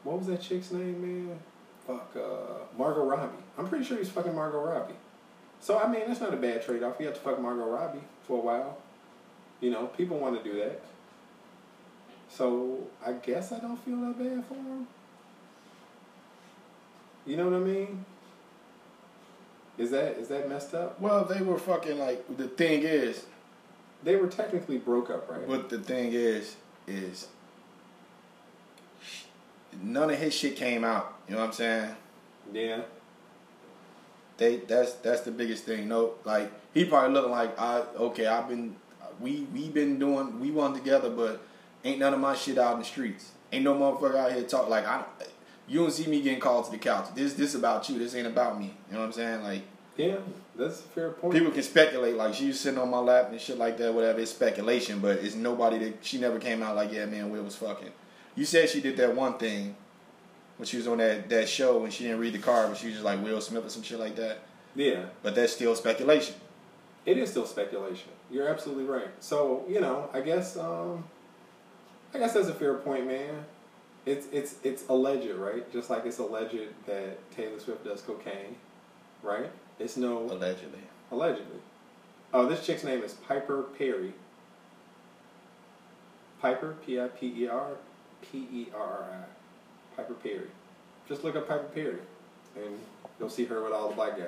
[0.03, 1.39] what was that chick's name, man?
[1.87, 3.37] Fuck, uh, Margot Robbie.
[3.57, 4.95] I'm pretty sure he's fucking Margot Robbie.
[5.59, 6.95] So I mean, that's not a bad trade off.
[6.99, 8.77] You have to fuck Margot Robbie for a while.
[9.61, 10.81] You know, people want to do that.
[12.35, 14.87] So I guess I don't feel that bad for him.
[17.25, 18.05] You know what I mean?
[19.77, 20.99] Is that is that messed up?
[20.99, 23.25] Well, they were fucking like the thing is,
[24.03, 25.47] They were technically broke up, right?
[25.47, 26.55] but the thing is,
[26.87, 27.27] is
[29.81, 31.13] none of his shit came out.
[31.27, 31.95] You know what I'm saying?
[32.53, 32.81] yeah.
[34.37, 35.87] They that's that's the biggest thing.
[35.87, 38.27] No, like he probably looking like I okay.
[38.27, 38.75] I've been
[39.21, 41.41] we we been doing we one together, but
[41.85, 43.31] ain't none of my shit out in the streets.
[43.53, 45.03] Ain't no motherfucker out here talk like I.
[45.67, 47.07] You don't see me getting called to the couch.
[47.15, 47.97] This this about you.
[47.97, 48.73] This ain't about me.
[48.89, 49.43] You know what I'm saying?
[49.43, 49.61] Like
[49.95, 50.17] Yeah,
[50.55, 51.33] that's a fair point.
[51.33, 53.93] people can speculate like she was sitting on my lap and shit like that.
[53.93, 54.19] Whatever.
[54.19, 57.55] It's speculation, but it's nobody that she never came out like yeah man Will was
[57.55, 57.91] fucking.
[58.35, 59.75] You said she did that one thing
[60.57, 62.87] when she was on that that show and she didn't read the card, but she
[62.87, 64.39] was just like Will Smith or some shit like that.
[64.75, 66.35] yeah, But that's still speculation.
[67.05, 68.09] it is still speculation.
[68.29, 69.09] You're absolutely right.
[69.19, 71.05] So you know, I guess um,
[72.15, 73.45] I guess that's a fair point, man.
[74.05, 75.69] It's it's it's alleged, right?
[75.73, 76.55] Just like it's alleged
[76.85, 78.55] that Taylor Swift does cocaine,
[79.21, 79.51] right?
[79.79, 80.79] It's no Allegedly.
[81.11, 81.59] allegedly.
[82.33, 84.13] Oh, this chick's name is Piper Perry.
[86.41, 87.71] Piper P I P E R
[88.21, 89.95] P E R R I.
[89.97, 90.47] Piper Perry.
[91.09, 91.97] Just look up Piper Perry,
[92.55, 92.79] and
[93.19, 94.27] you'll see her with all the black guys.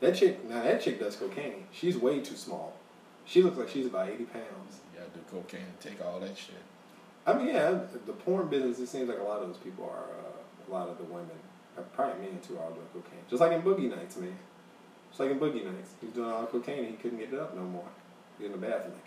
[0.00, 1.66] That chick, now that chick does cocaine.
[1.72, 2.74] She's way too small.
[3.26, 4.80] She looks like she's about eighty pounds.
[4.94, 6.54] Gotta do cocaine and take all that shit.
[7.26, 8.78] I mean, yeah, the porn business.
[8.78, 10.04] It seems like a lot of those people are.
[10.18, 10.22] Uh,
[10.68, 11.30] a lot of the women,
[11.78, 13.20] uh, probably men too, are all doing cocaine.
[13.30, 14.36] Just like in Boogie Nights, man.
[15.10, 16.78] Just like in Boogie Nights, he's doing all the cocaine.
[16.80, 17.84] and He couldn't get it up no more.
[18.36, 19.06] He's in the bathroom, like,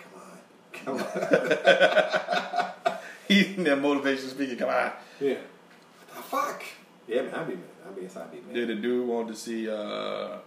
[0.81, 2.97] come on, come on.
[3.27, 4.55] He's in that motivational speaker.
[4.55, 4.91] Come on.
[5.19, 5.33] yeah.
[5.35, 6.63] What the fuck?
[7.07, 7.63] Yeah, man, I'd be mad.
[7.87, 8.53] I'd be inside, be mad.
[8.55, 10.37] Did the dude want to see uh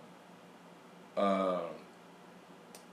[1.17, 1.61] uh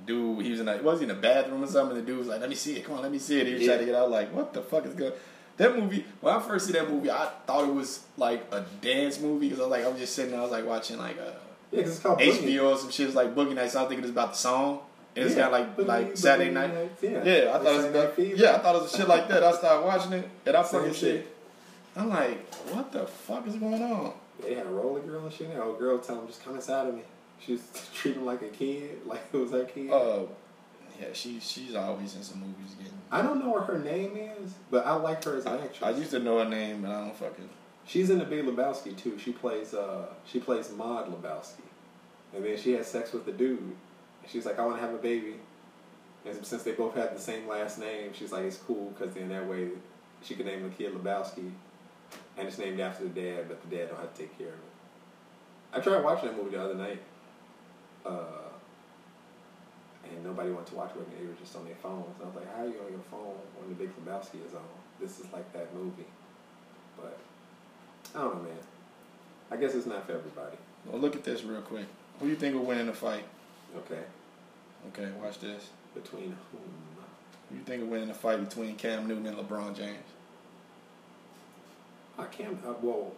[0.05, 1.95] dude he was in a was he in the bathroom or something?
[1.97, 3.47] The dude was like, Let me see it, come on, let me see it.
[3.47, 3.67] He was Yeah.
[3.67, 5.13] trying to get out like, what the fuck is going
[5.57, 9.19] That movie, when I first see that movie, I thought it was like a dance
[9.19, 11.17] movie because I was like, I was just sitting there, I was like watching like
[11.17, 11.35] a
[11.71, 12.43] Yeah, it's called Boogie.
[12.55, 13.07] HBO or some shit.
[13.07, 13.73] It's like Boogie Nights.
[13.73, 14.79] So I'm thinking it's about the song.
[15.15, 16.73] And it's Yeah, kind of like Boogie- like Boogie Saturday night.
[16.73, 17.23] Nights, yeah.
[17.23, 18.35] Yeah, I thought it was Saturday Fever.
[18.37, 19.43] yeah, I thought it was shit like that.
[19.43, 21.35] I started watching it and I fucking shit.
[21.95, 24.13] I'm like, what the fuck is going on?
[24.41, 25.53] They had a roller girl and shit.
[25.53, 27.01] That old girl tell him, just come inside of me.
[27.39, 27.61] She's
[27.93, 29.91] treating like a kid, like it was her kid.
[29.91, 30.23] Uh,
[30.99, 32.93] Yeah, she she's always in some movies getting.
[33.11, 35.81] I don't know what her name is, but I like her as an actress.
[35.81, 37.49] I used to know her name, but I don't fucking.
[37.85, 39.17] She's in the Big Lebowski too.
[39.17, 41.63] She plays uh she plays Maud Lebowski,
[42.35, 43.59] and then she has sex with the dude.
[43.59, 45.35] And she's like, I want to have a baby,
[46.25, 49.29] and since they both have the same last name, she's like, it's cool because then
[49.29, 49.69] that way
[50.21, 51.49] she can name the kid Lebowski,
[52.37, 54.53] and it's named after the dad, but the dad don't have to take care of
[54.53, 54.59] it.
[55.71, 57.01] I tried watching that movie the other night,
[58.05, 58.49] uh,
[60.03, 61.15] and nobody wanted to watch with me.
[61.21, 62.15] They were just on their phones.
[62.19, 64.53] And I was like, how are you on your phone when the Big Lebowski is
[64.53, 64.61] on?
[64.99, 66.07] This is like that movie,
[66.97, 67.17] but.
[68.15, 68.57] I don't know, man.
[69.51, 70.57] I guess it's not for everybody.
[70.85, 71.85] Well, look at this real quick.
[72.19, 73.23] Who do you think will win in the fight?
[73.75, 74.01] Okay.
[74.87, 75.69] Okay, watch this.
[75.93, 76.61] Between whom?
[77.49, 79.97] Who do you think will win in the fight between Cam Newton and LeBron James?
[82.17, 82.57] I Cam.
[82.65, 83.11] Uh, well,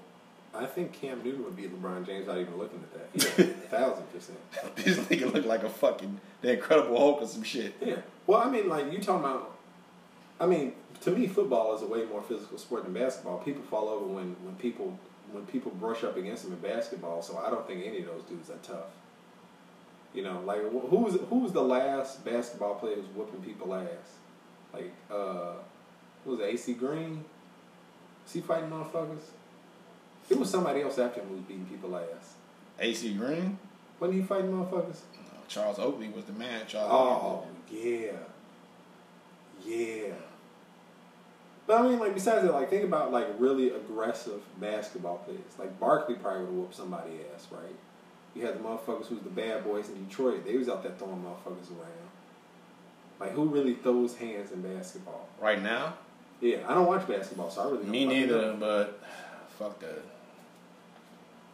[0.54, 3.40] I think Cam Newton would beat LeBron James without even looking at that.
[3.40, 4.38] Yeah, a thousand percent.
[4.76, 7.76] this nigga look like a fucking the Incredible Hulk or some shit.
[7.84, 7.98] Yeah.
[8.28, 9.58] Well, I mean, like you talking about.
[10.40, 13.38] I mean, to me, football is a way more physical sport than basketball.
[13.40, 14.98] People fall over when, when people
[15.32, 17.22] when people brush up against them in basketball.
[17.22, 18.90] So I don't think any of those dudes are tough.
[20.14, 23.88] You know, like who was who was the last basketball player who's whooping people ass?
[24.74, 25.54] Like, uh,
[26.26, 27.24] who was it, AC Green?
[28.26, 29.22] Is he fighting motherfuckers?
[30.32, 32.36] It was somebody else after him who was beating people ass.
[32.80, 33.60] AC Green?
[34.00, 35.02] Wasn't he fighting motherfuckers?
[35.14, 36.62] No, Charles Oakley was the man.
[36.68, 36.90] Charles.
[36.90, 38.12] Oh yeah,
[39.66, 40.14] yeah.
[41.68, 45.42] But I mean, like besides that, like think about like really aggressive basketball players.
[45.60, 47.76] Like Barkley probably would have whooped somebody ass, right?
[48.34, 50.46] You had the motherfuckers who's the bad boys in Detroit.
[50.46, 52.10] They was out there throwing motherfuckers around.
[53.20, 55.28] Like who really throws hands in basketball?
[55.42, 55.96] Right now?
[56.40, 59.00] Yeah, I don't watch basketball, so I really don't Me neither, but
[59.60, 60.02] fuck that.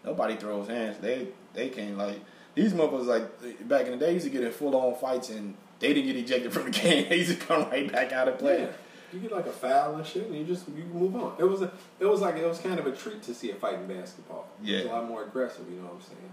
[0.07, 0.97] Nobody throws hands.
[0.99, 2.21] They they can't like
[2.55, 5.53] these motherfuckers like back in the day used to get in full on fights and
[5.79, 7.09] they didn't get ejected from the game.
[7.09, 8.61] They used to come right back out and play.
[8.61, 8.69] Yeah.
[9.11, 11.35] You get like a foul and shit, and you just you move on.
[11.37, 13.55] It was a, it was like it was kind of a treat to see a
[13.55, 14.47] fight in basketball.
[14.65, 15.69] It was a lot more aggressive.
[15.69, 16.31] You know what I'm saying?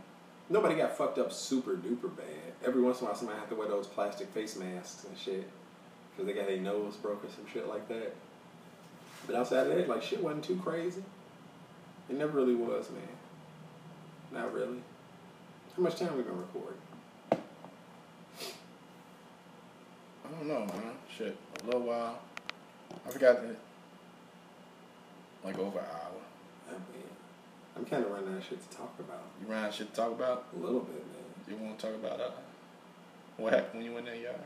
[0.51, 2.53] Nobody got fucked up super duper bad.
[2.65, 5.49] Every once in a while, somebody had to wear those plastic face masks and shit
[6.13, 8.15] because they got their nose broke or some shit like that.
[9.27, 11.03] But outside of that, like shit wasn't too crazy.
[12.09, 13.03] It never really was, man.
[14.35, 14.83] Not really.
[15.77, 16.75] How much time are we gonna record?
[20.25, 20.93] I don't know, man.
[21.17, 22.19] Shit, a little while.
[23.07, 23.57] I forgot that.
[25.45, 26.21] Like over an hour.
[26.69, 27.09] I mean,
[27.77, 29.23] I'm kind of running out of shit to talk about.
[29.41, 30.47] You running out of shit to talk about?
[30.57, 31.25] A little bit, man.
[31.49, 32.31] You want to talk about uh,
[33.37, 34.37] what happened when you went in that yard?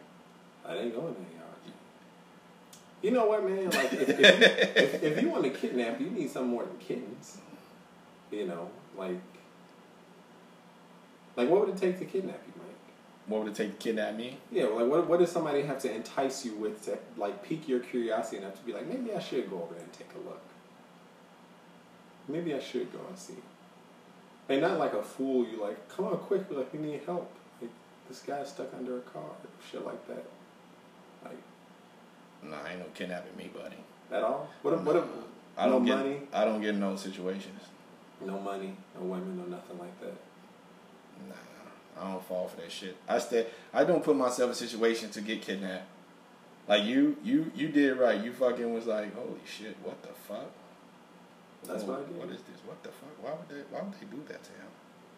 [0.66, 1.48] I didn't go in that yard.
[3.00, 3.70] You know what, man?
[3.70, 4.20] Like, if, if,
[4.76, 7.38] if, if you want to kidnap, you need something more than kittens.
[8.30, 9.20] You know, like,
[11.38, 12.76] like what would it take to kidnap you, Mike?
[13.28, 14.36] What would it take to kidnap me?
[14.50, 17.80] Yeah, like what what does somebody have to entice you with to like pique your
[17.80, 20.42] curiosity enough to be like, maybe I should go over there and take a look.
[22.26, 23.34] Maybe I should go and see.
[24.48, 25.46] And not like a fool.
[25.46, 26.44] You like, come on, quick!
[26.50, 27.30] Like we need help.
[27.60, 27.70] Like
[28.08, 29.30] this guy's stuck under a car,
[29.70, 30.24] shit like that.
[31.24, 31.36] Like
[32.42, 33.76] Nah, I ain't no kidnapping me, buddy.
[34.12, 34.48] at all.
[34.62, 35.04] What if, what if
[35.56, 36.04] I don't no get.
[36.04, 37.60] money, I don't get in those situations.
[38.24, 40.14] no money, no women, no nothing like that.
[41.28, 42.96] Nah, I don't fall for that shit.
[43.08, 43.46] I stay.
[43.72, 45.86] I don't put myself in a situation to get kidnapped.
[46.68, 48.22] Like you, you, you did right.
[48.22, 50.50] You fucking was like, holy shit, what the fuck?
[51.64, 52.16] That's Oh, what I did.
[52.18, 52.60] What is this?
[52.66, 53.16] What the fuck?
[53.22, 53.62] Why would they?
[53.70, 54.68] Why would they do that to him?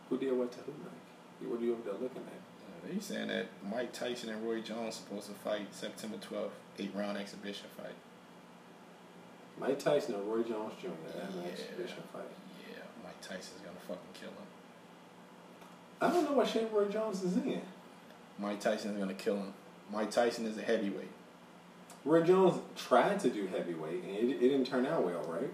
[0.08, 1.50] Who did what to who, Mike?
[1.50, 2.40] What are you over there looking at?
[2.64, 6.92] Uh, They saying that Mike Tyson and Roy Jones supposed to fight September twelfth, eight
[6.94, 7.94] round exhibition fight.
[9.58, 10.88] Mike Tyson and Roy Jones Jr.
[11.14, 11.50] That's an Yeah.
[11.50, 12.30] exhibition fight.
[12.70, 14.49] Yeah, Mike Tyson's gonna fucking kill him.
[16.00, 17.60] I don't know what shape Roy Jones is in.
[18.38, 19.52] Mike Tyson's gonna kill him.
[19.92, 21.10] Mike Tyson is a heavyweight.
[22.04, 25.50] Roy Jones tried to do heavyweight and it, it didn't turn out well, right?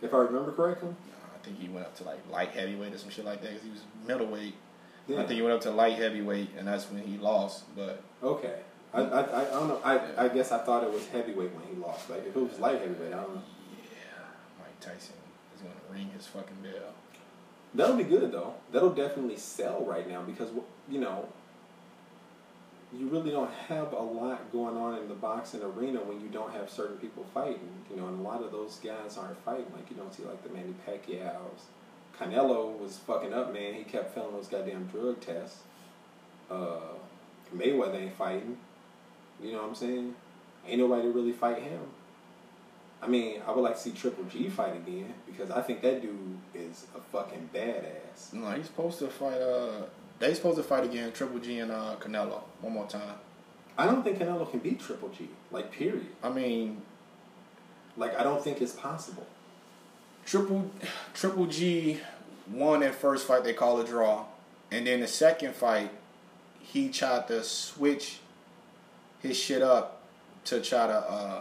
[0.00, 0.88] If I remember correctly.
[0.88, 3.48] Nah, I think he went up to like light heavyweight or some shit like that
[3.50, 4.54] because he was middleweight.
[5.08, 5.16] Yeah.
[5.16, 7.64] I think he went up to light heavyweight and that's when he lost.
[7.76, 8.60] But Okay.
[8.94, 9.80] I, I, I, don't know.
[9.84, 12.08] I, I guess I thought it was heavyweight when he lost.
[12.08, 13.42] Like if it was light heavyweight, I don't know.
[13.82, 14.24] yeah,
[14.60, 15.14] Mike Tyson
[15.54, 16.92] is gonna ring his fucking bell.
[17.74, 18.54] That'll be good though.
[18.70, 20.50] That'll definitely sell right now because
[20.88, 21.28] you know
[22.96, 26.52] you really don't have a lot going on in the boxing arena when you don't
[26.52, 27.70] have certain people fighting.
[27.90, 29.72] You know, and a lot of those guys aren't fighting.
[29.74, 31.66] Like you don't see like the Manny Pacquiao's.
[32.18, 33.74] Canelo was fucking up, man.
[33.74, 35.60] He kept failing those goddamn drug tests.
[36.50, 36.92] Uh,
[37.56, 38.58] Mayweather ain't fighting.
[39.42, 40.14] You know what I'm saying?
[40.66, 41.80] Ain't nobody really fight him.
[43.02, 46.00] I mean, I would like to see Triple G fight again because I think that
[46.00, 48.32] dude is a fucking badass.
[48.32, 49.40] No, he's supposed to fight.
[49.40, 49.86] Uh,
[50.20, 53.16] they supposed to fight again, Triple G and uh, Canelo one more time.
[53.76, 55.28] I don't think Canelo can beat Triple G.
[55.50, 56.06] Like period.
[56.22, 56.82] I mean,
[57.96, 59.26] Like I don't think it's possible.
[60.24, 60.70] Triple
[61.14, 61.98] Triple G
[62.48, 63.42] won that first fight.
[63.42, 64.26] They call a draw,
[64.70, 65.90] and then the second fight,
[66.60, 68.20] he tried to switch
[69.20, 70.02] his shit up
[70.44, 71.40] to try to uh,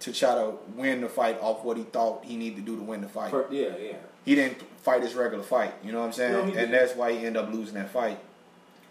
[0.00, 2.82] to try to win the fight off what he thought he needed to do to
[2.82, 3.34] win the fight.
[3.50, 3.96] Yeah, yeah.
[4.24, 5.74] He didn't fight his regular fight.
[5.82, 6.32] You know what I'm saying?
[6.32, 6.70] No, and didn't.
[6.70, 8.18] that's why he ended up losing that fight.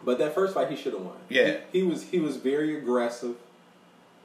[0.04, 1.18] But that first fight he should have won.
[1.30, 1.58] Yeah.
[1.72, 3.36] He, he was he was very aggressive.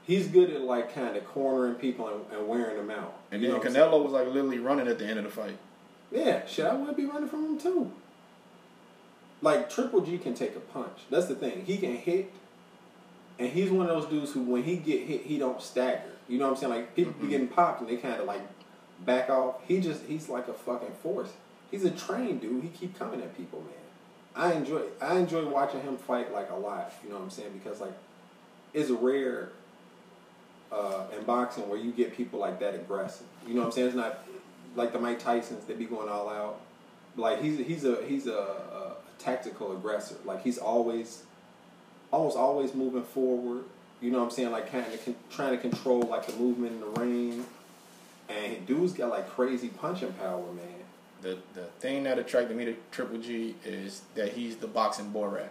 [0.04, 3.14] He's good at like kind of cornering people and, and wearing them out.
[3.30, 3.90] And then know what I'm saying?
[3.90, 5.56] Canelo was like literally running at the end of the fight.
[6.10, 7.92] Yeah, shit, I would be running from him too.
[9.40, 10.98] Like Triple G can take a punch.
[11.10, 11.64] That's the thing.
[11.64, 12.32] He can hit,
[13.38, 16.12] and he's one of those dudes who, when he get hit, he don't stagger.
[16.32, 16.72] You know what I'm saying?
[16.72, 18.40] Like people be getting popped and they kind of like
[19.04, 19.56] back off.
[19.68, 21.28] He just he's like a fucking force.
[21.70, 22.62] He's a trained dude.
[22.62, 23.72] He keep coming at people, man.
[24.34, 26.90] I enjoy I enjoy watching him fight like a lot.
[27.04, 27.50] You know what I'm saying?
[27.62, 27.92] Because like
[28.72, 29.50] it's rare
[30.72, 33.26] uh, in boxing where you get people like that aggressive.
[33.46, 33.86] You know what I'm saying?
[33.88, 34.24] It's not
[34.74, 35.66] like the Mike Tyson's.
[35.66, 36.60] They be going all out.
[37.14, 40.14] Like he's he's a he's a, a tactical aggressor.
[40.24, 41.24] Like he's always
[42.10, 43.64] almost always moving forward.
[44.02, 44.50] You know what I'm saying?
[44.50, 47.46] Like kind of con- trying to control like the movement in the ring.
[48.28, 50.66] And dude's got like crazy punching power, man.
[51.22, 55.48] The the thing that attracted me to Triple G is that he's the boxing Borat.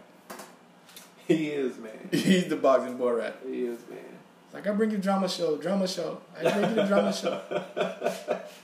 [1.27, 1.91] He is, man.
[2.11, 3.33] He's the boxing Borat.
[3.47, 3.99] He is, man.
[4.45, 6.19] It's like I bring you drama show, drama show.
[6.37, 7.39] I bring you the drama show.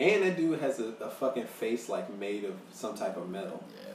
[0.00, 3.62] And that dude has a, a fucking face like made of some type of metal.
[3.76, 3.89] Yeah.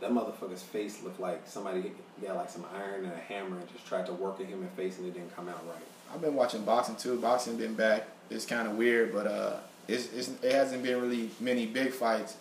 [0.00, 1.92] That motherfucker's face looked like somebody
[2.22, 4.98] got like some iron and a hammer and just tried to work a human face
[4.98, 5.82] and it didn't come out right.
[6.14, 7.18] I've been watching boxing too.
[7.20, 8.06] Boxing been back.
[8.30, 9.56] It's kind of weird, but uh,
[9.88, 12.36] it's, it's it hasn't been really many big fights.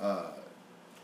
[0.00, 0.26] Uh,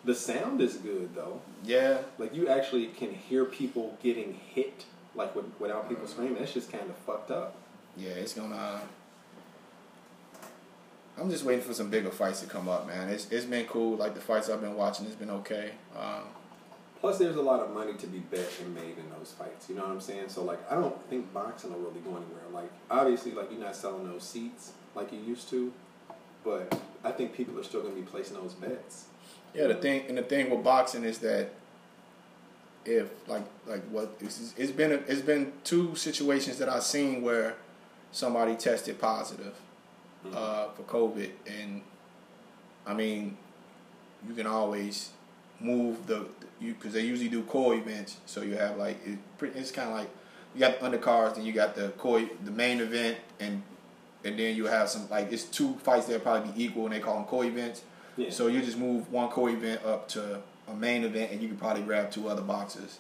[0.05, 1.41] The sound is good though.
[1.65, 4.85] yeah, Like you actually can hear people getting hit
[5.15, 6.35] like with, without people screaming.
[6.39, 7.55] That's just kind of fucked up.
[7.97, 8.81] yeah, it's gonna.
[11.21, 13.11] I'm just waiting for some bigger fights to come up, man.
[13.11, 13.97] It's it's been cool.
[13.97, 15.73] Like the fights I've been watching, it's been okay.
[15.97, 16.23] Um,
[17.01, 19.71] Plus, there's a lot of money to be bet and made in those fights.
[19.71, 20.29] You know what I'm saying?
[20.29, 22.43] So, like, I don't think boxing will really go anywhere.
[22.53, 25.73] Like, obviously, like you're not selling those seats like you used to,
[26.45, 29.07] but I think people are still gonna be placing those bets.
[29.55, 31.51] Yeah, the thing and the thing with boxing is that
[32.87, 37.23] if like like what it's, it's been a, it's been two situations that I've seen
[37.23, 37.57] where
[38.11, 39.55] somebody tested positive
[40.35, 41.83] uh, for COVID, and
[42.87, 43.37] I mean
[44.27, 45.11] you can always
[45.61, 46.27] move the
[46.61, 49.19] you because they usually do core events, so you have like it,
[49.55, 50.11] it's kind of like
[50.55, 53.63] you got the undercards, and you got the core the main event, and
[54.25, 57.01] and then you have some like it's two fights that probably be equal, and they
[57.01, 57.83] call them core events.
[58.17, 58.31] Yeah.
[58.31, 61.57] So you just move one core event up to a main event, and you can
[61.57, 62.99] probably grab two other boxes.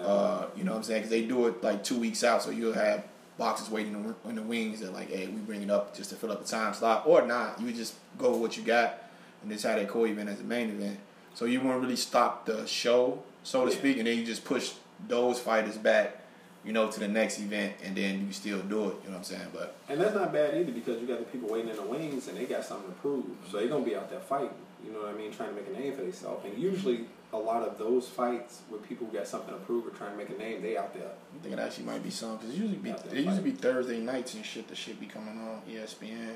[0.00, 1.00] Uh, you know what I'm saying?
[1.00, 3.04] Because they do it like two weeks out, so you'll have
[3.38, 6.10] boxes waiting in the- in the wings that like, hey, we bring it up just
[6.10, 7.60] to fill up the time slot, or not.
[7.60, 8.98] You just go with what you got,
[9.42, 10.98] and just have that core event as the main event.
[11.34, 13.78] So you won't really stop the show, so to Yeah.
[13.78, 14.72] speak, and then you just push
[15.06, 16.16] those fighters back,
[16.64, 18.96] you know, to the next event, and then you still do it.
[19.04, 19.46] You know what I'm saying?
[19.54, 22.26] But And that's not bad either because you got the people waiting in the wings
[22.26, 23.24] and they got something to prove.
[23.50, 24.50] So they're gonna be out there fighting.
[24.84, 25.30] You know what I mean?
[25.32, 26.44] Trying to make a name for themselves.
[26.44, 30.12] And usually a lot of those fights where people got something to prove or trying
[30.12, 31.08] to make a name, they out there.
[31.08, 33.52] I think it actually might be some because usually be it usually be.
[33.52, 34.68] Thursday nights and shit.
[34.68, 36.34] The shit be coming on ESPN.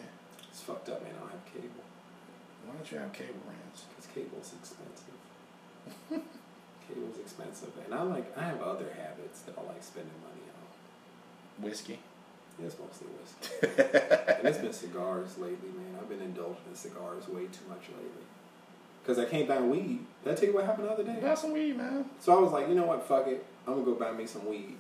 [0.50, 1.12] It's fucked up, man.
[1.16, 1.84] I don't have cable.
[2.66, 3.84] Why don't you have cable Rhance?
[3.88, 5.16] Because cable's expensive.
[6.88, 7.72] cable's expensive.
[7.86, 11.64] And I like I have other habits that I like spending money on.
[11.64, 12.00] Whiskey.
[12.60, 13.80] Yeah, It's mostly whiskey.
[14.36, 15.96] and it's been cigars lately, man.
[15.98, 18.28] I've been indulging in cigars way too much lately.
[19.02, 20.06] Because I can't buy weed.
[20.22, 21.18] Did I tell you what happened the other day?
[21.20, 22.04] Buy some weed, man.
[22.20, 23.44] So I was like, you know what, fuck it.
[23.66, 24.76] I'm gonna go buy me some weed.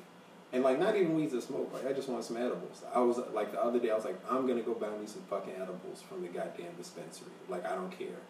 [0.52, 2.82] And like not even weeds to smoke, like I just want some edibles.
[2.94, 5.22] I was like the other day I was like, I'm gonna go buy me some
[5.22, 7.32] fucking edibles from the goddamn dispensary.
[7.48, 8.20] Like I don't care.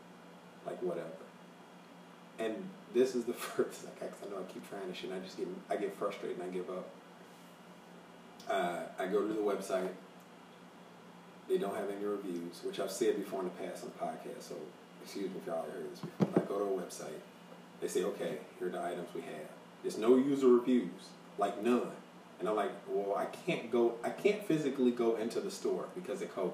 [0.64, 1.09] Like whatever.
[2.39, 2.55] And
[2.94, 5.36] this is the first like I know I keep trying this shit and I just
[5.36, 6.89] get I get frustrated and I give up.
[8.48, 9.90] Uh, I go to the website.
[11.48, 14.43] They don't have any reviews, which I've said before in the past on the podcast,
[14.43, 14.55] so
[15.02, 16.28] excuse me if y'all heard this before.
[16.36, 17.20] I go to a website.
[17.80, 19.50] They say, okay, here are the items we have.
[19.82, 21.08] There's no user reviews,
[21.38, 21.90] like none.
[22.38, 26.22] And I'm like, well, I can't go, I can't physically go into the store because
[26.22, 26.52] of COVID.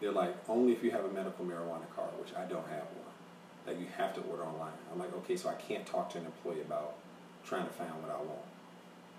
[0.00, 3.14] They're like, only if you have a medical marijuana card, which I don't have one.
[3.66, 4.72] Like you have to order online.
[4.92, 6.94] I'm like, okay, so I can't talk to an employee about
[7.44, 8.40] trying to find what I want.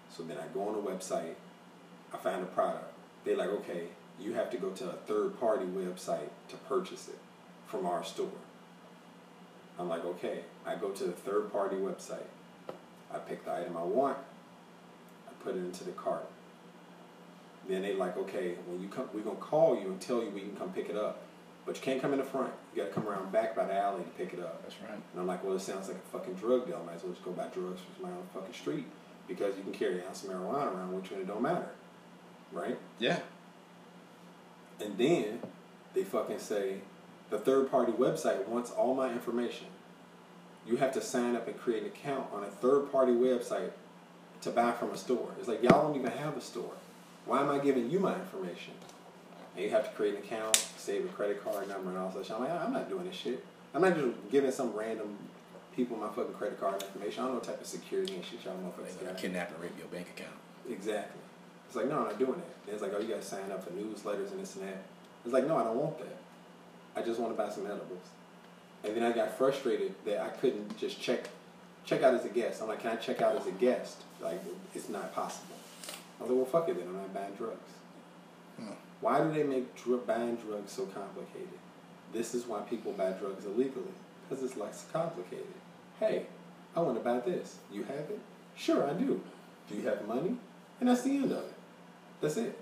[0.09, 1.35] So then I go on the website,
[2.13, 2.91] I find a product.
[3.23, 3.83] They're like, okay,
[4.19, 7.19] you have to go to a third party website to purchase it
[7.71, 8.27] from our store.
[9.79, 10.41] I'm like, okay.
[10.65, 12.27] I go to the third party website.
[13.11, 14.17] I pick the item I want.
[15.27, 16.27] I put it into the cart.
[17.67, 20.41] Then they like, okay, when you come, we're gonna call you and tell you we
[20.41, 21.21] can come pick it up,
[21.65, 22.51] but you can't come in the front.
[22.75, 24.61] You gotta come around back by the alley to pick it up.
[24.63, 24.91] That's right.
[24.91, 26.79] And I'm like, well, it sounds like a fucking drug deal.
[26.81, 28.85] I might as well just go buy drugs from my the fucking street
[29.27, 31.69] because you can carry an ounce of marijuana around with you and it don't matter,
[32.51, 32.77] right?
[32.99, 33.19] Yeah.
[34.79, 35.39] And then
[35.93, 36.77] they fucking say
[37.31, 39.67] the third party website wants all my information.
[40.67, 43.71] You have to sign up and create an account on a third party website
[44.41, 45.29] to buy from a store.
[45.39, 46.73] It's like y'all don't even have a store.
[47.25, 48.73] Why am I giving you my information?
[49.55, 52.25] And you have to create an account, save a credit card number, and all that
[52.25, 52.35] shit.
[52.35, 53.43] I'm like, I'm not doing this shit.
[53.73, 55.17] I'm not just giving some random
[55.75, 57.23] people my fucking credit card information.
[57.23, 59.21] I don't know what type of security and shit y'all motherfuckers gonna got.
[59.21, 60.35] kidnap and rape your bank account.
[60.69, 61.21] Exactly.
[61.67, 62.55] It's like, no, I'm not doing that.
[62.65, 64.83] And it's like, oh, you gotta sign up for newsletters and this and that.
[65.23, 66.17] It's like, no, I don't want that.
[66.95, 68.03] I just want to buy some edibles.
[68.83, 71.29] And then I got frustrated that I couldn't just check
[71.85, 72.61] check out as a guest.
[72.61, 73.97] I'm like, can I check out as a guest?
[74.21, 74.39] Like,
[74.75, 75.55] it's not possible.
[76.19, 76.87] I was like, well, fuck it then.
[76.87, 77.71] I'm not buying drugs.
[78.57, 78.73] Hmm.
[79.01, 81.49] Why do they make dr- buying drugs so complicated?
[82.13, 83.93] This is why people buy drugs illegally
[84.29, 85.45] because it's less complicated.
[85.99, 86.25] Hey,
[86.75, 87.57] I want to buy this.
[87.71, 88.19] You have it?
[88.55, 89.21] Sure, I do.
[89.69, 90.35] Do you have money?
[90.79, 91.53] And that's the end of it.
[92.21, 92.59] That's it.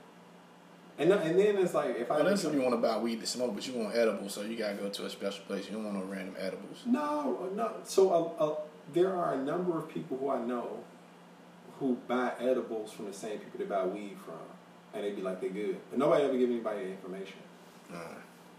[1.00, 3.22] And and then it's like if I Well, that's if you want to buy weed
[3.22, 5.66] to smoke, but you want edibles, so you gotta go to a special place.
[5.66, 6.84] You don't want no random edibles.
[6.86, 8.58] no no so a, a,
[8.94, 10.84] there are a number of people who I know
[11.80, 14.42] who buy edibles from the same people they buy weed from,
[14.94, 17.38] and they'd be like they're good, but nobody ever give anybody the information.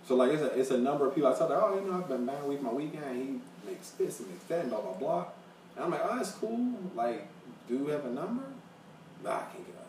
[0.09, 1.99] So like it's a it's a number of people I tell them, oh you know
[1.99, 3.13] I've been buying weed my weed guy.
[3.13, 5.27] He makes this and makes that and blah blah blah.
[5.77, 6.75] And I'm like oh that's cool.
[6.97, 7.29] Like
[7.69, 8.45] do you have a number?
[9.23, 9.89] Nah, I can't get out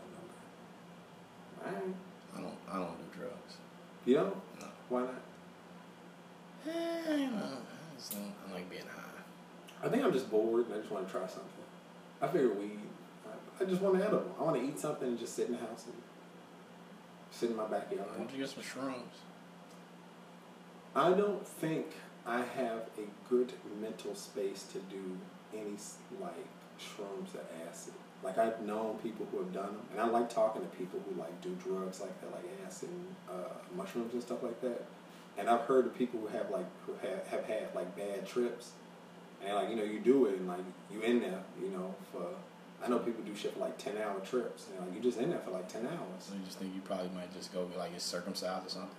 [1.64, 1.78] a number.
[1.80, 1.96] Alright.
[2.36, 2.54] I don't.
[2.72, 3.58] I don't do drugs.
[4.06, 4.68] You know No.
[4.90, 5.22] why not?
[6.68, 9.84] Eh, you know, I, just don't, I like being high.
[9.84, 11.66] I think I'm just bored and I just want to try something.
[12.22, 12.80] I figure weed.
[13.26, 14.36] I, I just want an edible.
[14.40, 15.96] I want to eat something and just sit in the house and
[17.32, 18.08] sit in my backyard.
[18.12, 19.18] Why don't you get some shrooms?
[20.96, 21.88] I don't think
[22.26, 25.18] I have a good mental space to do
[25.54, 25.76] any
[26.22, 26.46] like
[26.80, 27.94] shrooms or acid.
[28.24, 31.20] Like I've known people who have done them, and I like talking to people who
[31.20, 34.86] like do drugs like that, like acid, and, uh, mushrooms and stuff like that.
[35.38, 38.72] And I've heard of people who have like who have, have had like bad trips,
[39.44, 40.60] and like you know you do it and like
[40.92, 42.28] you in there, you know for.
[42.84, 45.30] I know people do shit for like ten hour trips, and like you just in
[45.30, 46.20] there for like ten hours.
[46.20, 48.90] So you just think you probably might just go like get circumcised or something.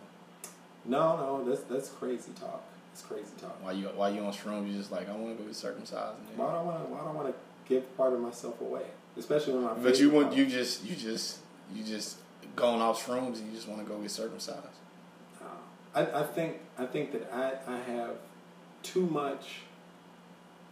[0.85, 2.63] No, no, that's that's crazy talk.
[2.93, 3.63] It's crazy talk.
[3.63, 6.17] While you while you on shrooms, you just like I want to go get circumcised.
[6.37, 6.93] Why do I want to?
[6.93, 7.35] Why do I want to
[7.69, 8.87] give part of myself away?
[9.17, 9.75] Especially when my.
[9.75, 11.39] but you want you just you just
[11.75, 12.19] you just
[12.57, 14.59] going off shrooms and you just want to go get circumcised.
[15.41, 15.45] Uh,
[15.95, 18.17] I, I think I think that I I have
[18.83, 19.61] too much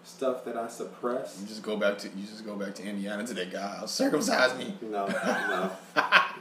[0.04, 1.38] stuff that I suppress.
[1.40, 3.84] You just go back to you just go back to Indiana to that guy.
[3.86, 4.74] Circumcise me.
[4.82, 5.70] No, no,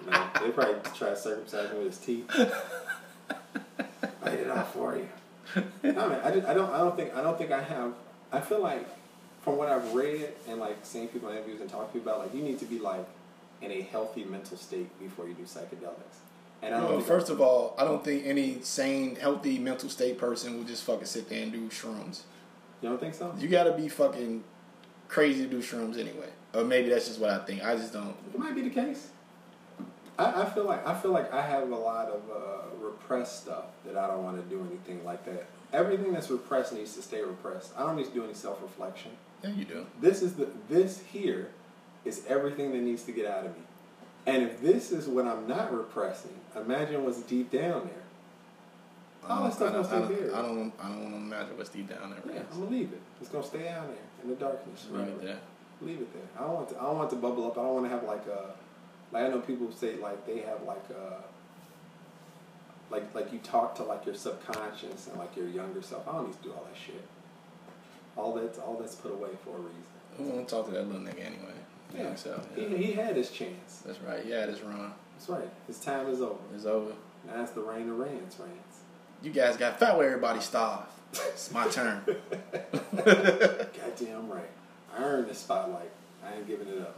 [0.09, 0.27] no.
[0.41, 2.27] They probably try to circumcise me with his teeth.
[4.21, 5.07] Bite it off for you.
[5.83, 6.71] No, man, I, just, I don't.
[6.71, 7.15] I don't think.
[7.15, 7.93] I don't think I have.
[8.31, 8.87] I feel like,
[9.41, 12.25] from what I've read and like seeing people in interviews and talking to people about,
[12.25, 13.05] like you need to be like
[13.61, 16.19] in a healthy mental state before you do psychedelics.
[16.61, 20.17] And I don't Well, first of all, I don't think any sane, healthy mental state
[20.17, 22.21] person will just fucking sit there and do shrooms.
[22.81, 23.33] you don't think so.
[23.37, 24.43] You gotta be fucking
[25.07, 26.29] crazy to do shrooms anyway.
[26.53, 27.63] Or maybe that's just what I think.
[27.63, 28.15] I just don't.
[28.33, 29.09] It might be the case.
[30.17, 33.65] I, I feel like I feel like I have a lot of uh, repressed stuff
[33.85, 35.47] that I don't want to do anything like that.
[35.71, 37.71] Everything that's repressed needs to stay repressed.
[37.77, 39.11] I don't need to do any self reflection.
[39.43, 39.85] Yeah, you do.
[40.01, 41.49] This is the this here
[42.05, 43.63] is everything that needs to get out of me.
[44.25, 48.03] And if this is what I'm not repressing, imagine what's deep down there.
[49.29, 50.33] I All that don't, stuff I don't, I don't.
[50.33, 52.35] I don't, I don't want to imagine what's deep down there.
[52.35, 52.41] Yeah?
[52.51, 53.01] I'm gonna leave it.
[53.21, 54.87] It's gonna stay down there in the darkness.
[54.91, 55.39] Leave it there.
[55.81, 56.23] leave it there.
[56.37, 56.77] I don't want to.
[56.79, 57.57] I don't want to bubble up.
[57.57, 58.53] I don't want to have like a.
[59.11, 61.23] Like I know people say like they have like a.
[62.91, 66.07] Like like you talk to like your subconscious and like your younger self.
[66.07, 67.03] I don't need to do all that shit.
[68.19, 69.83] All that's all that's put away for a reason.
[70.17, 71.53] Who want to talk to that little nigga anyway?
[71.95, 72.15] Yeah.
[72.15, 72.77] So, He, yeah.
[72.77, 73.81] he had his chance.
[73.85, 74.25] That's right.
[74.25, 75.49] Yeah, this run That's right.
[75.67, 76.37] His time is over.
[76.53, 76.91] It's over.
[77.27, 78.81] Now it's the reign of Rhance, Rhance.
[79.21, 80.91] You guys got fat where everybody starved.
[81.13, 82.01] It's my turn.
[82.95, 84.49] Goddamn right.
[84.97, 85.91] I earned the spotlight.
[86.23, 86.97] I ain't giving it up.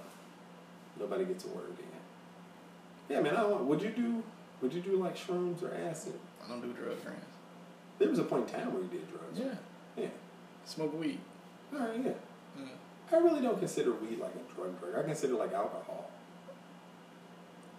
[1.00, 3.16] Nobody gets a word in.
[3.16, 3.36] Yeah, man.
[3.36, 4.24] I don't want, would you do?
[4.62, 6.14] Would you do like shrooms or acid?
[6.44, 7.24] I don't do drugs, friends.
[7.98, 9.40] There was a point in time where you did drugs.
[9.98, 10.10] Yeah, Yeah.
[10.66, 11.20] Smoke weed.
[11.74, 12.00] All right.
[12.04, 12.12] Yeah.
[12.60, 12.66] Yeah.
[13.12, 14.96] I really don't consider weed like a drug drug.
[14.98, 16.10] I consider it like alcohol.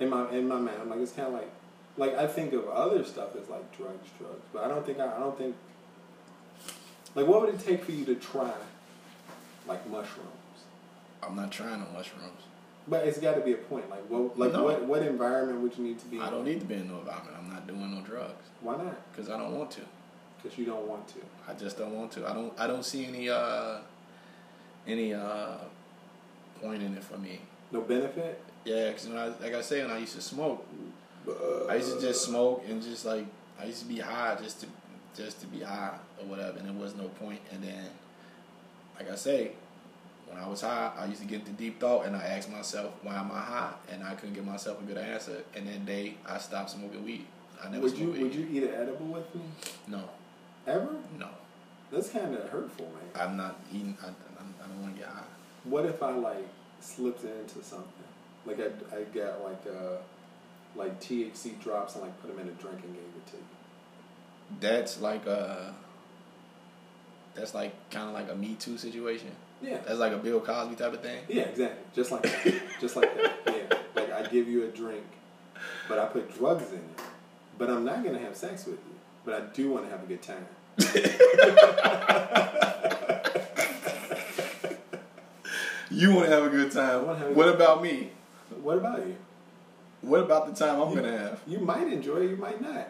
[0.01, 1.51] In my in my mind, like it's kind of like,
[1.97, 4.43] like I think of other stuff as like drugs, drugs.
[4.53, 5.55] But I don't think I, I don't think.
[7.15, 8.51] Like, what would it take for you to try,
[9.69, 10.29] like mushrooms?
[11.23, 12.41] I'm not trying no mushrooms.
[12.89, 13.89] But it's got to be a point.
[13.91, 14.39] Like what?
[14.39, 14.65] Like No.
[14.65, 14.83] what?
[14.87, 16.17] What environment would you need to be?
[16.17, 16.23] In?
[16.23, 16.33] I in?
[16.33, 17.37] don't need to be in no environment.
[17.39, 19.13] I'm not doing no drugs Why not?
[19.13, 19.83] because I don't want to.
[20.43, 21.14] Because you don't want to.
[21.48, 22.28] I just don't want to.
[22.28, 22.52] I don't.
[22.59, 23.78] I don't see any uh
[24.86, 25.59] any uh
[26.60, 27.40] point in it for me.
[27.70, 28.43] No benefit.
[28.64, 30.64] Yeah, because when I, like I said, when I used to smoke,
[31.69, 33.27] I used to just smoke and just like
[33.60, 34.66] I used to be high just to
[35.16, 37.40] just to be high or whatever, and there was no point.
[37.52, 37.85] And then,
[38.98, 39.52] like I say,
[40.27, 42.93] when I was high, I used to get the deep thought, and I asked myself,
[43.02, 45.44] "Why am I high?" And I couldn't give myself a good answer.
[45.55, 47.27] And then day, I stopped smoking weed.
[47.62, 49.43] I never Would you smoked Would you eat an edible with me?
[49.86, 50.09] No,
[50.66, 50.94] Ever?
[51.18, 51.28] no,
[51.90, 53.10] That's kind of hurtful, man.
[53.20, 53.97] I'm not eating.
[54.02, 55.24] I, I don't want to get high.
[55.64, 56.47] What if I like
[56.80, 57.89] slipped into something?
[58.47, 59.97] Like I, I got like uh
[60.74, 63.43] like THC drops and like put them in a drink and gave it to you.
[64.60, 65.74] That's like a.
[67.34, 69.30] That's like kind of like a Me Too situation.
[69.62, 69.78] Yeah.
[69.86, 71.22] That's like a Bill Cosby type of thing.
[71.28, 71.82] Yeah, exactly.
[71.94, 72.62] Just like that.
[72.80, 73.32] Just like that.
[73.47, 73.78] Yeah.
[73.94, 75.05] Like I give you a drink,
[75.89, 77.01] but I put drugs in it.
[77.59, 78.91] But I'm not gonna have sex with you.
[79.24, 80.47] But I do want to have a good time.
[85.90, 87.07] You want to have a good time.
[87.07, 88.11] What good- about me?
[88.62, 89.16] What about you?
[90.01, 91.40] What about the time I'm You- gonna have?
[91.47, 92.89] You might enjoy it, you might not.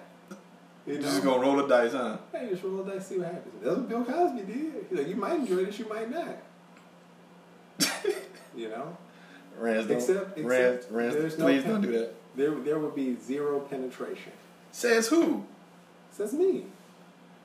[0.86, 1.00] You know?
[1.02, 2.16] just gonna roll the dice, huh?
[2.32, 3.54] Hey, just roll the dice, see what happens.
[3.62, 4.86] That's what Bill Cosby did.
[4.88, 6.36] He's like, you might enjoy this, you might not.
[8.56, 8.96] you know?
[9.58, 9.96] Rhance, don't.
[9.98, 12.14] Except- except Rhance, no please pen- don't do that.
[12.34, 14.32] There, there would be zero penetration.
[14.72, 15.44] Says who?
[16.12, 16.66] Says me.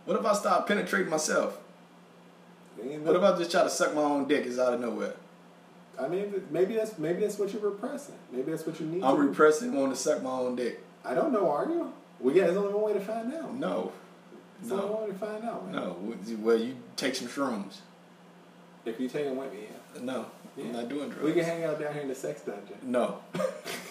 [0.05, 1.57] What if I start penetrating myself?
[2.77, 4.45] What if I just try to suck my own dick?
[4.45, 5.15] It's out of nowhere.
[5.99, 8.15] I mean, maybe that's maybe that's what you're repressing.
[8.31, 9.03] Maybe that's what you need.
[9.03, 10.83] I'm to repressing wanting to suck my own dick.
[11.03, 11.49] I don't know.
[11.49, 11.91] Are you?
[12.19, 12.45] Well, yeah.
[12.45, 13.53] There's only one way to find out.
[13.55, 13.91] No,
[14.59, 15.75] There's only no, one way to find out, man.
[15.75, 15.97] no.
[16.39, 17.77] Well, you take some shrooms.
[18.85, 19.61] If you take them with me,
[19.95, 20.01] yeah.
[20.03, 20.27] No,
[20.57, 21.23] I'm not doing drugs.
[21.23, 22.77] We can hang out down here in the sex dungeon.
[22.83, 23.19] No.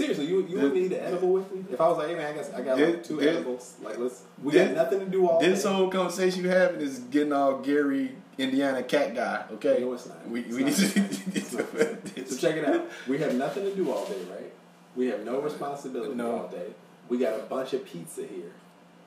[0.00, 1.64] Seriously, you you would need an edible with me?
[1.72, 3.74] If I was like, hey man, I got I got This- like two this- edibles.
[3.82, 5.68] Like let's we this- got nothing to do all This day.
[5.72, 9.44] whole conversation you having is getting all Gary Indiana cat guy.
[9.54, 9.78] Okay.
[9.80, 10.28] No, it's not.
[10.28, 10.78] We It's we not.
[10.78, 12.26] need to.
[12.30, 12.88] So check it out.
[13.08, 14.52] We have nothing to do all day, right?
[14.96, 16.30] We have no responsibility No.
[16.42, 16.68] all day.
[17.08, 18.52] We got a bunch of pizza here.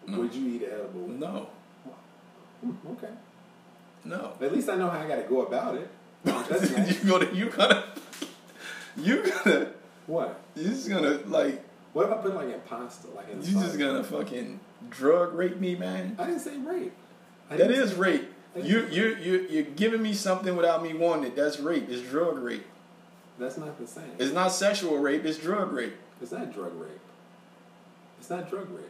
[0.07, 0.19] No.
[0.19, 1.01] Would you eat an edible?
[1.01, 1.17] with?
[1.17, 1.47] No,
[2.61, 3.13] Hmm, okay.
[4.05, 4.33] no.
[4.41, 5.87] At least I know how I got to go about it.
[6.23, 7.03] That's nice.
[7.03, 7.83] you gonna you gonna
[8.97, 9.67] you gonna
[10.07, 10.39] What?
[10.55, 11.63] You're just gonna like
[11.93, 14.59] What if I put like in pasta, like in you just gonna fucking
[14.89, 16.15] drug rape me, man.
[16.19, 16.93] I didn't say rape.
[17.49, 18.31] I That is rape.
[18.55, 21.35] I You you you you're giving me something without me wanting it.
[21.35, 21.89] That's rape.
[21.89, 22.65] It's drug rape.
[23.39, 24.11] That's not the same.
[24.19, 25.25] It's not sexual rape.
[25.25, 25.95] It's drug rape.
[26.21, 26.99] It's not drug rape.
[28.19, 28.89] It's not drug rape.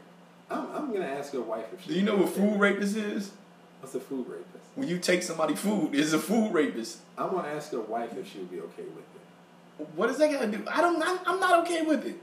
[0.49, 1.89] I'm, I'm gonna ask your wife if she.
[1.89, 3.31] Do you know what food rapist is?
[3.79, 4.63] What's a food rapist?
[4.75, 6.99] When you take somebody food, it's a food rapist.
[7.17, 9.22] I'm gonna ask your wife if she would be okay with it.
[9.95, 10.63] What does that to do?
[10.67, 11.01] I don't.
[11.01, 12.15] I'm, I'm not okay with it.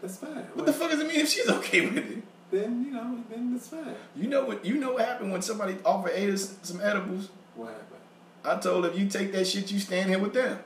[0.00, 0.46] That's fine.
[0.54, 2.22] What the fuck does it mean if she's okay with it?
[2.50, 3.94] Then you know, then it's fine.
[4.16, 4.64] You know what?
[4.64, 7.28] You know what happened when somebody offered us some edibles.
[7.54, 7.84] What happened?
[8.44, 10.58] I told her if you take that shit, you stand here with them.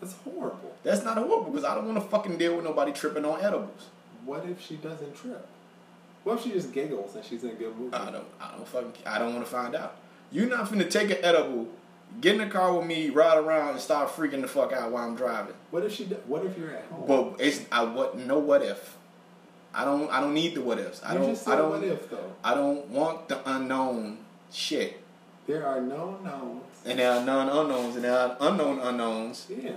[0.00, 0.74] That's horrible.
[0.82, 3.88] That's not horrible because I don't want to fucking deal with nobody tripping on edibles.
[4.24, 5.46] What if she doesn't trip?
[6.24, 7.94] What if she just giggles and she's in a good mood?
[7.94, 8.24] I don't.
[8.40, 8.92] I don't fucking.
[9.06, 9.96] I don't want to find out.
[10.32, 11.68] You're not finna take an edible,
[12.20, 15.04] get in the car with me, ride around, and start freaking the fuck out while
[15.08, 15.54] I'm driving.
[15.70, 16.04] What if she?
[16.04, 17.04] do- What if you're at home?
[17.06, 18.96] But it's I what no what if.
[19.74, 20.10] I don't.
[20.10, 21.02] I don't need the what ifs.
[21.02, 21.28] I you don't.
[21.30, 21.70] just I don't.
[21.70, 22.32] what if though?
[22.44, 24.18] I don't want the unknown
[24.52, 25.00] shit.
[25.46, 26.64] There are no knowns.
[26.84, 29.46] And there are non unknowns, and there are unknown unknowns.
[29.48, 29.72] Yeah.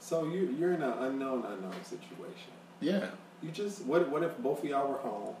[0.00, 2.52] So you you're in an unknown unknown situation.
[2.80, 3.06] Yeah.
[3.42, 5.34] You just what what if both of y'all were home?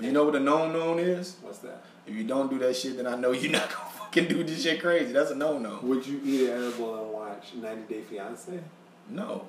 [0.00, 1.36] You know what a known known is?
[1.42, 1.84] What's that?
[2.06, 4.62] If you don't do that shit, then I know you're not gonna fucking do this
[4.62, 5.12] shit crazy.
[5.12, 5.78] That's a no no.
[5.82, 8.60] Would you eat an edible and watch 90 Day Fiance?
[9.08, 9.46] No.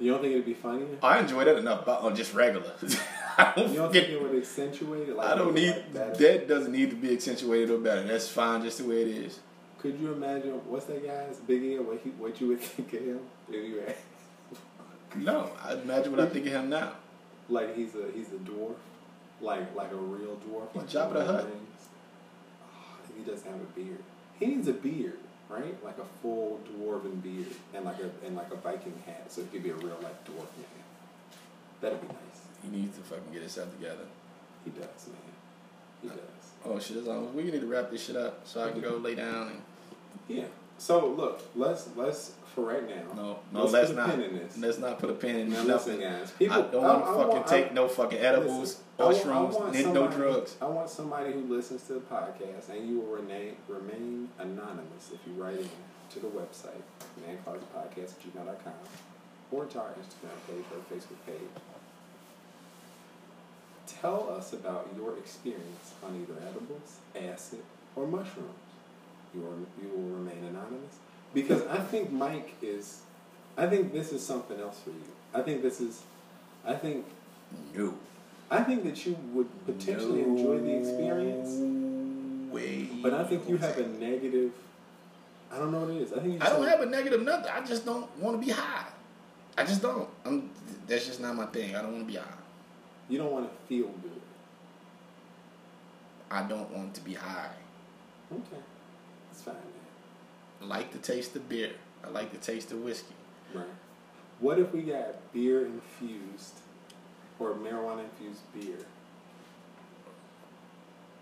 [0.00, 0.86] You don't think it'd be funny?
[1.02, 2.72] I enjoy that enough, but on just regular.
[3.38, 5.16] I don't, You don't think it would accentuate it?
[5.16, 6.18] Like I don't need like that?
[6.18, 6.48] that.
[6.48, 8.02] Doesn't need to be accentuated or better.
[8.02, 9.38] That's fine, just the way it is.
[9.78, 11.86] Could you imagine what's that guy's Big Ed?
[11.86, 13.82] What he what you would think of him if you
[15.16, 16.92] No, I imagine what I think of him now.
[17.48, 18.74] like he's a he's a dwarf,
[19.40, 20.74] like like a real dwarf.
[20.74, 21.46] Like Jabba the Hutt.
[23.16, 24.02] He doesn't have a beard.
[24.38, 25.18] He needs a beard,
[25.48, 25.82] right?
[25.84, 29.48] Like a full dwarven beard and like a and like a Viking hat, so he
[29.48, 30.84] could be a real like dwarf man.
[31.80, 32.18] That'd be nice.
[32.62, 34.04] He needs to fucking get himself together.
[34.64, 35.34] He does, man.
[36.02, 36.20] He uh, does.
[36.64, 36.96] Oh shit!
[36.96, 39.48] It's almost, we need to wrap this shit up so I can go lay down.
[39.48, 39.62] And,
[40.28, 40.44] Yeah.
[40.78, 43.12] So look, let's let's for right now.
[43.14, 44.10] no, no, let's let's put a not.
[44.10, 44.56] pin in this.
[44.58, 45.98] Let's not put a pin in Now nothing.
[45.98, 46.30] listen, guys.
[46.32, 49.16] People, I don't want to fucking want- take no fucking edibles listen, or I want-
[49.16, 50.56] I shrooms, want and no drugs.
[50.60, 55.18] I want somebody who listens to the podcast, and you will remain remain anonymous if
[55.26, 55.68] you write in
[56.10, 56.82] to the website,
[57.26, 58.72] manclosetpodcast at gmail.com,
[59.50, 61.48] or to our Instagram page or Facebook page.
[63.86, 66.98] Tell us about your experience on either edibles,
[67.30, 67.60] acid,
[67.96, 68.50] or mushrooms.
[69.34, 70.96] You will, you will remain anonymous.
[71.34, 73.00] Because I think Mike is,
[73.56, 75.02] I think this is something else for you.
[75.34, 76.02] I think this is,
[76.64, 77.04] I think,
[77.76, 77.94] No.
[78.50, 82.52] I think that you would potentially enjoy the experience.
[82.52, 82.88] Way.
[83.02, 84.52] But I think you have a negative.
[85.50, 86.12] I don't know what it is.
[86.12, 87.50] I think you I don't have a negative nothing.
[87.50, 88.86] I just don't want to be high.
[89.58, 90.08] I just don't.
[90.24, 90.50] I'm.
[90.86, 91.74] That's just not my thing.
[91.74, 92.26] I don't want to be high.
[93.08, 94.20] You don't want to feel good.
[96.30, 97.50] I don't want to be high.
[98.32, 98.62] Okay,
[99.30, 99.54] that's fine.
[100.64, 101.72] I like the taste of beer.
[102.04, 103.14] I like the taste of whiskey.
[103.52, 103.66] Right.
[104.40, 106.54] What if we got beer infused
[107.38, 108.78] or marijuana infused beer?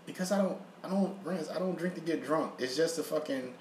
[0.05, 0.57] Because I don't.
[0.83, 1.15] I don't.
[1.23, 2.53] Rhance, I don't drink to get drunk.
[2.59, 3.53] It's just a fucking.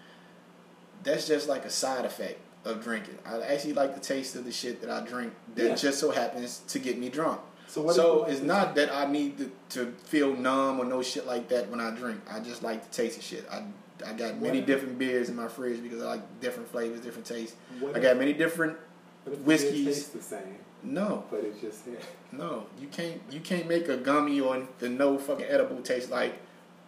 [1.05, 3.19] That's just like a side effect of drinking.
[3.27, 5.33] I actually like the taste of the shit that I drink.
[5.57, 5.75] That Yeah.
[5.75, 7.41] just so happens to get me drunk.
[7.67, 7.95] So what?
[7.97, 11.71] so it's not that I need to, to feel numb or no shit like that
[11.71, 12.21] when I drink.
[12.31, 13.47] I just like the taste of shit.
[13.51, 13.63] I
[14.07, 14.67] I got many What?
[14.67, 17.57] different beers in my fridge because I like different flavors, different tastes.
[17.81, 18.77] What I got many different.
[19.25, 19.87] what if the beer whiskeys.
[19.87, 21.99] tastes the same, No, but it's just here.
[22.33, 23.21] no, you can't.
[23.31, 26.35] You can't make a gummy on the no fucking edible taste like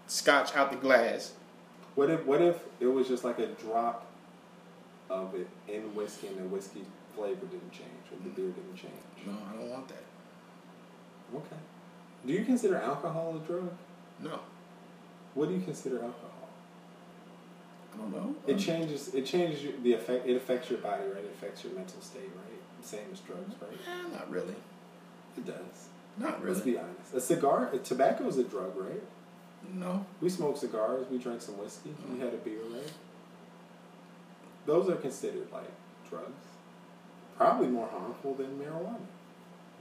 [0.06, 1.32] scotch out the glass.
[1.94, 4.06] What if what if it was just like a drop
[5.10, 6.84] of it in whiskey and the whiskey
[7.14, 8.92] flavor didn't change or the beer didn't change?
[9.26, 10.02] No, I don't want that.
[11.36, 11.56] Okay.
[12.26, 13.70] Do you consider alcohol a drug?
[14.20, 14.40] No,
[15.34, 16.30] What do you consider alcohol?
[17.94, 18.34] I don't know.
[18.46, 19.14] It changes.
[19.14, 20.26] It changes your, the effect.
[20.26, 21.24] It affects your body, right?
[21.24, 22.84] It affects your mental state, right?
[22.84, 23.78] Same as drugs, right?
[23.88, 24.54] Eh, not really.
[25.36, 25.88] It does.
[26.18, 26.54] Not really.
[26.54, 27.14] Let's be honest.
[27.14, 29.02] A cigar, a tobacco is a drug, right?
[29.72, 30.04] No.
[30.20, 31.06] We smoked cigars.
[31.10, 31.94] We drank some whiskey.
[32.12, 32.92] We had a beer, right?
[34.66, 35.70] Those are considered like
[36.08, 36.28] drugs.
[37.36, 39.00] Probably more harmful than marijuana.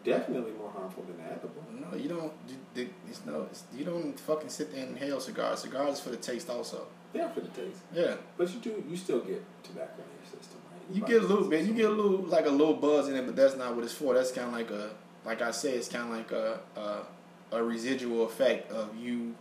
[0.03, 1.63] Definitely more harmful than edible.
[1.71, 2.33] No, you don't.
[2.75, 3.43] It's no.
[3.43, 5.59] It's, you don't fucking sit there and inhale cigars.
[5.59, 6.87] Cigars for the taste also.
[7.13, 7.79] Yeah, for the taste.
[7.93, 8.15] Yeah.
[8.37, 8.83] But you do.
[8.89, 10.95] You still get tobacco in your system, right?
[10.95, 11.65] You Your get a little bit.
[11.65, 13.93] You get a little like a little buzz in it, but that's not what it's
[13.93, 14.13] for.
[14.13, 14.91] That's kind of like a,
[15.25, 19.35] like I said, it's kind of like a, a, a residual effect of you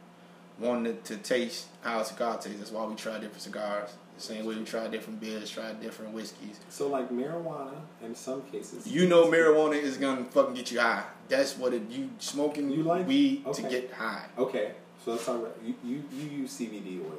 [0.59, 2.59] wanting to, to taste how a cigar tastes.
[2.59, 3.91] That's why we try different cigars.
[4.17, 6.61] The same way we try different beers, try different whiskeys.
[6.69, 7.73] So like marijuana,
[8.05, 8.87] in some cases.
[8.87, 11.05] You know, marijuana is gonna fucking get you high.
[11.29, 11.89] That's what it.
[11.91, 14.27] You smoking You like- weed to get high.
[14.37, 14.73] Okay,
[15.03, 15.75] so let's talk about you.
[15.83, 17.19] You, you use CBD oil?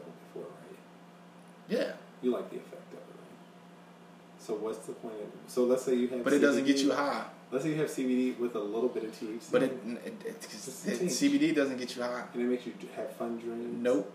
[1.70, 4.40] Yeah, You like the effect of it, right?
[4.40, 5.16] So what's the point?
[5.16, 6.24] Of, so let's say you have.
[6.24, 7.26] but it doesn't get you high.
[7.52, 9.52] Let's say you have CBD with a little bit of THC.
[9.52, 9.72] But it,
[10.06, 11.10] it, it, it.
[11.10, 12.24] CBD doesn't get you high.
[12.34, 13.82] and it makes you have fun dreams.
[13.82, 14.12] Nope.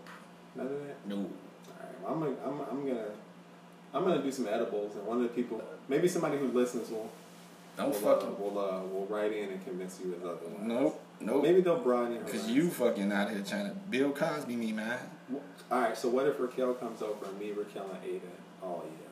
[0.55, 1.07] None of that.
[1.07, 1.15] No.
[1.15, 1.23] All
[1.79, 3.05] right, well, I'm gonna, I'm, I'm gonna,
[3.93, 7.09] I'm gonna do some edibles, and one of the people, maybe somebody who listens will,
[7.77, 8.27] Don't will, fucking.
[8.29, 10.61] uh, will, uh, will write in and convince you of otherwise.
[10.61, 11.01] Nope.
[11.21, 11.43] Nope.
[11.43, 14.99] Maybe they'll broaden your Because you fucking out here trying to Bill Cosby me, man.
[15.71, 18.25] All right, so what if Raquel comes over and me, Raquel, and Ada
[18.63, 19.05] all eat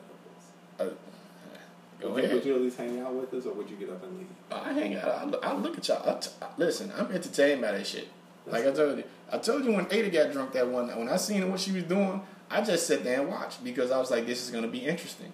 [0.80, 0.96] edibles?
[0.96, 2.34] Uh, go would, you, ahead.
[2.36, 4.26] would you at least hang out with us, or would you get up and leave?
[4.50, 5.08] I hang out.
[5.08, 6.08] I look, I look at y'all.
[6.08, 8.08] I t- listen, I'm entertained by that shit.
[8.46, 10.98] Like I told you, I told you when Ada got drunk that one night.
[10.98, 12.20] When I seen what she was doing,
[12.50, 15.32] I just sat there and watched because I was like, this is gonna be interesting.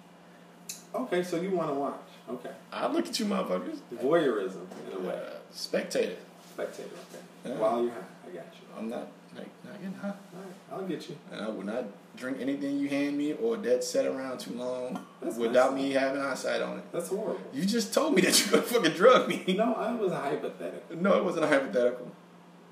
[0.93, 1.99] Okay, so you want to watch?
[2.29, 3.79] Okay, I look at you, motherfuckers.
[3.95, 6.15] voyeurism in a way, Uh, spectator.
[6.53, 6.89] spectator.
[7.13, 7.23] Okay,
[7.53, 7.59] Yeah.
[7.59, 7.97] while you're high,
[8.27, 8.67] I got you.
[8.77, 10.07] I'm not like not getting high.
[10.09, 11.15] All right, I'll get you.
[11.31, 11.83] Uh, and I would not
[12.17, 15.83] drink anything you hand me or that set around too long That's without nice.
[15.83, 16.83] me having eyesight on it.
[16.93, 17.41] That's horrible.
[17.53, 19.43] You just told me that you're gonna fucking drug me.
[19.57, 20.95] No, I was a hypothetical.
[20.97, 22.09] No, it wasn't a hypothetical.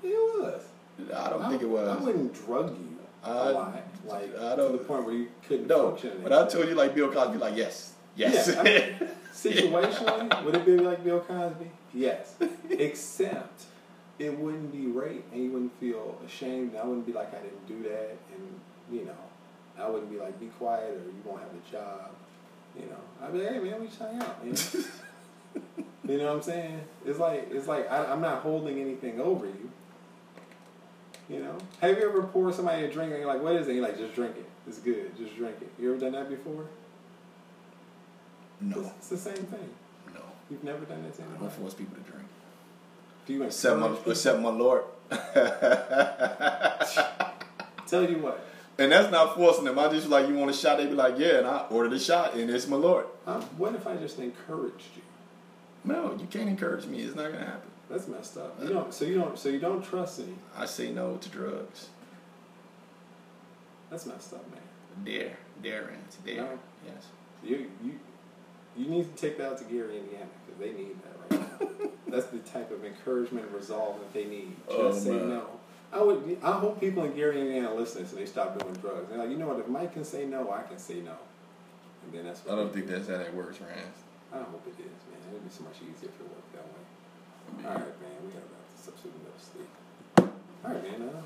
[0.02, 0.62] It was.
[1.14, 1.88] I don't think it was.
[1.88, 5.28] I wouldn't drug you a I- lot, like I to don't- the point where you
[5.48, 6.20] couldn't No, function.
[6.22, 8.48] but I told you like Bill Cosby, like yes, yes.
[8.48, 11.70] Yeah, I mean, situationally, would it be like Bill Cosby?
[11.92, 12.34] Yes,
[12.70, 13.64] except
[14.18, 16.76] it wouldn't be rape, and you wouldn't feel ashamed.
[16.76, 18.60] I wouldn't be like I didn't do that, and
[18.90, 19.16] you know,
[19.82, 22.10] I wouldn't be like be quiet or you won't have a job.
[22.78, 24.44] You know, I'd be like, hey man, we just hang out.
[24.44, 24.54] Man.
[26.08, 26.80] you know what I'm saying?
[27.06, 29.70] It's like it's like I, I'm not holding anything over you.
[31.28, 33.74] You know, have you ever poured somebody a drink and you're like, what is it?
[33.74, 34.46] You're like, just drink it.
[34.68, 35.16] It's good.
[35.16, 35.70] Just drink it.
[35.80, 36.66] You ever done that before?
[38.60, 39.70] no, It's, it's the same thing.
[40.14, 40.20] no.
[40.50, 42.23] You've never done that to I don't force people to drink.
[43.26, 44.12] Do you Except my, people?
[44.12, 44.84] except my Lord.
[47.86, 48.44] Tell you what.
[48.78, 49.78] and that's not forcing them.
[49.78, 50.78] I just like you want a shot.
[50.78, 53.06] They be like, yeah, and I ordered a shot, and it's my Lord.
[53.26, 55.02] Um, what if I just encouraged you?
[55.84, 57.00] No, you can't encourage me.
[57.02, 57.70] It's not gonna happen.
[57.90, 58.56] That's messed up.
[58.62, 58.92] You don't.
[58.92, 59.38] So you don't.
[59.38, 60.34] So you don't trust me.
[60.56, 61.88] I say no to drugs.
[63.90, 64.60] That's messed up, man.
[65.04, 65.36] Dare.
[65.62, 65.90] Their
[66.24, 66.36] dare.
[66.36, 66.48] No.
[66.86, 67.04] Yes.
[67.44, 67.92] You you
[68.76, 71.13] you need to take that out to Gary, Indiana, because they need that.
[72.08, 74.54] That's the type of encouragement and resolve that they need.
[74.68, 75.28] Just Oh, say man.
[75.30, 75.46] no.
[75.92, 76.38] I would.
[76.42, 79.08] I hope people in Gary, Indiana, listen so they stop doing drugs.
[79.08, 79.58] They're like, you know what?
[79.60, 81.14] If Mike can say no, I can say no.
[82.04, 82.40] And then that's.
[82.44, 82.92] What I don't think do.
[82.94, 83.98] that's how that works, Rhance.
[84.32, 85.20] I hope it is, man.
[85.30, 87.68] It'd be so much easier if it worked that way.
[87.68, 88.16] All right, man.
[88.24, 89.70] We gotta wrap this up so we can go to sleep.
[90.64, 91.08] All right, man.
[91.08, 91.22] Uh,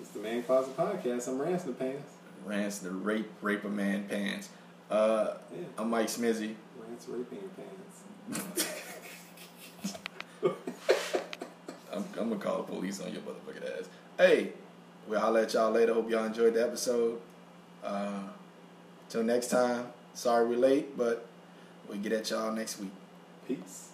[0.00, 1.28] it's the Man Closet Podcast.
[1.28, 2.12] I'm Ransom the Pants.
[2.46, 4.48] Rhance the rape rape a man pants.
[4.90, 5.64] Uh, Yeah.
[5.78, 6.54] I'm Mike Smizzy.
[6.78, 8.66] Rhance raping your pants.
[10.42, 13.88] I'm, I'm gonna call the police on your motherfucking ass.
[14.18, 14.52] Hey,
[15.06, 15.94] we'll holler at y'all later.
[15.94, 17.20] Hope y'all enjoyed the episode.
[17.84, 18.22] Uh,
[19.08, 19.86] till next time.
[20.14, 21.26] Sorry we're late, but
[21.88, 22.92] we'll get at y'all next week.
[23.46, 23.90] Peace.